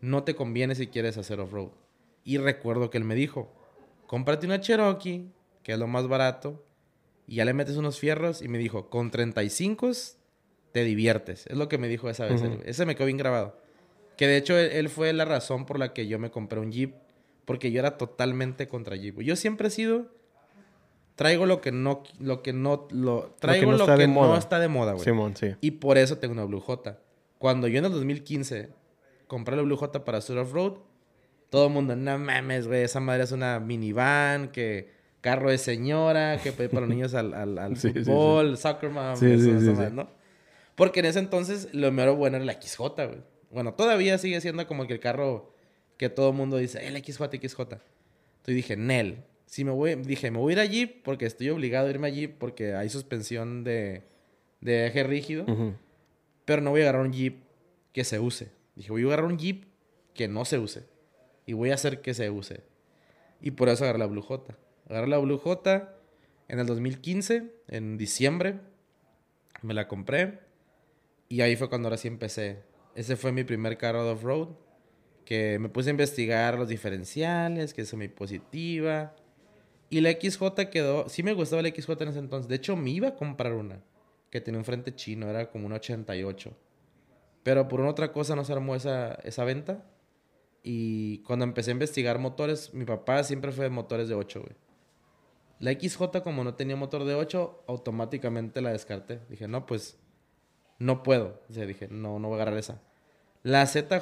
No 0.00 0.24
te 0.24 0.34
conviene 0.34 0.74
si 0.74 0.88
quieres 0.88 1.16
hacer 1.18 1.38
off-road. 1.38 1.70
Y 2.24 2.38
recuerdo 2.38 2.90
que 2.90 2.98
él 2.98 3.04
me 3.04 3.14
dijo, 3.14 3.52
cómprate 4.06 4.46
una 4.46 4.60
Cherokee, 4.60 5.30
que 5.62 5.72
es 5.72 5.78
lo 5.78 5.86
más 5.86 6.08
barato, 6.08 6.64
y 7.26 7.36
ya 7.36 7.44
le 7.44 7.52
metes 7.52 7.76
unos 7.76 7.98
fierros. 7.98 8.42
Y 8.42 8.48
me 8.48 8.58
dijo, 8.58 8.88
con 8.90 9.10
35 9.10 9.90
te 10.72 10.82
diviertes. 10.82 11.46
Es 11.46 11.56
lo 11.56 11.68
que 11.68 11.78
me 11.78 11.86
dijo 11.86 12.08
esa 12.08 12.24
vez. 12.24 12.42
Ese 12.64 12.86
me 12.86 12.96
quedó 12.96 13.06
bien 13.06 13.18
grabado. 13.18 13.60
Que 14.16 14.26
de 14.26 14.38
hecho 14.38 14.58
él, 14.58 14.70
él 14.72 14.88
fue 14.88 15.12
la 15.12 15.26
razón 15.26 15.66
por 15.66 15.78
la 15.78 15.92
que 15.92 16.08
yo 16.08 16.18
me 16.18 16.30
compré 16.30 16.58
un 16.58 16.72
Jeep. 16.72 16.94
Porque 17.44 17.70
yo 17.70 17.80
era 17.80 17.98
totalmente 17.98 18.66
contra 18.66 18.96
Jeep. 18.96 19.20
Yo 19.20 19.36
siempre 19.36 19.68
he 19.68 19.70
sido... 19.70 20.19
Traigo 21.20 21.44
lo 21.44 21.60
que 21.60 21.70
no... 21.70 22.02
Lo 22.18 22.42
que 22.42 22.54
no... 22.54 22.88
Lo, 22.92 23.36
traigo 23.40 23.72
no 23.72 23.76
lo 23.76 23.84
está 23.84 23.96
que 23.96 24.00
de 24.00 24.08
no 24.08 24.36
está 24.38 24.58
de 24.58 24.68
moda, 24.68 24.92
güey. 24.92 25.04
Simón, 25.04 25.36
sí. 25.36 25.54
Y 25.60 25.72
por 25.72 25.98
eso 25.98 26.16
tengo 26.16 26.32
una 26.32 26.44
Blue 26.44 26.60
J. 26.60 26.98
Cuando 27.36 27.68
yo 27.68 27.78
en 27.78 27.84
el 27.84 27.92
2015 27.92 28.70
compré 29.26 29.54
la 29.54 29.60
Blue 29.60 29.76
J 29.76 30.02
para 30.02 30.16
hacer 30.16 30.38
off-road, 30.38 30.78
todo 31.50 31.66
el 31.66 31.74
mundo, 31.74 31.94
no 31.94 32.18
mames, 32.18 32.66
güey, 32.66 32.84
esa 32.84 33.00
madre 33.00 33.24
es 33.24 33.32
una 33.32 33.60
minivan, 33.60 34.48
que 34.48 34.92
carro 35.20 35.50
de 35.50 35.58
señora, 35.58 36.38
que 36.38 36.48
ir 36.48 36.70
para 36.70 36.80
los 36.80 36.88
niños 36.88 37.12
al, 37.12 37.34
al, 37.34 37.58
al 37.58 37.76
Sí, 37.76 37.92
sí, 37.92 38.04
fútbol, 38.04 38.56
soccer 38.56 38.88
mom, 38.88 39.14
Sí, 39.14 39.26
madre, 39.26 39.88
sí. 39.90 39.94
¿no? 39.94 40.08
Porque 40.74 41.00
en 41.00 41.04
ese 41.04 41.18
entonces 41.18 41.68
lo 41.74 41.92
mero 41.92 42.16
bueno 42.16 42.38
era 42.38 42.46
la 42.46 42.54
XJ, 42.54 42.80
güey. 42.96 43.20
Bueno, 43.50 43.74
todavía 43.74 44.16
sigue 44.16 44.40
siendo 44.40 44.66
como 44.66 44.86
que 44.86 44.94
el 44.94 45.00
carro 45.00 45.52
que 45.98 46.08
todo 46.08 46.30
el 46.30 46.34
mundo 46.34 46.56
dice, 46.56 46.86
el 46.86 46.96
XJ, 46.96 47.24
XJ. 47.24 47.60
Entonces 47.60 47.84
dije, 48.54 48.78
Nel, 48.78 49.24
si 49.50 49.64
me 49.64 49.72
voy, 49.72 49.96
dije, 49.96 50.30
me 50.30 50.38
voy 50.38 50.52
a 50.52 50.54
ir 50.54 50.60
a 50.60 50.64
Jeep 50.64 51.02
porque 51.02 51.26
estoy 51.26 51.50
obligado 51.50 51.88
a 51.88 51.90
irme 51.90 52.06
a 52.06 52.10
Jeep 52.10 52.38
porque 52.38 52.74
hay 52.74 52.88
suspensión 52.88 53.64
de, 53.64 54.04
de 54.60 54.86
eje 54.86 55.02
rígido. 55.02 55.42
Ujú. 55.42 55.74
Pero 56.44 56.62
no 56.62 56.70
voy 56.70 56.82
a 56.82 56.84
agarrar 56.84 57.04
un 57.04 57.12
Jeep 57.12 57.42
que 57.92 58.04
se 58.04 58.20
use. 58.20 58.52
Dije, 58.76 58.92
voy 58.92 59.02
a 59.02 59.06
agarrar 59.06 59.24
un 59.24 59.38
Jeep 59.38 59.64
que 60.14 60.28
no 60.28 60.44
se 60.44 60.60
use. 60.60 60.84
Y 61.46 61.54
voy 61.54 61.72
a 61.72 61.74
hacer 61.74 62.00
que 62.00 62.14
se 62.14 62.30
use. 62.30 62.62
Y 63.40 63.50
por 63.50 63.68
eso 63.68 63.82
agarré 63.82 63.98
la 63.98 64.06
Blue 64.06 64.22
J. 64.22 64.56
Agarré 64.88 65.08
la 65.08 65.18
Blue 65.18 65.38
J 65.38 65.96
en 66.46 66.60
el 66.60 66.66
2015, 66.66 67.52
en 67.66 67.98
diciembre. 67.98 68.60
Me 69.62 69.74
la 69.74 69.88
compré. 69.88 70.38
Y 71.28 71.40
ahí 71.40 71.56
fue 71.56 71.68
cuando 71.68 71.88
ahora 71.88 71.96
sí 71.96 72.06
empecé. 72.06 72.62
Ese 72.94 73.16
fue 73.16 73.32
mi 73.32 73.42
primer 73.42 73.78
carro 73.78 74.04
de 74.04 74.12
off-road. 74.12 74.50
Que 75.24 75.58
me 75.58 75.68
puse 75.68 75.90
a 75.90 75.90
investigar 75.90 76.56
los 76.56 76.68
diferenciales, 76.68 77.74
que 77.74 77.82
es 77.82 77.88
semi-positiva. 77.88 79.16
Y 79.90 80.00
la 80.00 80.12
XJ 80.12 80.70
quedó... 80.70 81.08
Sí 81.08 81.22
me 81.22 81.34
gustaba 81.34 81.62
la 81.62 81.68
XJ 81.68 81.90
en 82.00 82.08
ese 82.08 82.18
entonces. 82.20 82.48
De 82.48 82.54
hecho, 82.54 82.76
me 82.76 82.90
iba 82.90 83.08
a 83.08 83.14
comprar 83.16 83.52
una 83.52 83.82
que 84.30 84.40
tenía 84.40 84.58
un 84.58 84.64
frente 84.64 84.94
chino, 84.94 85.28
era 85.28 85.50
como 85.50 85.66
un 85.66 85.72
88. 85.72 86.56
Pero 87.42 87.68
por 87.68 87.80
otra 87.82 88.12
cosa 88.12 88.36
no 88.36 88.44
se 88.44 88.52
armó 88.52 88.76
esa, 88.76 89.14
esa 89.24 89.44
venta. 89.44 89.84
Y 90.62 91.18
cuando 91.24 91.44
empecé 91.44 91.70
a 91.70 91.72
investigar 91.72 92.18
motores, 92.18 92.72
mi 92.72 92.84
papá 92.84 93.24
siempre 93.24 93.50
fue 93.50 93.64
de 93.64 93.70
motores 93.70 94.08
de 94.08 94.14
8, 94.14 94.40
güey. 94.40 94.54
La 95.58 95.72
XJ, 95.72 96.22
como 96.22 96.44
no 96.44 96.54
tenía 96.54 96.76
motor 96.76 97.04
de 97.04 97.14
8, 97.14 97.64
automáticamente 97.66 98.62
la 98.62 98.72
descarté. 98.72 99.20
Dije, 99.28 99.46
no, 99.46 99.66
pues 99.66 99.98
no 100.78 101.02
puedo. 101.02 101.42
O 101.48 101.52
dije, 101.52 101.88
no, 101.90 102.18
no 102.18 102.28
voy 102.28 102.38
a 102.38 102.42
agarrar 102.42 102.58
esa. 102.58 102.80
La 103.42 103.66
ZJ 103.66 104.00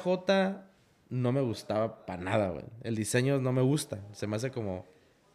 no 1.09 1.31
me 1.31 1.41
gustaba 1.41 2.05
para 2.05 2.21
nada, 2.21 2.49
güey. 2.49 2.65
El 2.81 2.95
diseño 2.95 3.39
no 3.39 3.51
me 3.51 3.61
gusta. 3.61 4.05
Se 4.13 4.27
me 4.27 4.37
hace 4.37 4.51
como, 4.51 4.85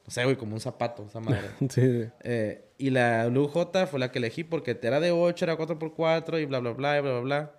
no 0.06 0.10
sé, 0.10 0.24
güey, 0.24 0.36
como 0.36 0.54
un 0.54 0.60
zapato, 0.60 1.04
esa 1.08 1.20
madre. 1.20 1.40
Sí, 1.60 1.68
sí. 1.80 2.08
Eh, 2.22 2.64
y 2.78 2.90
la 2.90 3.26
Blue 3.28 3.48
J 3.48 3.86
fue 3.86 3.98
la 4.00 4.10
que 4.12 4.18
elegí 4.18 4.44
porque 4.44 4.78
era 4.82 5.00
de 5.00 5.10
8, 5.12 5.44
era 5.44 5.56
4x4 5.56 6.42
y 6.42 6.44
bla, 6.44 6.58
bla, 6.60 6.72
bla, 6.72 6.98
y 6.98 7.00
bla, 7.02 7.10
bla, 7.12 7.20
bla. 7.20 7.52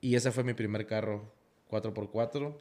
Y 0.00 0.14
ese 0.16 0.30
fue 0.32 0.44
mi 0.44 0.54
primer 0.54 0.86
carro, 0.86 1.32
4x4. 1.70 2.54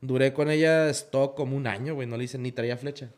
Duré 0.00 0.32
con 0.32 0.50
ella 0.50 0.88
stock 0.90 1.36
como 1.36 1.56
un 1.56 1.66
año, 1.66 1.94
güey, 1.94 2.08
no 2.08 2.16
le 2.16 2.24
hice 2.24 2.38
ni 2.38 2.52
traía 2.52 2.76
flecha. 2.76 3.10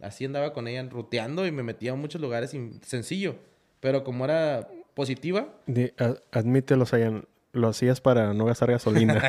Así 0.00 0.24
andaba 0.24 0.52
con 0.52 0.68
ella 0.68 0.82
ruteando 0.88 1.46
y 1.46 1.50
me 1.52 1.62
metía 1.64 1.92
a 1.92 1.96
muchos 1.96 2.20
lugares 2.20 2.50
sin- 2.50 2.80
sencillo. 2.84 3.34
Pero 3.80 4.04
como 4.04 4.24
era 4.24 4.68
positiva, 4.94 5.48
Di- 5.66 5.92
a- 5.98 6.16
admítelo, 6.32 6.86
Sayan. 6.86 7.26
Lo 7.52 7.68
hacías 7.68 8.00
para 8.00 8.34
no 8.34 8.44
gastar 8.44 8.70
gasolina. 8.70 9.20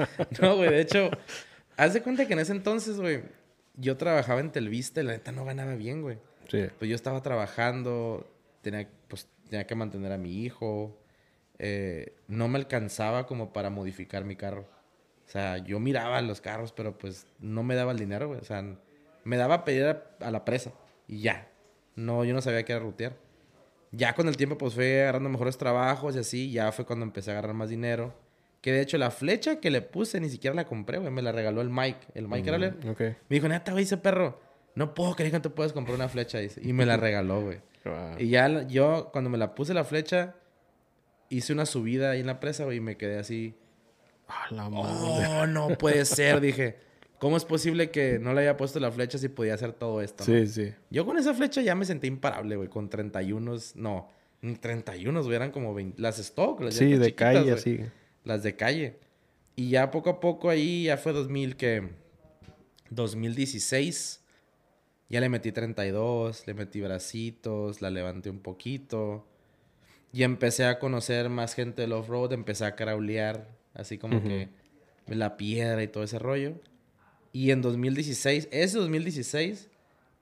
no, 0.40 0.56
güey, 0.56 0.70
de 0.70 0.80
hecho, 0.80 1.10
haz 1.76 1.92
de 1.92 2.02
cuenta 2.02 2.26
que 2.26 2.32
en 2.32 2.38
ese 2.38 2.52
entonces, 2.52 2.98
güey, 2.98 3.22
yo 3.74 3.96
trabajaba 3.96 4.40
en 4.40 4.50
Telvista 4.52 5.00
y 5.00 5.04
la 5.04 5.12
neta 5.12 5.32
no 5.32 5.44
ganaba 5.44 5.74
bien, 5.74 6.02
güey. 6.02 6.18
sí. 6.48 6.66
Pues 6.78 6.88
yo 6.88 6.94
estaba 6.94 7.22
trabajando, 7.22 8.26
tenía, 8.62 8.88
pues, 9.08 9.28
tenía 9.48 9.66
que 9.66 9.74
mantener 9.74 10.12
a 10.12 10.18
mi 10.18 10.42
hijo. 10.44 10.98
eh, 11.58 12.14
no 12.26 12.48
me 12.48 12.58
alcanzaba 12.58 13.26
como 13.26 13.52
para 13.52 13.70
modificar 13.70 14.24
mi 14.24 14.36
carro. 14.36 14.66
O 15.26 15.30
sea, 15.30 15.58
yo 15.58 15.80
miraba 15.80 16.20
los 16.22 16.40
carros, 16.40 16.72
pero 16.72 16.98
pues 16.98 17.26
no 17.38 17.62
me 17.62 17.74
daba 17.76 17.92
el 17.92 17.98
dinero, 17.98 18.28
güey. 18.28 18.40
O 18.40 18.44
sea, 18.44 18.62
me 19.24 19.36
daba 19.36 19.54
a 19.54 19.64
pedir 19.64 19.84
a, 19.86 20.02
a 20.20 20.30
la 20.30 20.44
presa 20.44 20.72
y 21.08 21.20
ya. 21.20 21.48
No, 21.96 22.24
yo 22.24 22.34
no 22.34 22.42
sabía 22.42 22.64
qué 22.64 22.72
era 22.72 22.82
rutear. 22.82 23.16
Ya 23.92 24.14
con 24.14 24.26
el 24.28 24.36
tiempo, 24.36 24.58
pues 24.58 24.74
fue 24.74 25.02
agarrando 25.02 25.28
mejores 25.30 25.56
trabajos 25.56 26.16
y 26.16 26.18
así. 26.18 26.50
Ya 26.50 26.72
fue 26.72 26.84
cuando 26.84 27.04
empecé 27.06 27.30
a 27.30 27.34
agarrar 27.34 27.54
más 27.54 27.70
dinero. 27.70 28.12
Que 28.64 28.72
de 28.72 28.80
hecho, 28.80 28.96
la 28.96 29.10
flecha 29.10 29.60
que 29.60 29.70
le 29.70 29.82
puse 29.82 30.18
ni 30.20 30.30
siquiera 30.30 30.56
la 30.56 30.64
compré, 30.64 30.96
güey. 30.96 31.10
Me 31.10 31.20
la 31.20 31.32
regaló 31.32 31.60
el 31.60 31.68
Mike. 31.68 32.06
El 32.14 32.28
Mike 32.28 32.48
era 32.48 32.58
Mm, 32.58 32.88
ok. 32.92 33.00
Me 33.00 33.16
dijo, 33.28 33.46
neta, 33.46 33.72
güey, 33.72 33.84
ese 33.84 33.98
perro. 33.98 34.40
No 34.74 34.94
puedo 34.94 35.14
creer 35.14 35.32
que 35.32 35.40
te 35.40 35.50
puedas 35.50 35.74
comprar 35.74 35.96
una 35.96 36.08
flecha. 36.08 36.38
Dice. 36.38 36.62
Y 36.64 36.72
me 36.72 36.86
la 36.86 36.96
regaló, 36.96 37.42
güey. 37.42 37.58
Wow. 37.84 38.18
Y 38.18 38.30
ya 38.30 38.66
yo, 38.66 39.10
cuando 39.12 39.28
me 39.28 39.36
la 39.36 39.54
puse 39.54 39.74
la 39.74 39.84
flecha, 39.84 40.36
hice 41.28 41.52
una 41.52 41.66
subida 41.66 42.12
ahí 42.12 42.20
en 42.20 42.26
la 42.26 42.40
presa, 42.40 42.64
güey, 42.64 42.78
y 42.78 42.80
me 42.80 42.96
quedé 42.96 43.18
así. 43.18 43.54
Ah, 44.26 44.46
la 44.50 44.70
madre. 44.70 45.26
Oh, 45.28 45.46
no 45.46 45.68
puede 45.76 46.06
ser. 46.06 46.40
Dije, 46.40 46.78
¿cómo 47.18 47.36
es 47.36 47.44
posible 47.44 47.90
que 47.90 48.18
no 48.18 48.32
le 48.32 48.40
haya 48.40 48.56
puesto 48.56 48.80
la 48.80 48.90
flecha 48.90 49.18
si 49.18 49.28
podía 49.28 49.52
hacer 49.52 49.74
todo 49.74 50.00
esto? 50.00 50.24
Sí, 50.24 50.46
sí. 50.46 50.72
Yo 50.88 51.04
con 51.04 51.18
esa 51.18 51.34
flecha 51.34 51.60
ya 51.60 51.74
me 51.74 51.84
sentí 51.84 52.06
imparable, 52.06 52.56
güey, 52.56 52.70
con 52.70 52.88
31, 52.88 53.56
no, 53.74 54.08
ni 54.40 54.54
31, 54.54 55.22
güey, 55.22 55.36
eran 55.36 55.50
como 55.50 55.74
20, 55.74 56.00
las 56.00 56.18
stock, 56.18 56.62
las 56.62 56.72
Sí, 56.72 56.94
de 56.94 57.14
calle, 57.14 57.52
así. 57.52 57.80
Las 58.24 58.42
de 58.42 58.56
calle. 58.56 58.98
Y 59.56 59.70
ya 59.70 59.90
poco 59.90 60.10
a 60.10 60.20
poco 60.20 60.48
ahí, 60.50 60.84
ya 60.84 60.96
fue 60.96 61.12
2000 61.12 61.56
que, 61.56 61.90
2016, 62.90 64.22
ya 65.08 65.20
le 65.20 65.28
metí 65.28 65.52
32, 65.52 66.46
le 66.46 66.54
metí 66.54 66.80
bracitos, 66.80 67.80
la 67.80 67.90
levanté 67.90 68.30
un 68.30 68.40
poquito. 68.40 69.26
Y 70.12 70.22
empecé 70.22 70.64
a 70.64 70.78
conocer 70.78 71.28
más 71.28 71.54
gente 71.54 71.82
del 71.82 71.92
off-road, 71.92 72.32
empecé 72.32 72.64
a 72.64 72.76
craulear, 72.76 73.48
así 73.74 73.98
como 73.98 74.18
Ujú. 74.18 74.28
que 74.28 74.48
la 75.08 75.36
piedra 75.36 75.82
y 75.82 75.88
todo 75.88 76.04
ese 76.04 76.18
rollo. 76.18 76.54
Y 77.32 77.50
en 77.50 77.62
2016, 77.62 78.48
ese 78.52 78.78
2016, 78.78 79.68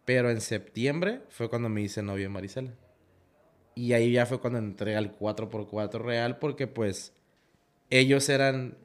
pero 0.05 0.30
en 0.30 0.40
septiembre 0.40 1.20
fue 1.28 1.48
cuando 1.48 1.68
me 1.68 1.82
hice 1.82 2.03
novio 2.03 2.24
de 2.24 2.28
Marisela. 2.30 2.72
Y 3.74 3.92
ahí 3.92 4.12
ya 4.12 4.26
fue 4.26 4.40
cuando 4.40 4.59
entré 4.59 4.96
al 4.96 5.16
4x4 5.18 6.00
real 6.03 6.38
porque 6.38 6.66
pues 6.66 7.12
ellos 7.99 8.28
eran... 8.28 8.76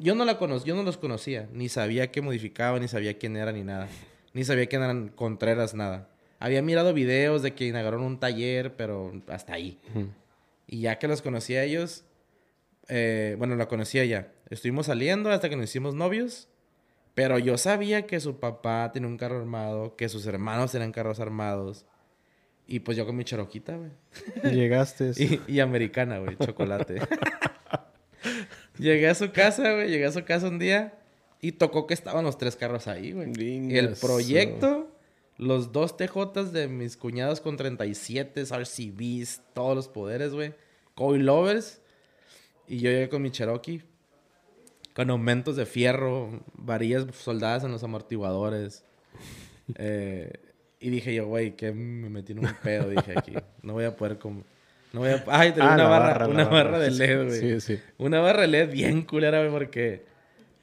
Yo 0.00 0.14
no, 0.14 0.24
la 0.24 0.38
yo 0.64 0.74
no 0.74 0.82
los 0.82 0.96
conocía, 0.96 1.48
ni 1.52 1.68
sabía 1.68 2.10
qué 2.10 2.22
modificaba, 2.22 2.80
ni 2.80 2.88
sabía 2.88 3.18
quién 3.18 3.36
era, 3.36 3.52
ni 3.52 3.62
nada. 3.62 3.88
Ni 4.32 4.42
sabía 4.44 4.66
quién 4.66 4.82
eran 4.82 5.08
Contreras, 5.08 5.74
nada. 5.74 6.08
Había 6.40 6.62
mirado 6.62 6.94
videos 6.94 7.42
de 7.42 7.54
que 7.54 7.66
inauguraron 7.66 8.04
un 8.04 8.18
taller, 8.18 8.76
pero 8.76 9.12
hasta 9.28 9.54
ahí. 9.54 9.78
Ujú. 9.90 10.08
Y 10.66 10.80
ya 10.80 10.98
que 10.98 11.06
los 11.06 11.22
conocí 11.22 11.54
a 11.54 11.62
ellos, 11.62 12.04
eh, 12.88 13.36
bueno, 13.38 13.56
la 13.56 13.68
conocía 13.68 14.04
ya. 14.04 14.32
Estuvimos 14.50 14.86
saliendo 14.86 15.30
hasta 15.30 15.48
que 15.48 15.56
nos 15.56 15.66
hicimos 15.66 15.94
novios. 15.94 16.48
Pero 17.14 17.38
yo 17.38 17.56
sabía 17.58 18.06
que 18.06 18.18
su 18.18 18.40
papá 18.40 18.90
tenía 18.92 19.08
un 19.08 19.16
carro 19.16 19.38
armado, 19.38 19.94
que 19.96 20.08
sus 20.08 20.26
hermanos 20.26 20.72
tenían 20.72 20.90
carros 20.92 21.20
armados. 21.20 21.86
Y 22.66 22.80
pues 22.80 22.96
yo 22.96 23.06
con 23.06 23.16
mi 23.16 23.24
charoquita, 23.24 23.76
güey. 23.76 23.90
Llegaste. 24.52 25.12
Y, 25.16 25.40
y 25.46 25.60
americana, 25.60 26.18
güey, 26.18 26.36
chocolate. 26.36 27.00
llegué 28.78 29.08
a 29.08 29.14
su 29.14 29.32
casa, 29.32 29.72
güey, 29.74 29.90
llegué 29.90 30.06
a 30.06 30.12
su 30.12 30.24
casa 30.24 30.48
un 30.48 30.58
día 30.58 30.98
y 31.40 31.52
tocó 31.52 31.86
que 31.86 31.94
estaban 31.94 32.24
los 32.24 32.38
tres 32.38 32.56
carros 32.56 32.86
ahí, 32.88 33.12
güey. 33.12 33.32
El 33.76 33.88
proyecto, 34.00 34.90
los 35.36 35.72
dos 35.72 35.96
TJs 35.96 36.52
de 36.52 36.68
mis 36.68 36.96
cuñados 36.96 37.40
con 37.40 37.56
37, 37.56 38.42
RCBs, 38.42 39.42
todos 39.52 39.76
los 39.76 39.88
poderes, 39.88 40.32
güey. 40.32 40.54
Coilovers. 40.94 41.80
Y 42.66 42.78
yo 42.78 42.90
llegué 42.90 43.08
con 43.08 43.20
mi 43.22 43.30
Cherokee. 43.30 43.82
Con 44.94 45.10
aumentos 45.10 45.56
de 45.56 45.66
fierro, 45.66 46.44
varillas 46.54 47.04
soldadas 47.16 47.64
en 47.64 47.72
los 47.72 47.82
amortiguadores. 47.82 48.84
Eh, 49.76 50.30
y 50.78 50.90
dije 50.90 51.14
yo, 51.14 51.26
güey, 51.26 51.56
que 51.56 51.72
me 51.72 52.08
metí 52.10 52.32
en 52.32 52.40
un 52.40 52.54
pedo, 52.62 52.88
dije 52.88 53.12
aquí. 53.18 53.32
No 53.62 53.72
voy 53.72 53.84
a 53.84 53.96
poder 53.96 54.18
com- 54.18 54.44
No 54.94 55.00
voy 55.00 55.10
a... 55.10 55.24
Ay, 55.26 55.52
tenía 55.52 55.72
Ah, 55.72 55.74
una 55.74 55.84
barra, 55.88 56.06
barra, 56.06 56.26
la 56.26 56.32
una 56.32 56.44
barra. 56.44 56.70
barra 56.70 56.78
de 56.78 56.90
LED, 56.92 57.26
güey. 57.26 57.40
Sí, 57.40 57.60
sí. 57.60 57.80
Una 57.98 58.20
barra 58.20 58.42
de 58.42 58.48
LED 58.48 58.70
bien 58.72 59.02
culera, 59.02 59.40
güey, 59.40 59.50
porque... 59.50 60.04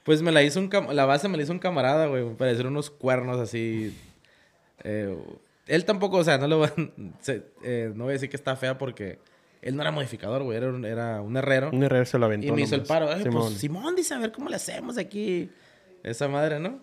Pues 0.04 0.22
me 0.22 0.32
la 0.32 0.42
hizo 0.42 0.58
un... 0.58 0.68
cam- 0.70 0.92
La 0.92 1.04
base 1.04 1.28
me 1.28 1.36
la 1.36 1.42
hizo 1.44 1.52
un 1.52 1.58
camarada, 1.58 2.06
güey. 2.06 2.24
Hacer 2.50 2.66
unos 2.66 2.90
cuernos 2.90 3.38
así... 3.38 3.96
eh, 4.84 5.16
él 5.68 5.84
tampoco, 5.84 6.16
o 6.16 6.24
sea, 6.24 6.38
no 6.38 6.48
lo 6.48 6.58
voy 6.58 6.68
a... 6.68 6.72
se- 7.20 7.44
eh, 7.62 7.92
no 7.94 8.04
voy 8.04 8.12
a 8.12 8.14
decir 8.14 8.28
que 8.30 8.36
está 8.36 8.56
fea 8.56 8.78
porque... 8.78 9.18
Él 9.60 9.76
no 9.76 9.82
era 9.82 9.92
modificador, 9.92 10.42
güey. 10.42 10.56
Era 10.58 10.68
un, 10.70 10.84
era 10.84 11.20
un 11.20 11.36
herrero. 11.36 11.70
Un 11.72 11.84
herrero 11.84 12.04
se 12.04 12.18
lo 12.18 12.26
aventó. 12.26 12.48
Y 12.48 12.50
me 12.50 12.62
hizo 12.62 12.74
el 12.74 12.82
paro. 12.82 13.08
Ay, 13.08 13.22
Simón. 13.22 13.42
pues 13.48 13.58
Simón 13.60 13.94
dice, 13.94 14.14
a 14.14 14.18
ver 14.18 14.32
cómo 14.32 14.48
le 14.48 14.56
hacemos 14.56 14.98
aquí. 14.98 15.50
Esa 16.02 16.26
madre, 16.26 16.58
¿no? 16.58 16.80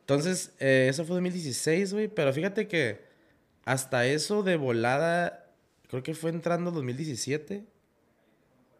Entonces, 0.00 0.52
eh, 0.60 0.88
eso 0.90 1.04
fue 1.06 1.14
2016, 1.14 1.94
güey. 1.94 2.08
Pero 2.08 2.30
fíjate 2.34 2.68
que 2.68 3.00
hasta 3.64 4.04
eso 4.04 4.42
de 4.42 4.56
volada, 4.56 5.41
creo 5.92 6.02
que 6.02 6.14
fue 6.14 6.30
entrando 6.30 6.70
2017. 6.70 7.66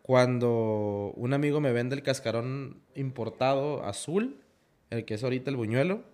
Cuando 0.01 1.13
un 1.15 1.35
amigo 1.35 1.61
me 1.61 1.71
vende 1.71 1.95
el 1.95 2.03
cascarón 2.03 2.81
importado 2.95 3.85
azul, 3.85 4.41
el 4.89 5.05
que 5.05 5.13
es 5.13 5.23
ahorita 5.23 5.51
el 5.51 5.57
buñuelo. 5.57 6.05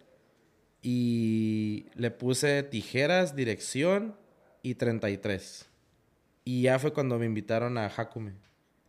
Y 0.82 1.86
le 1.94 2.10
puse 2.10 2.64
tijeras, 2.64 3.36
dirección 3.36 4.16
y 4.62 4.74
33. 4.74 5.68
Y 6.44 6.62
ya 6.62 6.80
fue 6.80 6.92
cuando 6.92 7.16
me 7.16 7.26
invitaron 7.26 7.78
a 7.78 7.86
Hakume. 7.86 8.32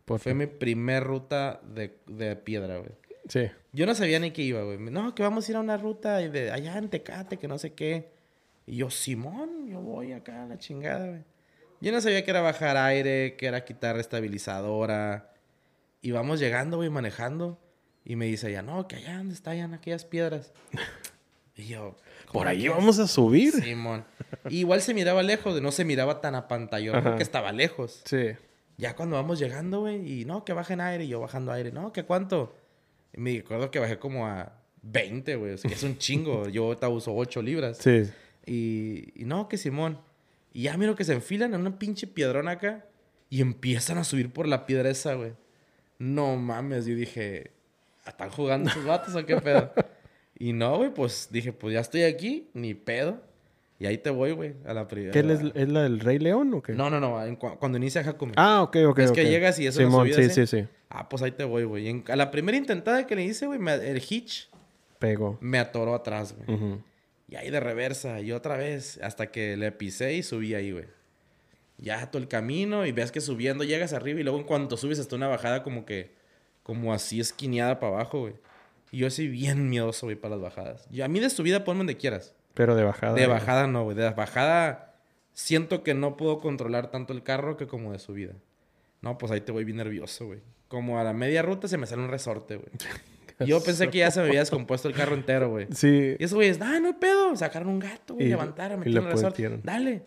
Por 0.04 0.18
Fue 0.18 0.34
mi 0.34 0.46
primer 0.46 1.04
ruta 1.04 1.60
de, 1.62 1.96
de 2.08 2.34
piedra, 2.34 2.78
güey. 2.78 2.90
Sí. 3.28 3.42
Yo 3.72 3.86
no 3.86 3.94
sabía 3.94 4.18
ni 4.18 4.32
qué 4.32 4.42
iba, 4.42 4.64
güey. 4.64 4.78
No, 4.78 5.14
que 5.14 5.22
vamos 5.22 5.46
a 5.46 5.52
ir 5.52 5.56
a 5.56 5.60
una 5.60 5.76
ruta 5.76 6.16
de 6.16 6.50
allá 6.50 6.76
en 6.76 6.88
Tecate, 6.88 7.36
que 7.36 7.46
no 7.46 7.56
sé 7.56 7.72
qué. 7.72 8.10
Y 8.66 8.78
yo, 8.78 8.90
Simón, 8.90 9.68
yo 9.68 9.80
voy 9.80 10.10
acá 10.10 10.42
a 10.42 10.46
la 10.46 10.58
chingada, 10.58 11.06
güey. 11.06 11.22
Yo 11.80 11.92
no 11.92 12.00
sabía 12.00 12.24
que 12.24 12.30
era 12.30 12.40
bajar 12.40 12.76
aire, 12.76 13.36
que 13.36 13.46
era 13.46 13.64
quitar 13.64 13.98
estabilizadora. 13.98 15.32
Y 16.02 16.10
vamos 16.10 16.40
llegando, 16.40 16.76
güey, 16.78 16.90
manejando. 16.90 17.58
Y 18.04 18.16
me 18.16 18.26
dice 18.26 18.50
ya, 18.50 18.62
no, 18.62 18.88
que 18.88 18.96
allá 18.96 19.18
donde 19.18 19.34
están 19.34 19.74
aquellas 19.74 20.04
piedras. 20.04 20.52
Y 21.56 21.66
yo, 21.66 21.96
Por 22.26 22.44
¿cómo 22.44 22.48
ahí 22.48 22.68
vamos 22.68 22.98
a 23.00 23.06
subir. 23.06 23.52
Simón. 23.52 24.04
Y 24.48 24.60
igual 24.60 24.80
se 24.80 24.94
miraba 24.94 25.22
lejos, 25.22 25.54
de 25.54 25.60
no 25.60 25.72
se 25.72 25.84
miraba 25.84 26.22
tan 26.22 26.34
apantallado 26.34 26.96
Ajá. 26.96 27.08
porque 27.10 27.22
estaba 27.22 27.52
lejos. 27.52 28.00
Sí. 28.06 28.30
Ya 28.78 28.96
cuando 28.96 29.16
vamos 29.16 29.38
llegando, 29.38 29.80
güey, 29.80 30.20
y 30.20 30.24
no, 30.24 30.42
que 30.44 30.54
bajen 30.54 30.80
aire, 30.80 31.04
y 31.04 31.08
yo 31.08 31.20
bajando 31.20 31.52
aire, 31.52 31.70
no, 31.70 31.92
que 31.92 32.04
cuánto. 32.04 32.56
Y 33.12 33.20
me 33.20 33.38
acuerdo 33.38 33.70
que 33.70 33.78
bajé 33.78 33.98
como 33.98 34.26
a 34.26 34.54
20, 34.82 35.36
güey, 35.36 35.52
o 35.52 35.58
sea, 35.58 35.68
que 35.68 35.74
es 35.74 35.82
un 35.82 35.98
chingo. 35.98 36.48
yo 36.48 36.64
ahorita 36.64 36.88
uso 36.88 37.14
8 37.14 37.42
libras. 37.42 37.76
Sí. 37.76 38.08
Y, 38.46 39.12
y 39.20 39.24
no, 39.26 39.48
que 39.48 39.58
Simón. 39.58 39.98
Y 40.52 40.62
ya 40.62 40.76
miro 40.76 40.94
que 40.96 41.04
se 41.04 41.12
enfilan 41.12 41.54
en 41.54 41.60
una 41.60 41.78
pinche 41.78 42.06
piedrona 42.06 42.52
acá 42.52 42.84
y 43.28 43.40
empiezan 43.40 43.98
a 43.98 44.04
subir 44.04 44.32
por 44.32 44.48
la 44.48 44.66
piedra 44.66 44.90
esa, 44.90 45.14
güey. 45.14 45.32
No 45.98 46.36
mames, 46.36 46.86
yo 46.86 46.94
dije, 46.94 47.50
¿están 48.06 48.30
jugando 48.30 48.70
esos 48.70 48.84
vatos 48.84 49.14
o 49.14 49.24
qué 49.24 49.36
pedo? 49.36 49.72
y 50.38 50.52
no, 50.52 50.76
güey, 50.78 50.92
pues 50.92 51.28
dije, 51.30 51.52
pues 51.52 51.74
ya 51.74 51.80
estoy 51.80 52.02
aquí, 52.02 52.48
ni 52.54 52.74
pedo. 52.74 53.20
Y 53.78 53.86
ahí 53.86 53.96
te 53.96 54.10
voy, 54.10 54.32
güey, 54.32 54.54
a 54.66 54.74
la 54.74 54.86
primera. 54.88 55.12
¿Qué 55.12 55.20
es, 55.20 55.40
es 55.54 55.68
la 55.70 55.82
del 55.84 56.00
Rey 56.00 56.18
León 56.18 56.52
o 56.52 56.60
qué? 56.62 56.74
No, 56.74 56.90
no, 56.90 57.00
no, 57.00 57.38
cu- 57.38 57.56
cuando 57.58 57.78
inicia 57.78 58.02
Hakumi. 58.02 58.32
Ah, 58.36 58.62
ok, 58.62 58.76
ok. 58.88 58.98
Es 58.98 59.12
que 59.12 59.22
ok. 59.22 59.26
llegas 59.28 59.58
y 59.58 59.66
eso 59.66 59.78
Simón, 59.80 60.12
sí, 60.12 60.28
sí, 60.28 60.46
sí. 60.46 60.66
Ah, 60.90 61.08
pues 61.08 61.22
ahí 61.22 61.30
te 61.30 61.44
voy, 61.44 61.64
güey. 61.64 62.02
A 62.08 62.16
la 62.16 62.30
primera 62.30 62.58
intentada 62.58 63.06
que 63.06 63.14
le 63.16 63.24
hice, 63.24 63.46
güey, 63.46 63.58
el 63.82 64.02
hitch 64.06 64.48
Pegó. 64.98 65.38
me 65.40 65.58
atoró 65.58 65.94
atrás, 65.94 66.34
güey. 66.36 66.58
Ujú. 66.58 66.82
Y 67.30 67.36
ahí 67.36 67.48
de 67.48 67.60
reversa, 67.60 68.20
y 68.20 68.32
otra 68.32 68.56
vez, 68.56 68.98
hasta 69.04 69.30
que 69.30 69.56
le 69.56 69.70
pisé 69.70 70.14
y 70.14 70.24
subí 70.24 70.52
ahí, 70.54 70.72
güey. 70.72 70.86
Ya 71.78 72.10
todo 72.10 72.20
el 72.20 72.26
camino 72.26 72.84
y 72.84 72.92
ves 72.92 73.12
que 73.12 73.20
subiendo 73.20 73.62
llegas 73.62 73.92
arriba 73.92 74.18
y 74.18 74.24
luego 74.24 74.38
en 74.38 74.44
cuanto 74.44 74.76
subes 74.76 74.98
hasta 74.98 75.14
una 75.14 75.28
bajada 75.28 75.62
como 75.62 75.86
que, 75.86 76.12
como 76.64 76.92
así 76.92 77.20
esquineada 77.20 77.78
para 77.78 77.94
abajo, 77.94 78.20
güey. 78.22 78.34
Y 78.90 78.98
yo 78.98 79.10
soy 79.10 79.28
bien 79.28 79.70
miedoso, 79.70 80.06
güey, 80.06 80.16
para 80.16 80.34
las 80.34 80.42
bajadas. 80.42 80.88
Y 80.90 81.02
a 81.02 81.08
mí 81.08 81.20
de 81.20 81.30
subida 81.30 81.62
ponme 81.62 81.78
donde 81.78 81.96
quieras. 81.96 82.34
Pero 82.54 82.74
de 82.74 82.82
bajada. 82.82 83.14
De 83.14 83.28
bajada 83.28 83.68
no, 83.68 83.84
güey. 83.84 83.96
De 83.96 84.10
bajada 84.10 84.96
siento 85.32 85.84
que 85.84 85.94
no 85.94 86.16
puedo 86.16 86.40
controlar 86.40 86.90
tanto 86.90 87.12
el 87.12 87.22
carro 87.22 87.56
que 87.56 87.68
como 87.68 87.92
de 87.92 88.00
subida. 88.00 88.34
No, 89.02 89.18
pues 89.18 89.30
ahí 89.30 89.40
te 89.40 89.52
voy 89.52 89.62
bien 89.62 89.76
nervioso, 89.76 90.26
güey. 90.26 90.40
Como 90.66 90.98
a 90.98 91.04
la 91.04 91.12
media 91.12 91.42
ruta 91.42 91.68
se 91.68 91.78
me 91.78 91.86
sale 91.86 92.02
un 92.02 92.10
resorte, 92.10 92.56
güey. 92.56 92.70
Yo 93.46 93.62
pensé 93.64 93.88
que 93.90 93.98
ya 93.98 94.10
se 94.10 94.20
me 94.20 94.28
había 94.28 94.40
descompuesto 94.40 94.88
el 94.88 94.94
carro 94.94 95.14
entero, 95.14 95.50
güey. 95.50 95.66
Sí. 95.72 96.16
Y 96.18 96.24
esos 96.24 96.34
güeyes, 96.34 96.60
ah, 96.60 96.78
no 96.80 96.88
hay 96.88 96.94
pedo. 96.94 97.34
Sacaron 97.36 97.68
un 97.68 97.78
gato, 97.78 98.14
güey, 98.14 98.28
levantaron, 98.28 98.80
metieron 98.80 99.06
el 99.06 99.12
resorte. 99.12 99.60
Dale. 99.62 100.02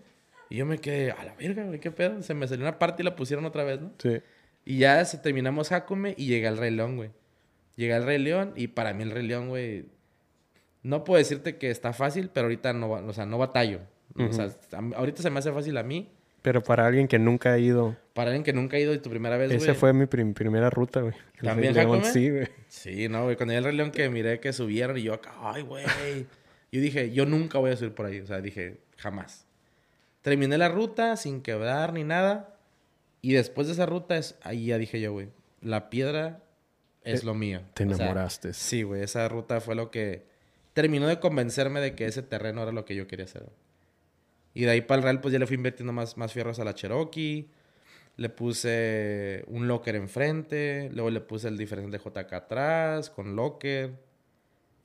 Y 0.50 0.58
yo 0.58 0.66
me 0.66 0.78
quedé, 0.78 1.12
a 1.12 1.24
la 1.24 1.34
verga, 1.36 1.64
güey, 1.64 1.80
qué 1.80 1.92
pedo. 1.92 2.22
Se 2.22 2.34
me 2.34 2.48
salió 2.48 2.64
una 2.64 2.78
parte 2.78 3.02
y 3.02 3.06
la 3.06 3.16
pusieron 3.16 3.46
otra 3.46 3.64
vez, 3.64 3.82
¿no? 3.82 3.92
Sí. 3.98 4.22
Y 4.66 4.78
ya 4.78 5.04
se 5.06 5.18
terminamos 5.18 5.70
Jacome 5.70 6.14
y 6.18 6.28
llegué 6.28 6.48
al 6.48 6.58
Rey 6.58 6.72
León, 6.72 6.96
güey. 6.96 7.12
Llegué 7.76 7.94
al 7.94 8.06
Rey 8.06 8.20
León 8.20 8.54
y 8.56 8.68
para 8.68 8.94
mí 8.94 9.04
el 9.04 9.12
Rey 9.12 9.26
León, 9.26 9.50
güey, 9.50 9.86
no 10.84 11.04
puedo 11.04 11.18
decirte 11.18 11.58
que 11.58 11.72
está 11.72 11.94
fácil, 11.94 12.30
pero 12.32 12.46
ahorita 12.46 12.74
no, 12.74 12.92
o 12.92 13.14
sea, 13.14 13.26
no 13.26 13.38
batallo. 13.38 13.80
O 14.16 14.32
sea, 14.32 14.50
ahorita 14.96 15.24
se 15.24 15.30
me 15.30 15.40
hace 15.40 15.52
fácil 15.52 15.76
a 15.78 15.84
mí. 15.84 16.12
Pero 16.44 16.62
para 16.62 16.86
alguien 16.86 17.08
que 17.08 17.18
nunca 17.18 17.54
ha 17.54 17.58
ido. 17.58 17.96
Para 18.14 18.30
alguien 18.30 18.44
que 18.44 18.54
nunca 18.54 18.78
ha 18.78 18.80
ido 18.80 18.94
y 18.94 19.00
tu 19.00 19.10
primera 19.10 19.38
vez, 19.38 19.50
Esa 19.52 19.74
fue 19.74 19.92
mi 19.94 20.06
prim- 20.06 20.34
primera 20.36 20.70
ruta, 20.70 21.02
güey. 21.02 21.16
El 21.40 21.48
¿También 21.48 21.74
Rey 21.74 21.86
León? 21.86 22.04
Sí, 22.06 22.30
güey. 22.30 22.48
Sí, 22.68 23.10
no, 23.10 23.24
güey. 23.24 23.36
Cuando 23.36 23.56
al 23.58 23.64
Rey 23.64 23.76
León 23.76 23.90
que 23.92 24.08
miré 24.10 24.40
que 24.40 24.54
subieron 24.54 24.96
y 24.98 25.02
yo 25.04 25.14
acá, 25.16 25.34
ay, 25.42 25.64
güey. 25.64 25.84
Yo 26.72 26.82
dije, 26.82 27.12
yo 27.12 27.26
nunca 27.26 27.58
voy 27.58 27.72
a 27.72 27.78
subir 27.78 27.94
por 27.96 28.06
ahí. 28.06 28.20
O 28.20 28.28
sea, 28.28 28.42
dije, 28.42 28.78
jamás. 28.98 29.46
Terminé 30.22 30.58
la 30.58 30.70
ruta 30.70 31.16
sin 31.18 31.42
quebrar 31.42 31.94
ni 31.94 32.04
nada. 32.04 32.56
Y 33.22 33.34
después 33.34 33.68
de 33.68 33.74
esa 33.74 33.86
ruta, 33.86 34.18
es, 34.18 34.36
ahí 34.44 34.66
ya 34.68 34.78
dije 34.78 35.00
yo, 35.00 35.14
güey, 35.14 35.30
la 35.62 35.90
piedra 35.90 36.42
es 37.06 37.22
Te- 37.22 37.26
lo 37.26 37.34
mío. 37.36 37.62
Te 37.74 37.86
O 37.86 37.88
sea, 37.88 37.96
enamoraste. 38.08 38.54
sí, 38.54 38.84
güey, 38.84 39.02
esa 39.02 39.28
ruta 39.30 39.62
fue 39.62 39.76
lo 39.76 39.92
que 39.92 40.24
terminó 40.74 41.08
de 41.08 41.20
convencerme 41.22 41.80
de 41.80 41.96
que 41.96 42.06
ese 42.06 42.22
terreno 42.22 42.64
era 42.64 42.74
lo 42.74 42.84
que 42.84 42.96
yo 42.96 43.08
quería 43.08 43.26
hacer. 43.26 43.44
Y 44.54 44.64
de 44.66 44.70
ahí 44.72 44.82
para 44.82 44.98
el 45.00 45.04
Real, 45.04 45.22
pues 45.22 45.32
ya 45.32 45.40
le 45.40 45.48
fui 45.48 45.56
invirtiendo 45.56 45.94
más, 45.94 46.16
más 46.18 46.32
fierros 46.34 46.60
a 46.60 46.64
la 46.64 46.74
Cherokee. 46.76 47.50
Le 48.18 48.30
puse 48.30 49.44
un 49.48 49.68
locker 49.68 49.96
enfrente. 49.96 50.90
Luego 50.94 51.10
le 51.10 51.22
puse 51.22 51.48
el 51.48 51.58
diferencial 51.58 51.92
de 51.92 51.98
JK 52.00 52.34
atrás 52.34 53.10
con 53.10 53.36
locker. 53.36 53.92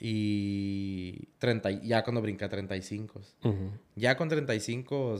Y 0.01 1.29
30, 1.39 1.71
y- 1.73 1.89
ya 1.89 2.03
cuando 2.05 2.23
brinqué 2.23 2.45
a 2.45 2.49
35. 2.49 3.21
Ujú. 3.45 3.71
Ya 3.97 4.17
con 4.17 4.29
35 4.29 5.19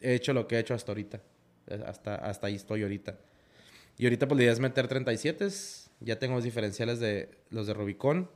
he 0.00 0.14
hecho 0.14 0.32
lo 0.32 0.46
que 0.48 0.56
he 0.56 0.58
hecho 0.58 0.74
hasta 0.74 0.90
ahorita. 0.92 1.20
Hasta, 1.86 2.14
hasta 2.16 2.46
ahí 2.46 2.54
estoy 2.54 2.82
ahorita. 2.82 3.18
Y 3.98 4.04
ahorita 4.04 4.26
pues 4.26 4.36
la 4.38 4.42
idea 4.44 4.52
es 4.52 4.60
meter 4.60 4.88
37. 4.88 5.48
Ya 6.00 6.18
tengo 6.18 6.34
los 6.34 6.44
diferenciales 6.44 6.98
de 7.00 7.30
los 7.50 7.66
de 7.66 7.74
Rubicon 7.74 8.28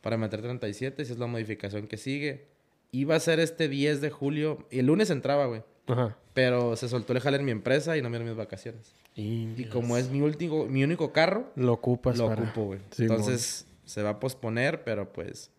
para 0.00 0.16
meter 0.16 0.40
37. 0.42 1.02
Esa 1.02 1.12
es 1.12 1.18
la 1.18 1.26
modificación 1.26 1.86
que 1.86 1.96
sigue. 1.96 2.46
Iba 2.92 3.16
a 3.16 3.20
ser 3.20 3.40
este 3.40 3.68
10 3.68 4.00
de 4.00 4.10
julio. 4.10 4.66
Y 4.70 4.80
el 4.80 4.86
lunes 4.86 5.10
entraba, 5.10 5.46
güey. 5.46 5.62
Ajá. 5.86 6.16
Pero 6.34 6.76
se 6.76 6.88
soltó 6.88 7.12
el 7.12 7.20
jale 7.20 7.36
en 7.38 7.44
mi 7.44 7.50
empresa 7.50 7.96
y 7.96 8.02
no 8.02 8.08
me 8.10 8.18
dieron 8.18 8.28
mis 8.28 8.36
vacaciones. 8.38 8.92
Y 9.14 9.48
Y 9.60 9.64
como 9.66 9.96
es 9.96 10.08
mi, 10.10 10.20
último, 10.20 10.66
mi 10.66 10.84
único 10.84 11.12
carro, 11.12 11.50
lo 11.56 11.72
ocupas 11.72 12.16
lo 12.18 12.28
para- 12.28 12.42
ocupo, 12.42 12.64
güey. 12.66 12.80
Simón. 12.90 13.10
Entonces 13.18 13.66
se 13.84 14.02
va 14.02 14.10
a 14.10 14.20
posponer, 14.20 14.84
pero 14.84 15.12
pues 15.12 15.50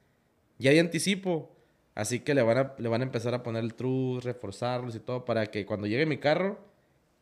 ya 0.57 0.71
hay 0.71 0.79
anticipo. 0.79 1.51
Así 1.93 2.21
que 2.21 2.33
le 2.33 2.41
van 2.41 2.57
a, 2.57 2.73
le 2.77 2.87
van 2.87 3.01
a 3.01 3.03
empezar 3.03 3.33
a 3.33 3.43
poner 3.43 3.63
el 3.63 3.73
trus, 3.73 4.23
reforzarlos 4.23 4.95
y 4.95 4.99
todo 5.01 5.25
para 5.25 5.47
que 5.47 5.65
cuando 5.65 5.87
llegue 5.87 6.05
mi 6.05 6.17
carro 6.17 6.57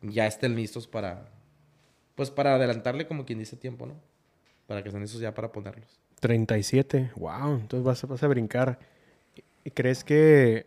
ya 0.00 0.26
estén 0.28 0.54
listos 0.54 0.86
para, 0.86 1.28
pues 2.14 2.30
para 2.30 2.54
adelantarle 2.54 3.08
como 3.08 3.26
quien 3.26 3.40
dice 3.40 3.56
tiempo, 3.56 3.86
¿no? 3.86 3.94
Para 4.68 4.82
que 4.82 4.88
estén 4.90 5.02
listos 5.02 5.20
ya 5.20 5.34
para 5.34 5.50
ponerlos. 5.50 6.00
37. 6.20 7.10
Wow. 7.16 7.56
Entonces 7.56 7.82
vas, 7.84 8.04
a- 8.04 8.06
vas 8.06 8.22
a 8.22 8.28
brincar. 8.28 8.78
¿Y 9.64 9.70
crees 9.70 10.04
que 10.04 10.66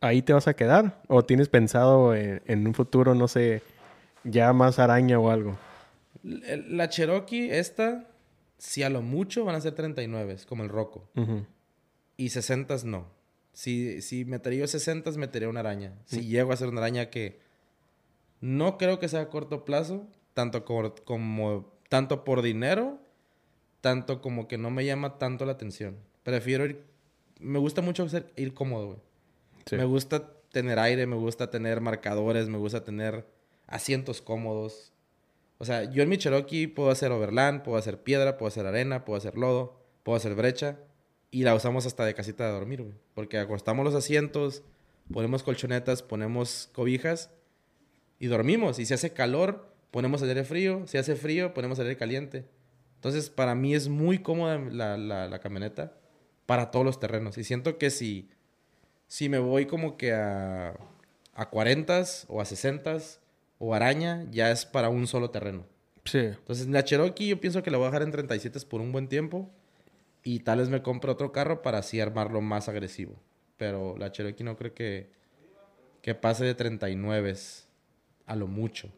ahí 0.00 0.22
te 0.22 0.32
vas 0.32 0.48
a 0.48 0.54
quedar? 0.54 1.02
¿O 1.08 1.24
tienes 1.24 1.48
pensado 1.48 2.14
en, 2.14 2.42
en 2.46 2.66
un 2.66 2.74
futuro, 2.74 3.14
no 3.14 3.28
sé, 3.28 3.62
ya 4.24 4.52
más 4.52 4.78
araña 4.78 5.18
o 5.18 5.30
algo? 5.30 5.56
La 6.22 6.88
Cherokee, 6.88 7.50
esta, 7.50 8.08
si 8.58 8.82
a 8.82 8.90
lo 8.90 9.02
mucho 9.02 9.44
van 9.44 9.54
a 9.54 9.60
ser 9.60 9.74
39, 9.74 10.36
como 10.48 10.64
el 10.64 10.68
Rocco. 10.68 11.08
Y 12.16 12.30
60 12.30 12.76
no. 12.84 13.06
Si, 13.52 14.02
si 14.02 14.24
metería 14.24 14.60
yo 14.60 14.66
60, 14.66 15.10
metería 15.12 15.48
una 15.48 15.60
araña. 15.60 15.94
Si 16.04 16.26
llego 16.26 16.50
a 16.50 16.54
hacer 16.54 16.68
una 16.68 16.80
araña 16.80 17.10
que 17.10 17.38
no 18.40 18.76
creo 18.76 18.98
que 18.98 19.08
sea 19.08 19.22
a 19.22 19.28
corto 19.28 19.64
plazo, 19.64 20.06
tanto 20.34 20.64
como, 20.64 20.94
como 21.04 21.72
tanto 21.88 22.24
por 22.24 22.42
dinero, 22.42 22.98
tanto 23.80 24.20
como 24.20 24.48
que 24.48 24.58
no 24.58 24.70
me 24.70 24.84
llama 24.84 25.18
tanto 25.18 25.46
la 25.46 25.52
atención. 25.52 25.96
Prefiero 26.22 26.64
ir, 26.64 26.84
me 27.40 27.58
gusta 27.58 27.82
mucho 27.82 28.08
ser- 28.08 28.32
ir 28.36 28.54
cómodo, 28.54 28.86
güey. 28.86 28.98
Sí. 29.66 29.76
Me 29.76 29.84
gusta 29.84 30.32
tener 30.52 30.78
aire, 30.78 31.06
me 31.06 31.16
gusta 31.16 31.50
tener 31.50 31.80
marcadores, 31.80 32.48
me 32.48 32.58
gusta 32.58 32.84
tener 32.84 33.26
asientos 33.66 34.22
cómodos. 34.22 34.92
O 35.58 35.64
sea, 35.64 35.84
yo 35.90 36.02
en 36.02 36.08
mi 36.08 36.18
Cherokee 36.18 36.66
puedo 36.68 36.90
hacer 36.90 37.10
overland, 37.12 37.62
puedo 37.62 37.78
hacer 37.78 38.02
piedra, 38.02 38.36
puedo 38.38 38.48
hacer 38.48 38.66
arena, 38.66 39.04
puedo 39.04 39.16
hacer 39.18 39.36
lodo, 39.36 39.80
puedo 40.02 40.16
hacer 40.16 40.34
brecha. 40.34 40.78
Y 41.30 41.42
la 41.42 41.54
usamos 41.54 41.86
hasta 41.86 42.04
de 42.04 42.14
casita 42.14 42.46
de 42.46 42.52
dormir, 42.52 42.82
güey. 42.82 42.94
Porque 43.14 43.38
acostamos 43.38 43.84
los 43.84 43.94
asientos, 43.94 44.62
ponemos 45.12 45.42
colchonetas, 45.42 46.02
ponemos 46.02 46.70
cobijas 46.72 47.30
y 48.18 48.26
dormimos. 48.28 48.78
Y 48.78 48.86
si 48.86 48.94
hace 48.94 49.12
calor, 49.12 49.66
ponemos 49.90 50.22
el 50.22 50.28
aire 50.28 50.44
frío. 50.44 50.86
Si 50.86 50.96
hace 50.98 51.16
frío, 51.16 51.52
ponemos 51.52 51.78
el 51.78 51.86
aire 51.86 51.98
caliente. 51.98 52.46
Entonces, 52.96 53.28
para 53.28 53.54
mí 53.54 53.74
es 53.74 53.88
muy 53.88 54.20
cómoda 54.20 54.58
la, 54.58 54.96
la, 54.96 55.28
la 55.28 55.38
camioneta 55.40 55.92
para 56.46 56.70
todos 56.70 56.86
los 56.86 56.98
terrenos. 56.98 57.36
Y 57.38 57.44
siento 57.44 57.76
que 57.78 57.90
si, 57.90 58.30
si 59.08 59.28
me 59.28 59.38
voy 59.38 59.66
como 59.66 59.96
que 59.96 60.14
a, 60.14 60.74
a 61.34 61.50
40 61.50 62.04
o 62.28 62.40
a 62.40 62.44
60 62.44 62.96
o 63.58 63.74
araña, 63.74 64.24
ya 64.30 64.50
es 64.50 64.64
para 64.64 64.88
un 64.88 65.06
solo 65.06 65.30
terreno. 65.30 65.66
Sí. 66.04 66.18
Entonces, 66.18 66.68
la 66.68 66.84
Cherokee 66.84 67.28
yo 67.28 67.40
pienso 67.40 67.62
que 67.62 67.70
la 67.70 67.78
voy 67.78 67.86
a 67.86 67.90
dejar 67.90 68.02
en 68.02 68.12
37 68.12 68.60
por 68.68 68.80
un 68.80 68.92
buen 68.92 69.08
tiempo. 69.08 69.50
Y 70.22 70.40
tal 70.40 70.58
vez 70.58 70.68
me 70.68 70.82
compre 70.82 71.10
otro 71.10 71.30
carro 71.30 71.62
para 71.62 71.78
así 71.78 72.00
armarlo 72.00 72.40
más 72.40 72.68
agresivo. 72.68 73.14
Pero 73.56 73.96
la 73.96 74.10
Cherokee 74.10 74.44
no 74.44 74.56
creo 74.56 74.74
que, 74.74 75.10
que 76.02 76.14
pase 76.14 76.44
de 76.44 76.54
39 76.54 77.34
a 78.26 78.36
lo 78.36 78.46
mucho. 78.46 78.90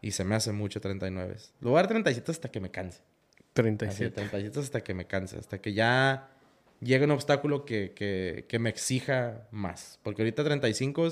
Y 0.00 0.12
se 0.12 0.24
me 0.24 0.34
hace 0.34 0.52
mucho 0.52 0.80
39. 0.80 1.36
Lo 1.60 1.70
voy 1.70 1.78
a 1.78 1.82
dar 1.82 1.88
37 1.88 2.30
hasta 2.30 2.50
que 2.50 2.60
me 2.60 2.70
canse. 2.70 2.98
Así, 2.98 3.52
37. 3.52 4.10
37 4.10 4.60
hasta 4.60 4.80
que 4.82 4.94
me 4.94 5.06
canse. 5.06 5.38
Hasta 5.38 5.58
que 5.58 5.72
ya 5.72 6.33
llegue 6.80 7.04
un 7.04 7.10
obstáculo 7.12 7.64
que, 7.64 7.92
que, 7.94 8.44
que 8.48 8.58
me 8.58 8.70
exija 8.70 9.46
más. 9.50 9.98
Porque 10.02 10.22
ahorita 10.22 10.44
35 10.44 11.08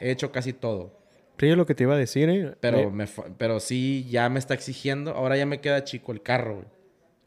he 0.00 0.10
hecho 0.10 0.32
casi 0.32 0.52
todo. 0.52 0.98
Es 1.38 1.56
lo 1.56 1.66
que 1.66 1.74
te 1.74 1.82
iba 1.82 1.94
a 1.94 1.98
decir, 1.98 2.28
¿eh? 2.28 2.54
Pero, 2.60 2.78
Eh, 2.78 2.90
me, 2.90 3.06
pero 3.36 3.60
sí, 3.60 4.06
ya 4.08 4.28
me 4.28 4.38
está 4.38 4.54
exigiendo. 4.54 5.12
Ahora 5.12 5.36
ya 5.36 5.46
me 5.46 5.60
queda 5.60 5.84
chico 5.84 6.12
el 6.12 6.22
carro, 6.22 6.54
güey. 6.56 6.66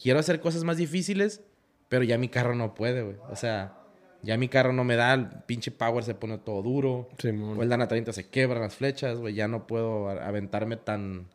Quiero 0.01 0.19
hacer 0.19 0.39
cosas 0.39 0.63
más 0.63 0.77
difíciles, 0.77 1.41
pero 1.89 2.03
ya 2.03 2.17
mi 2.17 2.29
carro 2.29 2.55
no 2.55 2.73
puede, 2.73 3.03
güey. 3.03 3.17
O 3.29 3.35
sea, 3.35 3.77
ya 4.21 4.37
mi 4.37 4.47
carro 4.47 4.73
no 4.73 4.83
me 4.83 4.95
da, 4.95 5.13
el 5.13 5.27
pinche 5.45 5.71
power 5.71 6.03
se 6.03 6.15
pone 6.15 6.37
todo 6.37 6.61
duro. 6.61 7.09
Simón. 7.19 7.59
O 7.59 7.63
el 7.63 7.69
Dana 7.69 7.87
30 7.87 8.13
se 8.13 8.29
quebran 8.29 8.61
las 8.61 8.75
flechas, 8.75 9.17
güey. 9.19 9.33
Ya 9.33 9.47
no 9.47 9.67
puedo 9.67 10.09
aventarme 10.09 10.77
tan... 10.77 11.27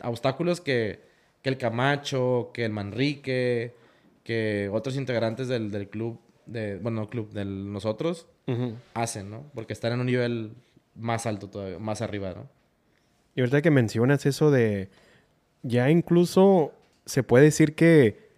A 0.00 0.10
obstáculos 0.10 0.60
que, 0.60 1.00
que 1.42 1.48
el 1.48 1.56
Camacho, 1.58 2.50
que 2.52 2.64
el 2.64 2.72
Manrique, 2.72 3.74
que 4.24 4.68
otros 4.72 4.96
integrantes 4.96 5.46
del, 5.46 5.70
del 5.70 5.88
club, 5.88 6.18
de, 6.46 6.78
bueno, 6.78 7.02
no 7.02 7.08
club, 7.10 7.30
de 7.32 7.44
nosotros, 7.44 8.26
hacen, 8.94 9.30
¿no? 9.30 9.44
Porque 9.54 9.72
están 9.72 9.92
en 9.92 10.00
un 10.00 10.06
nivel 10.06 10.54
más 10.96 11.26
alto 11.26 11.48
todavía, 11.48 11.78
más 11.78 12.02
arriba, 12.02 12.32
¿no? 12.34 12.48
Y 13.36 13.40
ahorita 13.40 13.62
que 13.62 13.70
mencionas 13.70 14.26
eso 14.26 14.50
de... 14.50 14.88
Ya 15.62 15.90
incluso 15.90 16.72
se 17.06 17.22
puede 17.22 17.44
decir 17.44 17.74
que 17.74 18.28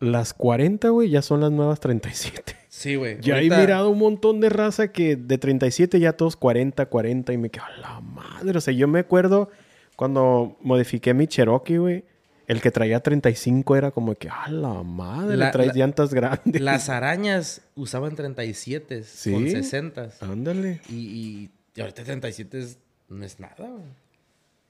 las 0.00 0.32
40, 0.34 0.88
güey, 0.90 1.10
ya 1.10 1.22
son 1.22 1.40
las 1.40 1.50
nuevas 1.50 1.80
37. 1.80 2.56
Sí, 2.68 2.94
güey. 2.96 3.18
Ya 3.20 3.34
Ahorita- 3.34 3.56
he 3.58 3.60
mirado 3.60 3.90
un 3.90 3.98
montón 3.98 4.40
de 4.40 4.48
raza 4.48 4.92
que 4.92 5.16
de 5.16 5.38
37 5.38 5.98
ya 6.00 6.12
todos 6.14 6.36
40, 6.36 6.86
40 6.86 7.32
y 7.32 7.38
me 7.38 7.50
quedo 7.50 7.64
a 7.64 7.76
la 7.80 8.00
madre. 8.00 8.56
O 8.56 8.60
sea, 8.60 8.72
yo 8.72 8.86
me 8.88 9.00
acuerdo 9.00 9.50
cuando 9.96 10.56
modifiqué 10.62 11.12
mi 11.14 11.26
Cherokee, 11.26 11.78
güey. 11.78 12.04
El 12.48 12.60
que 12.60 12.70
traía 12.72 13.00
35 13.00 13.76
era 13.76 13.90
como 13.92 14.14
que, 14.16 14.28
a 14.28 14.50
la 14.50 14.82
madre, 14.82 15.36
La- 15.36 15.50
traes 15.52 15.68
la- 15.68 15.74
llantas 15.74 16.12
grandes. 16.12 16.60
Las 16.60 16.88
arañas 16.88 17.60
usaban 17.76 18.16
37 18.16 19.04
¿Sí? 19.04 19.30
con 19.32 19.48
60. 19.48 20.10
Ándale. 20.20 20.80
Y, 20.88 21.50
ahorita 21.78 22.02
37 22.04 22.58
es- 22.58 22.78
no 23.08 23.24
es 23.24 23.38
nada, 23.38 23.54
güey. 23.68 23.84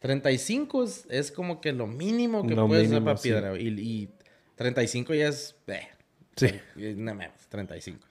35 0.00 0.84
es, 0.84 1.06
es 1.08 1.32
como 1.32 1.60
que 1.60 1.72
lo 1.72 1.86
mínimo 1.86 2.46
que 2.46 2.54
Lo 2.54 2.66
puedes 2.68 2.88
usar 2.88 3.00
mínimo, 3.00 3.06
para 3.12 3.20
piedra. 3.20 3.58
Y, 3.58 3.68
y 3.68 4.08
35 4.56 5.14
ya 5.14 5.28
es... 5.28 5.56
eh, 5.68 5.88
Sí. 6.36 6.48
No 6.96 7.14
mames, 7.14 7.46
35. 7.48 8.06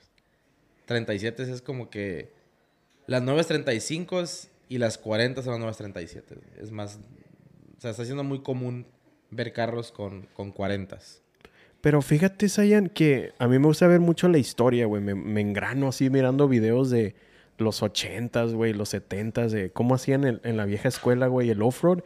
37 0.86 1.42
es 1.50 1.62
como 1.62 1.90
que... 1.90 2.32
Las 3.06 3.22
nuevas 3.22 3.46
35 3.46 4.22
y 4.68 4.78
las 4.78 4.98
40 4.98 5.42
son 5.42 5.52
las 5.52 5.58
nuevas 5.60 5.76
37. 5.78 6.34
güey. 6.34 6.62
Es 6.62 6.70
más... 6.70 6.98
O 7.78 7.80
sea, 7.80 7.90
está 7.92 8.04
siendo 8.04 8.24
muy 8.24 8.40
común 8.42 8.86
ver 9.30 9.52
carros 9.52 9.92
con, 9.92 10.26
con 10.34 10.52
40. 10.52 10.98
Pero 11.80 12.02
fíjate, 12.02 12.48
Sayan, 12.48 12.88
que 12.88 13.32
a 13.38 13.46
mí 13.46 13.58
me 13.58 13.66
gusta 13.66 13.86
ver 13.86 14.00
mucho 14.00 14.28
la 14.28 14.38
historia, 14.38 14.86
güey. 14.86 15.02
Me, 15.02 15.14
me 15.14 15.40
engrano 15.40 15.88
así 15.88 16.10
mirando 16.10 16.48
videos 16.48 16.90
de 16.90 17.14
los 17.56 17.82
ochentas, 17.82 18.52
güey, 18.52 18.72
los 18.72 18.88
setentas, 18.90 19.52
de 19.52 19.70
cómo 19.70 19.94
hacían 19.94 20.24
el- 20.24 20.40
en 20.44 20.56
la 20.56 20.64
vieja 20.64 20.88
escuela, 20.88 21.26
güey, 21.28 21.50
el 21.50 21.62
off-road. 21.62 22.00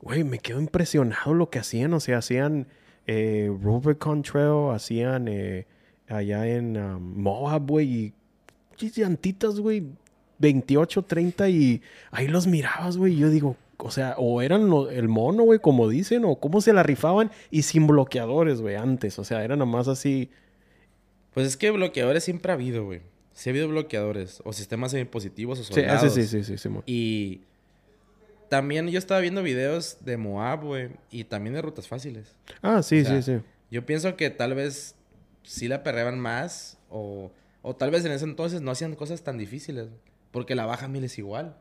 Güey, 0.00 0.24
me 0.24 0.38
quedo 0.38 0.60
impresionado 0.60 1.34
lo 1.34 1.50
que 1.50 1.58
hacían. 1.58 1.92
O 1.94 2.00
sea, 2.00 2.18
hacían 2.18 2.66
eh, 3.06 3.50
Rubicon 3.62 4.22
Trail, 4.22 4.70
hacían 4.74 5.28
eh, 5.28 5.66
allá 6.08 6.46
en 6.46 6.76
um, 6.78 7.22
Moab, 7.22 7.66
güey, 7.66 7.88
y 7.92 8.12
llantitas, 8.96 9.60
güey, 9.60 9.84
28, 10.38 11.02
30 11.02 11.48
y 11.50 11.82
ahí 12.10 12.28
los 12.28 12.46
mirabas, 12.46 12.96
güey. 12.96 13.14
y 13.14 13.18
Yo 13.18 13.28
digo, 13.28 13.56
o 13.82 13.90
sea, 13.90 14.14
o 14.18 14.42
eran 14.42 14.68
lo- 14.68 14.90
el 14.90 15.08
mono, 15.08 15.42
güey, 15.44 15.58
como 15.58 15.88
dicen, 15.88 16.24
o 16.24 16.36
cómo 16.36 16.60
se 16.60 16.72
la 16.72 16.82
rifaban 16.82 17.30
y 17.50 17.62
sin 17.62 17.86
bloqueadores, 17.86 18.60
güey, 18.60 18.76
antes. 18.76 19.18
O 19.18 19.24
sea, 19.24 19.42
era 19.44 19.56
nomás 19.56 19.88
así. 19.88 20.30
Pues 21.34 21.46
es 21.46 21.56
que 21.56 21.70
bloqueadores 21.70 22.24
siempre 22.24 22.50
ha 22.52 22.54
habido, 22.54 22.84
güey. 22.84 23.02
Sí 23.32 23.48
ha 23.48 23.52
habido 23.52 23.68
bloqueadores. 23.68 24.42
O 24.44 24.52
sistemas 24.52 24.90
semipositivos 24.90 25.58
o 25.60 25.64
Sí, 25.64 25.72
ah, 25.82 25.98
soldados. 25.98 26.14
sí, 26.14 26.22
sí, 26.22 26.28
sí, 26.38 26.44
sí, 26.44 26.58
Simón. 26.58 26.82
Y 26.86 27.42
también 28.48 28.88
yo 28.88 28.98
estaba 28.98 29.20
viendo 29.20 29.42
videos 29.42 29.98
de 30.04 30.16
Moab, 30.16 30.64
güey. 30.64 30.90
Y 31.10 31.24
también 31.24 31.54
de 31.54 31.62
rutas 31.62 31.86
fáciles. 31.86 32.34
Ah, 32.62 32.82
sí, 32.82 33.00
O 33.00 33.04
sea, 33.04 33.22
sí, 33.22 33.32
sí. 33.36 33.40
Yo 33.70 33.86
pienso 33.86 34.16
que 34.16 34.30
tal 34.30 34.54
vez 34.54 34.96
sí 35.44 35.68
la 35.68 35.82
perreaban 35.84 36.18
más. 36.18 36.78
O, 36.90 37.30
o 37.62 37.76
tal 37.76 37.90
vez 37.92 38.04
en 38.04 38.12
ese 38.12 38.24
entonces 38.24 38.60
no 38.60 38.72
hacían 38.72 38.96
cosas 38.96 39.22
tan 39.22 39.38
difíciles. 39.38 39.88
Porque 40.32 40.54
la 40.56 40.66
baja 40.66 40.88
mil 40.88 41.04
es 41.04 41.16
igual. 41.18 41.56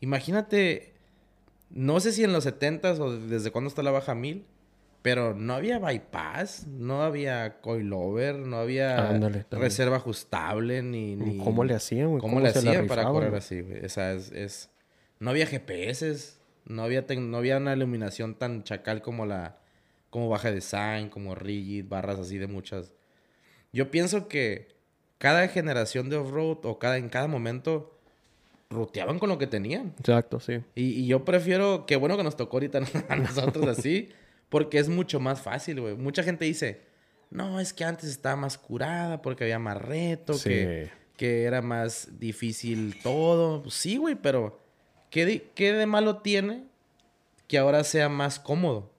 Imagínate. 0.00 0.92
No 1.70 2.00
sé 2.00 2.12
si 2.12 2.24
en 2.24 2.32
los 2.32 2.46
70s 2.46 2.98
o 3.00 3.16
desde 3.18 3.50
cuándo 3.50 3.68
está 3.68 3.82
la 3.82 3.90
baja 3.90 4.14
mil. 4.14 4.46
Pero 5.02 5.34
no 5.34 5.54
había 5.54 5.78
bypass, 5.78 6.66
no 6.66 7.04
había 7.04 7.60
coilover, 7.60 8.34
no 8.40 8.56
había 8.56 9.10
Ándale, 9.10 9.46
reserva 9.52 9.98
ajustable, 9.98 10.82
ni, 10.82 11.14
ni... 11.14 11.38
¿Cómo 11.38 11.62
le 11.62 11.74
hacían, 11.74 12.08
güey? 12.08 12.20
¿Cómo, 12.20 12.40
le 12.40 12.48
hacían 12.48 12.88
para 12.88 13.04
correr 13.04 13.30
güey? 13.30 13.38
así, 13.38 13.60
güey? 13.60 13.84
O 13.84 13.88
sea, 13.88 14.14
es, 14.14 14.32
es- 14.32 14.68
No 15.20 15.30
había 15.30 15.46
GPS, 15.46 16.38
no 16.64 16.82
había, 16.82 17.04
no 17.18 17.36
había 17.36 17.58
una 17.58 17.74
iluminación 17.74 18.34
tan 18.34 18.64
chacal 18.64 19.00
como 19.00 19.26
la... 19.26 19.60
Como 20.10 20.28
baja 20.28 20.50
design, 20.50 21.08
como 21.08 21.36
rigid, 21.36 21.84
barras 21.88 22.18
así 22.18 22.38
de 22.38 22.48
muchas... 22.48 22.92
Yo 23.72 23.92
pienso 23.92 24.26
que 24.26 24.74
cada 25.18 25.46
generación 25.46 26.08
de 26.10 26.16
off-road 26.16 26.64
o 26.64 26.80
cada, 26.80 26.96
en 26.96 27.10
cada 27.10 27.28
momento 27.28 27.95
ruteaban 28.70 29.18
con 29.18 29.28
lo 29.28 29.38
que 29.38 29.46
tenían. 29.46 29.94
Exacto, 29.98 30.40
sí. 30.40 30.60
Y, 30.74 30.84
y 31.00 31.06
yo 31.06 31.24
prefiero, 31.24 31.86
qué 31.86 31.96
bueno 31.96 32.16
que 32.16 32.22
nos 32.24 32.36
tocó 32.36 32.56
ahorita 32.56 32.80
a 33.08 33.16
nosotros 33.16 33.66
así, 33.66 34.08
porque 34.48 34.78
es 34.78 34.88
mucho 34.88 35.20
más 35.20 35.40
fácil, 35.40 35.80
güey. 35.80 35.94
Mucha 35.96 36.22
gente 36.22 36.44
dice, 36.44 36.80
no, 37.30 37.60
es 37.60 37.72
que 37.72 37.84
antes 37.84 38.08
estaba 38.10 38.36
más 38.36 38.58
curada 38.58 39.22
porque 39.22 39.44
había 39.44 39.58
más 39.58 39.80
reto, 39.80 40.34
Sí. 40.34 40.48
que, 40.50 40.90
que 41.16 41.44
era 41.44 41.62
más 41.62 42.18
difícil 42.18 42.96
todo. 43.02 43.62
Pues 43.62 43.74
sí, 43.74 43.96
güey, 43.96 44.14
pero 44.16 44.58
¿qué 45.10 45.24
de, 45.26 45.50
¿qué 45.54 45.72
de 45.72 45.86
malo 45.86 46.18
tiene 46.18 46.64
que 47.48 47.58
ahora 47.58 47.84
sea 47.84 48.08
más 48.08 48.38
cómodo? 48.40 48.90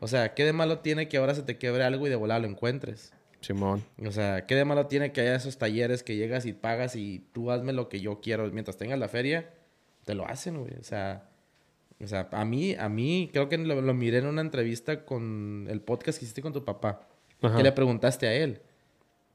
O 0.00 0.08
sea, 0.08 0.34
¿qué 0.34 0.44
de 0.44 0.52
malo 0.52 0.80
tiene 0.80 1.08
que 1.08 1.18
ahora 1.18 1.36
se 1.36 1.42
te 1.42 1.56
quiebre 1.56 1.84
algo 1.84 2.06
y 2.08 2.10
de 2.10 2.16
volada 2.16 2.40
lo 2.40 2.48
encuentres? 2.48 3.12
Simón. 3.42 3.84
O 4.06 4.10
sea, 4.10 4.46
¿qué 4.46 4.54
de 4.54 4.64
malo 4.64 4.86
tiene 4.86 5.12
que 5.12 5.20
haya 5.20 5.36
esos 5.36 5.58
talleres 5.58 6.02
que 6.02 6.16
llegas 6.16 6.46
y 6.46 6.52
pagas 6.52 6.96
y 6.96 7.26
tú 7.32 7.50
hazme 7.50 7.72
lo 7.72 7.88
que 7.88 8.00
yo 8.00 8.20
quiero 8.20 8.50
mientras 8.50 8.76
tengas 8.76 8.98
la 8.98 9.08
feria? 9.08 9.50
Te 10.04 10.14
lo 10.14 10.26
hacen, 10.26 10.58
güey. 10.58 10.72
O 10.80 10.84
sea, 10.84 11.28
o 12.02 12.06
sea, 12.06 12.28
a 12.32 12.44
mí, 12.44 12.74
a 12.74 12.88
mí, 12.88 13.30
creo 13.32 13.48
que 13.48 13.58
lo, 13.58 13.80
lo 13.80 13.94
miré 13.94 14.18
en 14.18 14.26
una 14.26 14.40
entrevista 14.40 15.04
con 15.04 15.66
el 15.68 15.80
podcast 15.80 16.18
que 16.18 16.24
hiciste 16.24 16.42
con 16.42 16.52
tu 16.52 16.64
papá. 16.64 17.08
Ajá. 17.42 17.56
Que 17.56 17.62
le 17.62 17.72
preguntaste 17.72 18.26
a 18.26 18.34
él. 18.34 18.60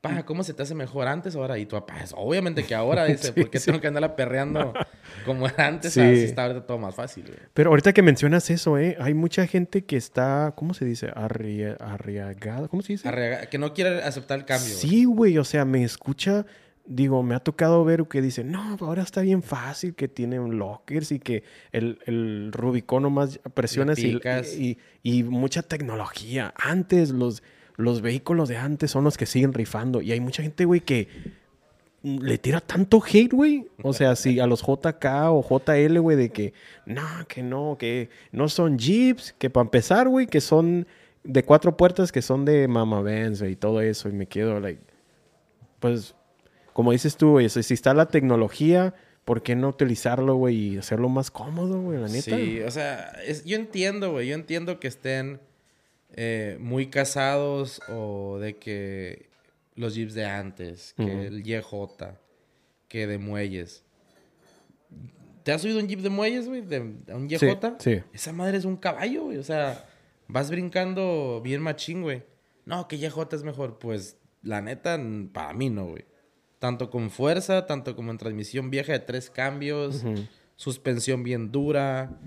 Pa, 0.08 0.26
¿cómo 0.26 0.44
se 0.44 0.54
te 0.54 0.64
hace 0.64 0.76
mejor 0.76 1.08
antes 1.08 1.36
o 1.36 1.42
ahora? 1.42 1.58
Y 1.58 1.66
tu 1.66 1.76
papá, 1.76 2.02
"Es 2.04 2.14
obviamente 2.16 2.64
que 2.66 2.76
ahora, 2.76 3.06
dice, 3.06 3.28
Sí, 3.34 3.42
¿por 3.42 3.50
qué 3.50 3.60
sí. 3.60 3.66
tengo 3.68 3.80
que 3.82 3.88
andarla 3.88 4.16
perreando 4.16 4.74
como 5.26 5.48
era 5.48 5.68
antes? 5.68 5.94
Sí. 5.94 6.02
Así 6.02 6.24
está 6.24 6.44
ahorita 6.46 6.66
todo 6.66 6.78
más 6.78 6.96
fácil, 6.96 7.26
güey. 7.26 7.38
Pero 7.54 7.70
ahorita 7.72 7.94
que 7.94 8.02
mencionas 8.02 8.50
eso, 8.50 8.78
¿eh? 8.78 8.96
Hay 9.00 9.14
mucha 9.14 9.46
gente 9.48 9.86
que 9.86 9.98
está, 9.98 10.54
¿cómo 10.56 10.74
se 10.74 10.86
dice? 10.86 11.08
Arria- 11.16 11.76
arriagada, 11.80 12.68
¿cómo 12.68 12.82
se 12.82 12.94
dice? 12.94 13.08
Arrega- 13.08 13.48
que 13.50 13.58
no 13.58 13.74
quiere 13.74 14.02
aceptar 14.04 14.40
el 14.40 14.46
cambio. 14.46 14.68
Sí, 14.76 15.06
güey, 15.06 15.38
o 15.38 15.44
sea, 15.44 15.66
me 15.66 15.84
escucha, 15.84 16.46
digo, 16.86 17.22
me 17.24 17.36
ha 17.36 17.40
tocado 17.40 17.84
ver 17.84 18.06
que 18.10 18.22
dice, 18.22 18.44
no, 18.46 18.78
ahora 18.80 19.04
está 19.04 19.22
bien 19.22 19.44
fácil, 19.44 19.94
que 19.94 20.08
tienen 20.08 20.58
lockers 20.58 21.12
y 21.12 21.20
que 21.20 21.44
el, 21.74 22.00
el 22.06 22.52
Rubicon 22.54 23.04
nomás 23.04 23.40
presionas 23.54 24.00
y, 24.00 24.78
y 25.04 25.24
mucha 25.24 25.64
tecnología. 25.64 26.54
Antes, 26.58 27.10
los, 27.10 27.44
los 27.78 28.02
vehículos 28.02 28.50
de 28.50 28.58
antes 28.58 28.92
son 28.92 29.04
los 29.04 29.18
que 29.18 29.26
siguen 29.26 29.54
rifando 29.54 30.02
y 30.02 30.12
hay 30.12 30.20
mucha 30.20 30.44
gente, 30.44 30.66
güey, 30.66 30.82
que 30.82 31.08
le 32.04 32.38
tira 32.38 32.60
tanto 32.62 33.02
hate, 33.04 33.32
güey. 33.32 33.68
O 33.84 33.94
sea, 33.94 34.16
si 34.16 34.40
a 34.40 34.48
los 34.48 34.62
JK 34.62 35.06
o 35.30 35.44
JL, 35.44 36.00
güey, 36.00 36.18
de 36.18 36.30
que, 36.30 36.54
no, 36.86 37.04
que 37.28 37.44
no, 37.44 37.78
que 37.78 38.10
no 38.32 38.50
son 38.50 38.78
Jeeps, 38.78 39.34
que 39.38 39.50
para 39.50 39.64
empezar, 39.64 40.08
güey, 40.08 40.28
que 40.28 40.42
son 40.42 40.88
de 41.24 41.44
cuatro 41.44 41.76
puertas, 41.76 42.12
que 42.12 42.22
son 42.22 42.46
de 42.46 42.68
Mama 42.68 43.02
güey, 43.02 43.52
y 43.52 43.56
todo 43.56 43.82
eso. 43.82 44.10
Y 44.10 44.14
me 44.14 44.28
quedo, 44.28 44.60
like, 44.60 44.82
pues, 45.80 46.16
como 46.74 46.92
dices 46.92 47.18
tú, 47.18 47.32
güey, 47.32 47.50
si 47.50 47.74
está 47.74 47.94
la 47.94 48.08
tecnología, 48.08 48.94
¿por 49.26 49.44
qué 49.44 49.56
no 49.56 49.70
utilizarlo, 49.70 50.36
güey, 50.36 50.56
y 50.56 50.78
hacerlo 50.78 51.10
más 51.10 51.30
cómodo, 51.32 51.82
güey, 51.82 52.00
la 52.00 52.08
neta? 52.08 52.38
Sí, 52.38 52.62
o 52.62 52.72
sea, 52.72 53.12
yo 53.46 53.58
entiendo, 53.58 54.12
güey. 54.12 54.28
Yo 54.28 54.36
entiendo 54.36 54.80
que 54.80 54.88
estén 54.88 55.42
eh, 56.14 56.58
muy 56.60 56.88
casados 56.88 57.82
o 57.90 58.40
de 58.40 58.58
que 58.58 59.30
los 59.76 59.96
jeeps 59.96 60.14
de 60.14 60.26
antes, 60.26 60.94
que 60.98 61.28
el 61.28 61.44
YJ, 61.44 61.64
que 62.88 63.08
de 63.08 63.18
muelles. 63.18 63.84
¿Te 65.44 65.52
has 65.54 65.62
subido 65.62 65.80
un 65.80 65.88
jeep 65.88 66.02
de 66.02 66.10
muelles, 66.10 66.48
güey? 66.48 66.62
¿De, 66.62 66.80
de 66.80 67.14
un 67.14 67.30
YJ? 67.30 67.46
sí. 67.80 68.02
Esa 68.12 68.34
madre 68.34 68.58
es 68.58 68.66
un 68.66 68.76
caballo, 68.76 69.26
güey. 69.26 69.38
O 69.38 69.44
sea, 69.44 69.88
vas 70.28 70.50
brincando 70.50 71.40
bien 71.42 71.62
machín, 71.62 72.02
güey. 72.02 72.24
No, 72.66 72.88
que 72.88 72.98
YJ 72.98 73.34
es 73.34 73.44
mejor. 73.44 73.80
Pues, 73.80 74.18
la 74.42 74.62
neta, 74.62 75.00
para 75.32 75.54
mí 75.54 75.70
no, 75.70 75.86
güey. 75.86 76.06
Tanto 76.60 76.90
con 76.90 77.12
fuerza, 77.12 77.66
tanto 77.66 77.96
como 77.96 78.12
en 78.12 78.18
transmisión 78.18 78.70
vieja 78.70 78.92
de 78.92 79.00
tres 79.00 79.30
cambios, 79.30 80.04
suspensión 80.56 81.24
bien 81.24 81.52
dura, 81.52 82.20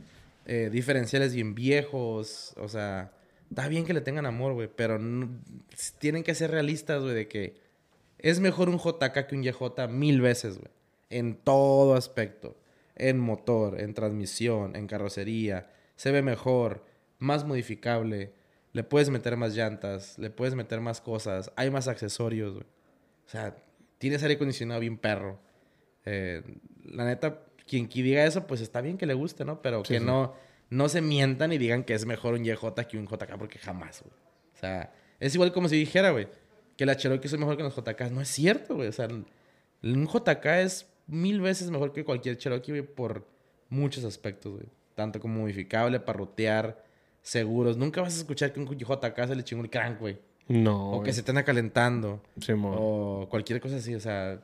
eh, 0.47 0.71
diferenciales 0.73 1.35
bien 1.35 1.55
viejos. 1.55 2.55
O 2.57 2.69
sea, 2.69 3.13
está 3.51 3.69
bien 3.69 3.85
que 3.85 3.93
le 3.95 4.01
tengan 4.01 4.27
amor, 4.27 4.53
güey, 4.55 4.69
pero 4.75 4.99
no- 4.99 5.29
tienen 5.99 6.23
que 6.23 6.35
ser 6.35 6.51
realistas, 6.51 7.03
güey, 7.03 7.15
de 7.15 7.29
que 7.29 7.57
es 8.19 8.41
mejor 8.41 8.69
un 8.69 8.79
JK 8.79 9.27
que 9.27 9.35
un 9.35 9.43
YJ 9.43 9.89
mil 9.89 10.21
veces, 10.21 10.59
güey. 10.59 10.71
En 11.11 11.35
todo 11.37 11.95
aspecto. 11.95 12.57
En 12.97 13.19
motor, 13.19 13.81
en 13.81 13.95
transmisión, 13.95 14.77
en 14.77 14.87
carrocería. 14.87 15.71
Se 15.97 16.11
ve 16.13 16.23
mejor, 16.23 16.85
más 17.19 17.45
modificable. 17.45 18.33
Le 18.73 18.85
puedes 18.85 19.11
meter 19.11 19.37
más 19.37 19.55
llantas, 19.57 20.19
le 20.19 20.31
puedes 20.31 20.55
meter 20.55 20.81
más 20.81 21.01
cosas. 21.01 21.51
Hay 21.57 21.71
más 21.71 21.89
accesorios, 21.89 22.53
güey. 22.55 22.67
O 23.27 23.29
sea, 23.31 23.57
tienes 23.99 24.23
aire 24.23 24.35
acondicionado 24.35 24.81
bien 24.81 24.99
perro. 24.99 25.41
Eh, 26.05 26.43
la 26.85 27.05
neta, 27.07 27.41
quien, 27.67 27.87
quien 27.87 28.05
diga 28.05 28.25
eso, 28.25 28.47
pues 28.47 28.61
está 28.61 28.81
bien 28.81 28.99
que 28.99 29.07
le 29.07 29.15
guste, 29.15 29.45
¿no? 29.45 29.61
Pero 29.63 29.83
Sí, 29.85 29.95
que 29.95 29.99
sí. 30.01 30.05
no 30.05 30.35
no 30.71 30.89
se 30.89 31.01
mientan 31.03 31.53
y 31.53 31.59
digan 31.59 31.85
que 31.85 31.95
es 31.95 32.07
mejor 32.07 32.35
un 32.35 32.45
YJ 32.45 32.87
que 32.89 32.97
un 32.97 33.07
JK 33.07 33.37
porque 33.39 33.59
jamás, 33.59 34.03
güey. 34.03 34.15
O 34.55 34.59
sea, 34.59 34.93
es 35.19 35.35
igual 35.35 35.53
como 35.53 35.69
si 35.69 35.77
dijera, 35.77 36.11
güey, 36.11 36.29
que 36.77 36.87
la 36.87 36.97
Cherokee 36.97 37.27
es 37.27 37.39
mejor 37.39 37.57
que 37.57 37.63
los 37.63 37.75
JK. 37.75 38.11
No 38.11 38.21
es 38.21 38.29
cierto, 38.29 38.77
güey. 38.77 38.89
O 38.89 38.93
sea, 38.93 39.09
un 39.09 40.07
JK 40.07 40.47
es 40.63 40.87
mil 41.07 41.41
veces 41.41 41.71
mejor 41.71 41.93
que 41.93 42.05
cualquier 42.05 42.39
Cherokee, 42.39 42.73
güey, 42.73 42.83
por 42.83 43.27
muchos 43.69 44.05
aspectos, 44.05 44.53
güey. 44.53 44.67
Tanto 44.95 45.21
como 45.21 45.41
modificable, 45.41 45.99
para 46.01 46.19
rotear, 46.19 46.85
seguros. 47.23 47.77
Nunca 47.77 48.01
vas 48.01 48.15
a 48.15 48.19
escuchar 48.19 48.53
que 48.53 48.61
un 48.61 48.67
JK 48.67 49.27
se 49.27 49.35
le 49.35 49.43
chingó 49.43 49.63
el 49.63 49.71
crank, 49.71 49.99
güey. 49.99 50.19
No, 50.49 50.93
O 50.93 51.03
que 51.03 51.13
se 51.13 51.21
estén 51.21 51.41
calentando. 51.43 52.23
Simón. 52.41 52.75
O 52.77 53.29
cualquier 53.31 53.61
cosa 53.61 53.77
así, 53.77 53.95
o 53.95 54.01
sea, 54.01 54.41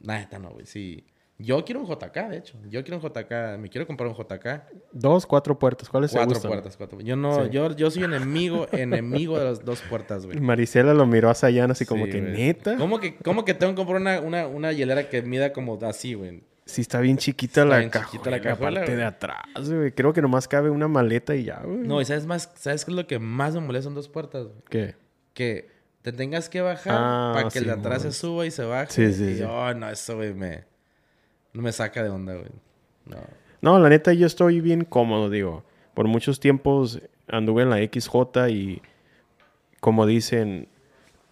nada, 0.00 0.38
no, 0.38 0.50
güey. 0.50 0.66
Sí. 0.66 1.04
Yo 1.42 1.64
quiero 1.64 1.80
un 1.80 1.86
JK, 1.86 2.28
de 2.28 2.36
hecho. 2.38 2.58
Yo 2.68 2.82
quiero 2.84 2.98
un 2.98 3.02
JK. 3.02 3.58
Me 3.58 3.68
quiero 3.70 3.86
comprar 3.86 4.08
un 4.08 4.14
JK. 4.14 4.62
Dos, 4.92 5.26
cuatro 5.26 5.58
puertas. 5.58 5.88
¿Cuáles 5.88 6.10
te 6.10 6.16
Cuatro 6.18 6.34
gustan? 6.34 6.50
puertas, 6.50 6.76
cuatro. 6.76 7.00
Yo 7.00 7.16
no, 7.16 7.44
Sí. 7.44 7.50
yo, 7.50 7.74
yo 7.74 7.90
soy 7.90 8.04
enemigo, 8.04 8.66
enemigo 8.72 9.38
de 9.38 9.44
las 9.46 9.64
dos 9.64 9.80
puertas, 9.82 10.26
güey. 10.26 10.38
Maricela 10.40 10.92
lo 10.94 11.06
miró 11.06 11.30
a 11.30 11.34
Sayan 11.34 11.70
así 11.70 11.86
como 11.86 12.04
Sí, 12.06 12.12
que, 12.12 12.20
güey. 12.20 12.32
neta. 12.32 12.76
¿Cómo 12.76 13.00
que, 13.00 13.16
¿Cómo 13.16 13.44
que 13.44 13.54
tengo 13.54 13.72
que 13.72 13.76
comprar 13.76 14.00
una, 14.00 14.20
una, 14.20 14.46
una 14.46 14.72
hielera 14.72 15.08
que 15.08 15.22
mida 15.22 15.52
como 15.52 15.78
así, 15.82 16.14
güey? 16.14 16.42
Sí, 16.66 16.82
está 16.82 17.00
bien 17.00 17.16
chiquita 17.16 17.62
Está 17.62 17.64
la 17.64 17.78
bien 17.78 17.90
cajuela, 17.90 18.10
chiquita 18.12 18.30
la 18.30 18.40
cajuela, 18.40 18.80
parte 18.80 18.96
de 18.96 19.04
atrás, 19.04 19.70
güey. 19.72 19.90
Creo 19.92 20.12
que 20.12 20.22
nomás 20.22 20.46
cabe 20.46 20.70
una 20.70 20.86
maleta 20.86 21.34
y 21.34 21.44
ya, 21.44 21.60
güey. 21.64 21.78
No, 21.78 22.00
y 22.00 22.04
sabes 22.04 22.26
más, 22.26 22.52
¿sabes 22.54 22.84
qué 22.84 22.92
es 22.92 22.96
lo 22.96 23.06
que 23.08 23.18
más 23.18 23.54
me 23.54 23.60
molesta? 23.60 23.84
Son 23.84 23.94
dos 23.94 24.08
puertas, 24.08 24.44
güey. 24.46 24.58
¿Qué? 24.68 24.94
Que 25.34 25.68
te 26.02 26.12
tengas 26.12 26.48
que 26.48 26.60
bajar 26.60 26.94
Ah, 26.96 27.32
para 27.34 27.48
que 27.48 27.58
el 27.58 27.64
de 27.66 27.72
sí, 27.74 27.78
atrás 27.80 28.02
se 28.02 28.12
suba 28.12 28.46
y 28.46 28.50
se 28.52 28.62
baje. 28.64 28.92
Sí, 28.92 29.12
sí, 29.12 29.24
y, 29.32 29.36
sí. 29.38 29.42
oh, 29.42 29.74
no, 29.74 29.90
eso, 29.90 30.16
güey, 30.16 30.32
me... 30.32 30.69
No 31.52 31.62
me 31.62 31.72
saca 31.72 32.02
de 32.02 32.10
onda, 32.10 32.34
güey. 32.34 32.50
No. 33.06 33.16
No, 33.62 33.78
la 33.78 33.88
neta, 33.88 34.12
yo 34.12 34.26
estoy 34.26 34.60
bien 34.60 34.84
cómodo, 34.84 35.28
digo. 35.28 35.64
Por 35.94 36.06
muchos 36.06 36.40
tiempos 36.40 37.00
anduve 37.28 37.62
en 37.62 37.70
la 37.70 37.78
XJ 37.78 38.48
y 38.50 38.82
como 39.80 40.06
dicen, 40.06 40.68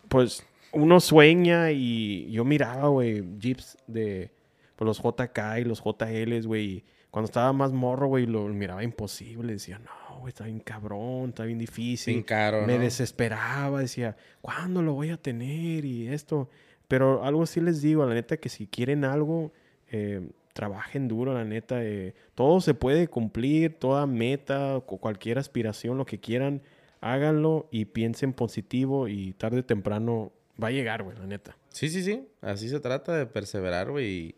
pues 0.09 0.45
uno 0.73 1.01
sueña 1.01 1.71
y 1.71 2.31
yo 2.31 2.45
miraba, 2.45 2.89
güey, 2.89 3.25
jeeps 3.39 3.79
de 3.87 4.31
pues, 4.77 4.87
los 4.87 4.99
JK 4.99 5.39
y 5.61 5.64
los 5.64 5.83
JLs, 5.83 6.47
güey. 6.47 6.85
Cuando 7.11 7.27
estaba 7.27 7.53
más 7.53 7.73
morro, 7.73 8.09
güey, 8.09 8.27
lo 8.27 8.47
miraba 8.49 8.85
imposible. 8.85 9.55
Decía, 9.55 9.79
no, 9.79 10.19
güey, 10.21 10.29
está 10.29 10.45
bien 10.45 10.61
cabrón, 10.61 11.31
está 11.31 11.45
bien 11.45 11.59
difícil. 11.59 12.14
Bien 12.14 12.25
caro, 12.25 12.66
Me 12.66 12.77
¿no? 12.77 12.83
desesperaba, 12.83 13.81
decía, 13.81 14.16
¿cuándo 14.43 14.83
lo 14.83 14.93
voy 14.93 15.11
a 15.11 15.16
tener? 15.16 15.85
Y 15.85 16.09
esto. 16.09 16.51
Pero 16.87 17.25
algo 17.25 17.47
sí 17.47 17.61
les 17.61 17.81
digo, 17.81 18.05
la 18.07 18.14
neta, 18.14 18.37
que 18.37 18.49
si 18.49 18.66
quieren 18.66 19.05
algo, 19.05 19.53
eh, 19.91 20.20
trabajen 20.53 21.09
duro, 21.09 21.34
la 21.34 21.45
neta. 21.45 21.82
eh, 21.84 22.14
todo 22.34 22.61
se 22.61 22.74
puede 22.74 23.09
cumplir, 23.09 23.74
toda 23.78 24.07
meta, 24.07 24.80
cualquier 24.86 25.39
aspiración, 25.39 25.97
lo 25.99 26.05
que 26.07 26.18
quieran, 26.18 26.62
háganlo 27.01 27.68
y 27.70 27.84
piensen 27.86 28.32
positivo 28.32 29.07
y 29.09 29.32
tarde 29.34 29.61
o 29.61 29.64
temprano 29.64 30.32
va 30.62 30.68
a 30.68 30.70
llegar, 30.72 31.03
güey, 31.05 31.16
la 31.16 31.26
neta. 31.26 31.57
Sí, 31.70 31.89
sí, 31.89 32.03
sí. 32.03 32.26
Así 32.41 32.68
se 32.68 32.80
trata 32.80 33.16
de 33.16 33.26
perseverar, 33.26 33.91
güey. 33.91 34.34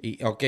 Y, 0.00 0.16
y, 0.18 0.24
ok. 0.24 0.42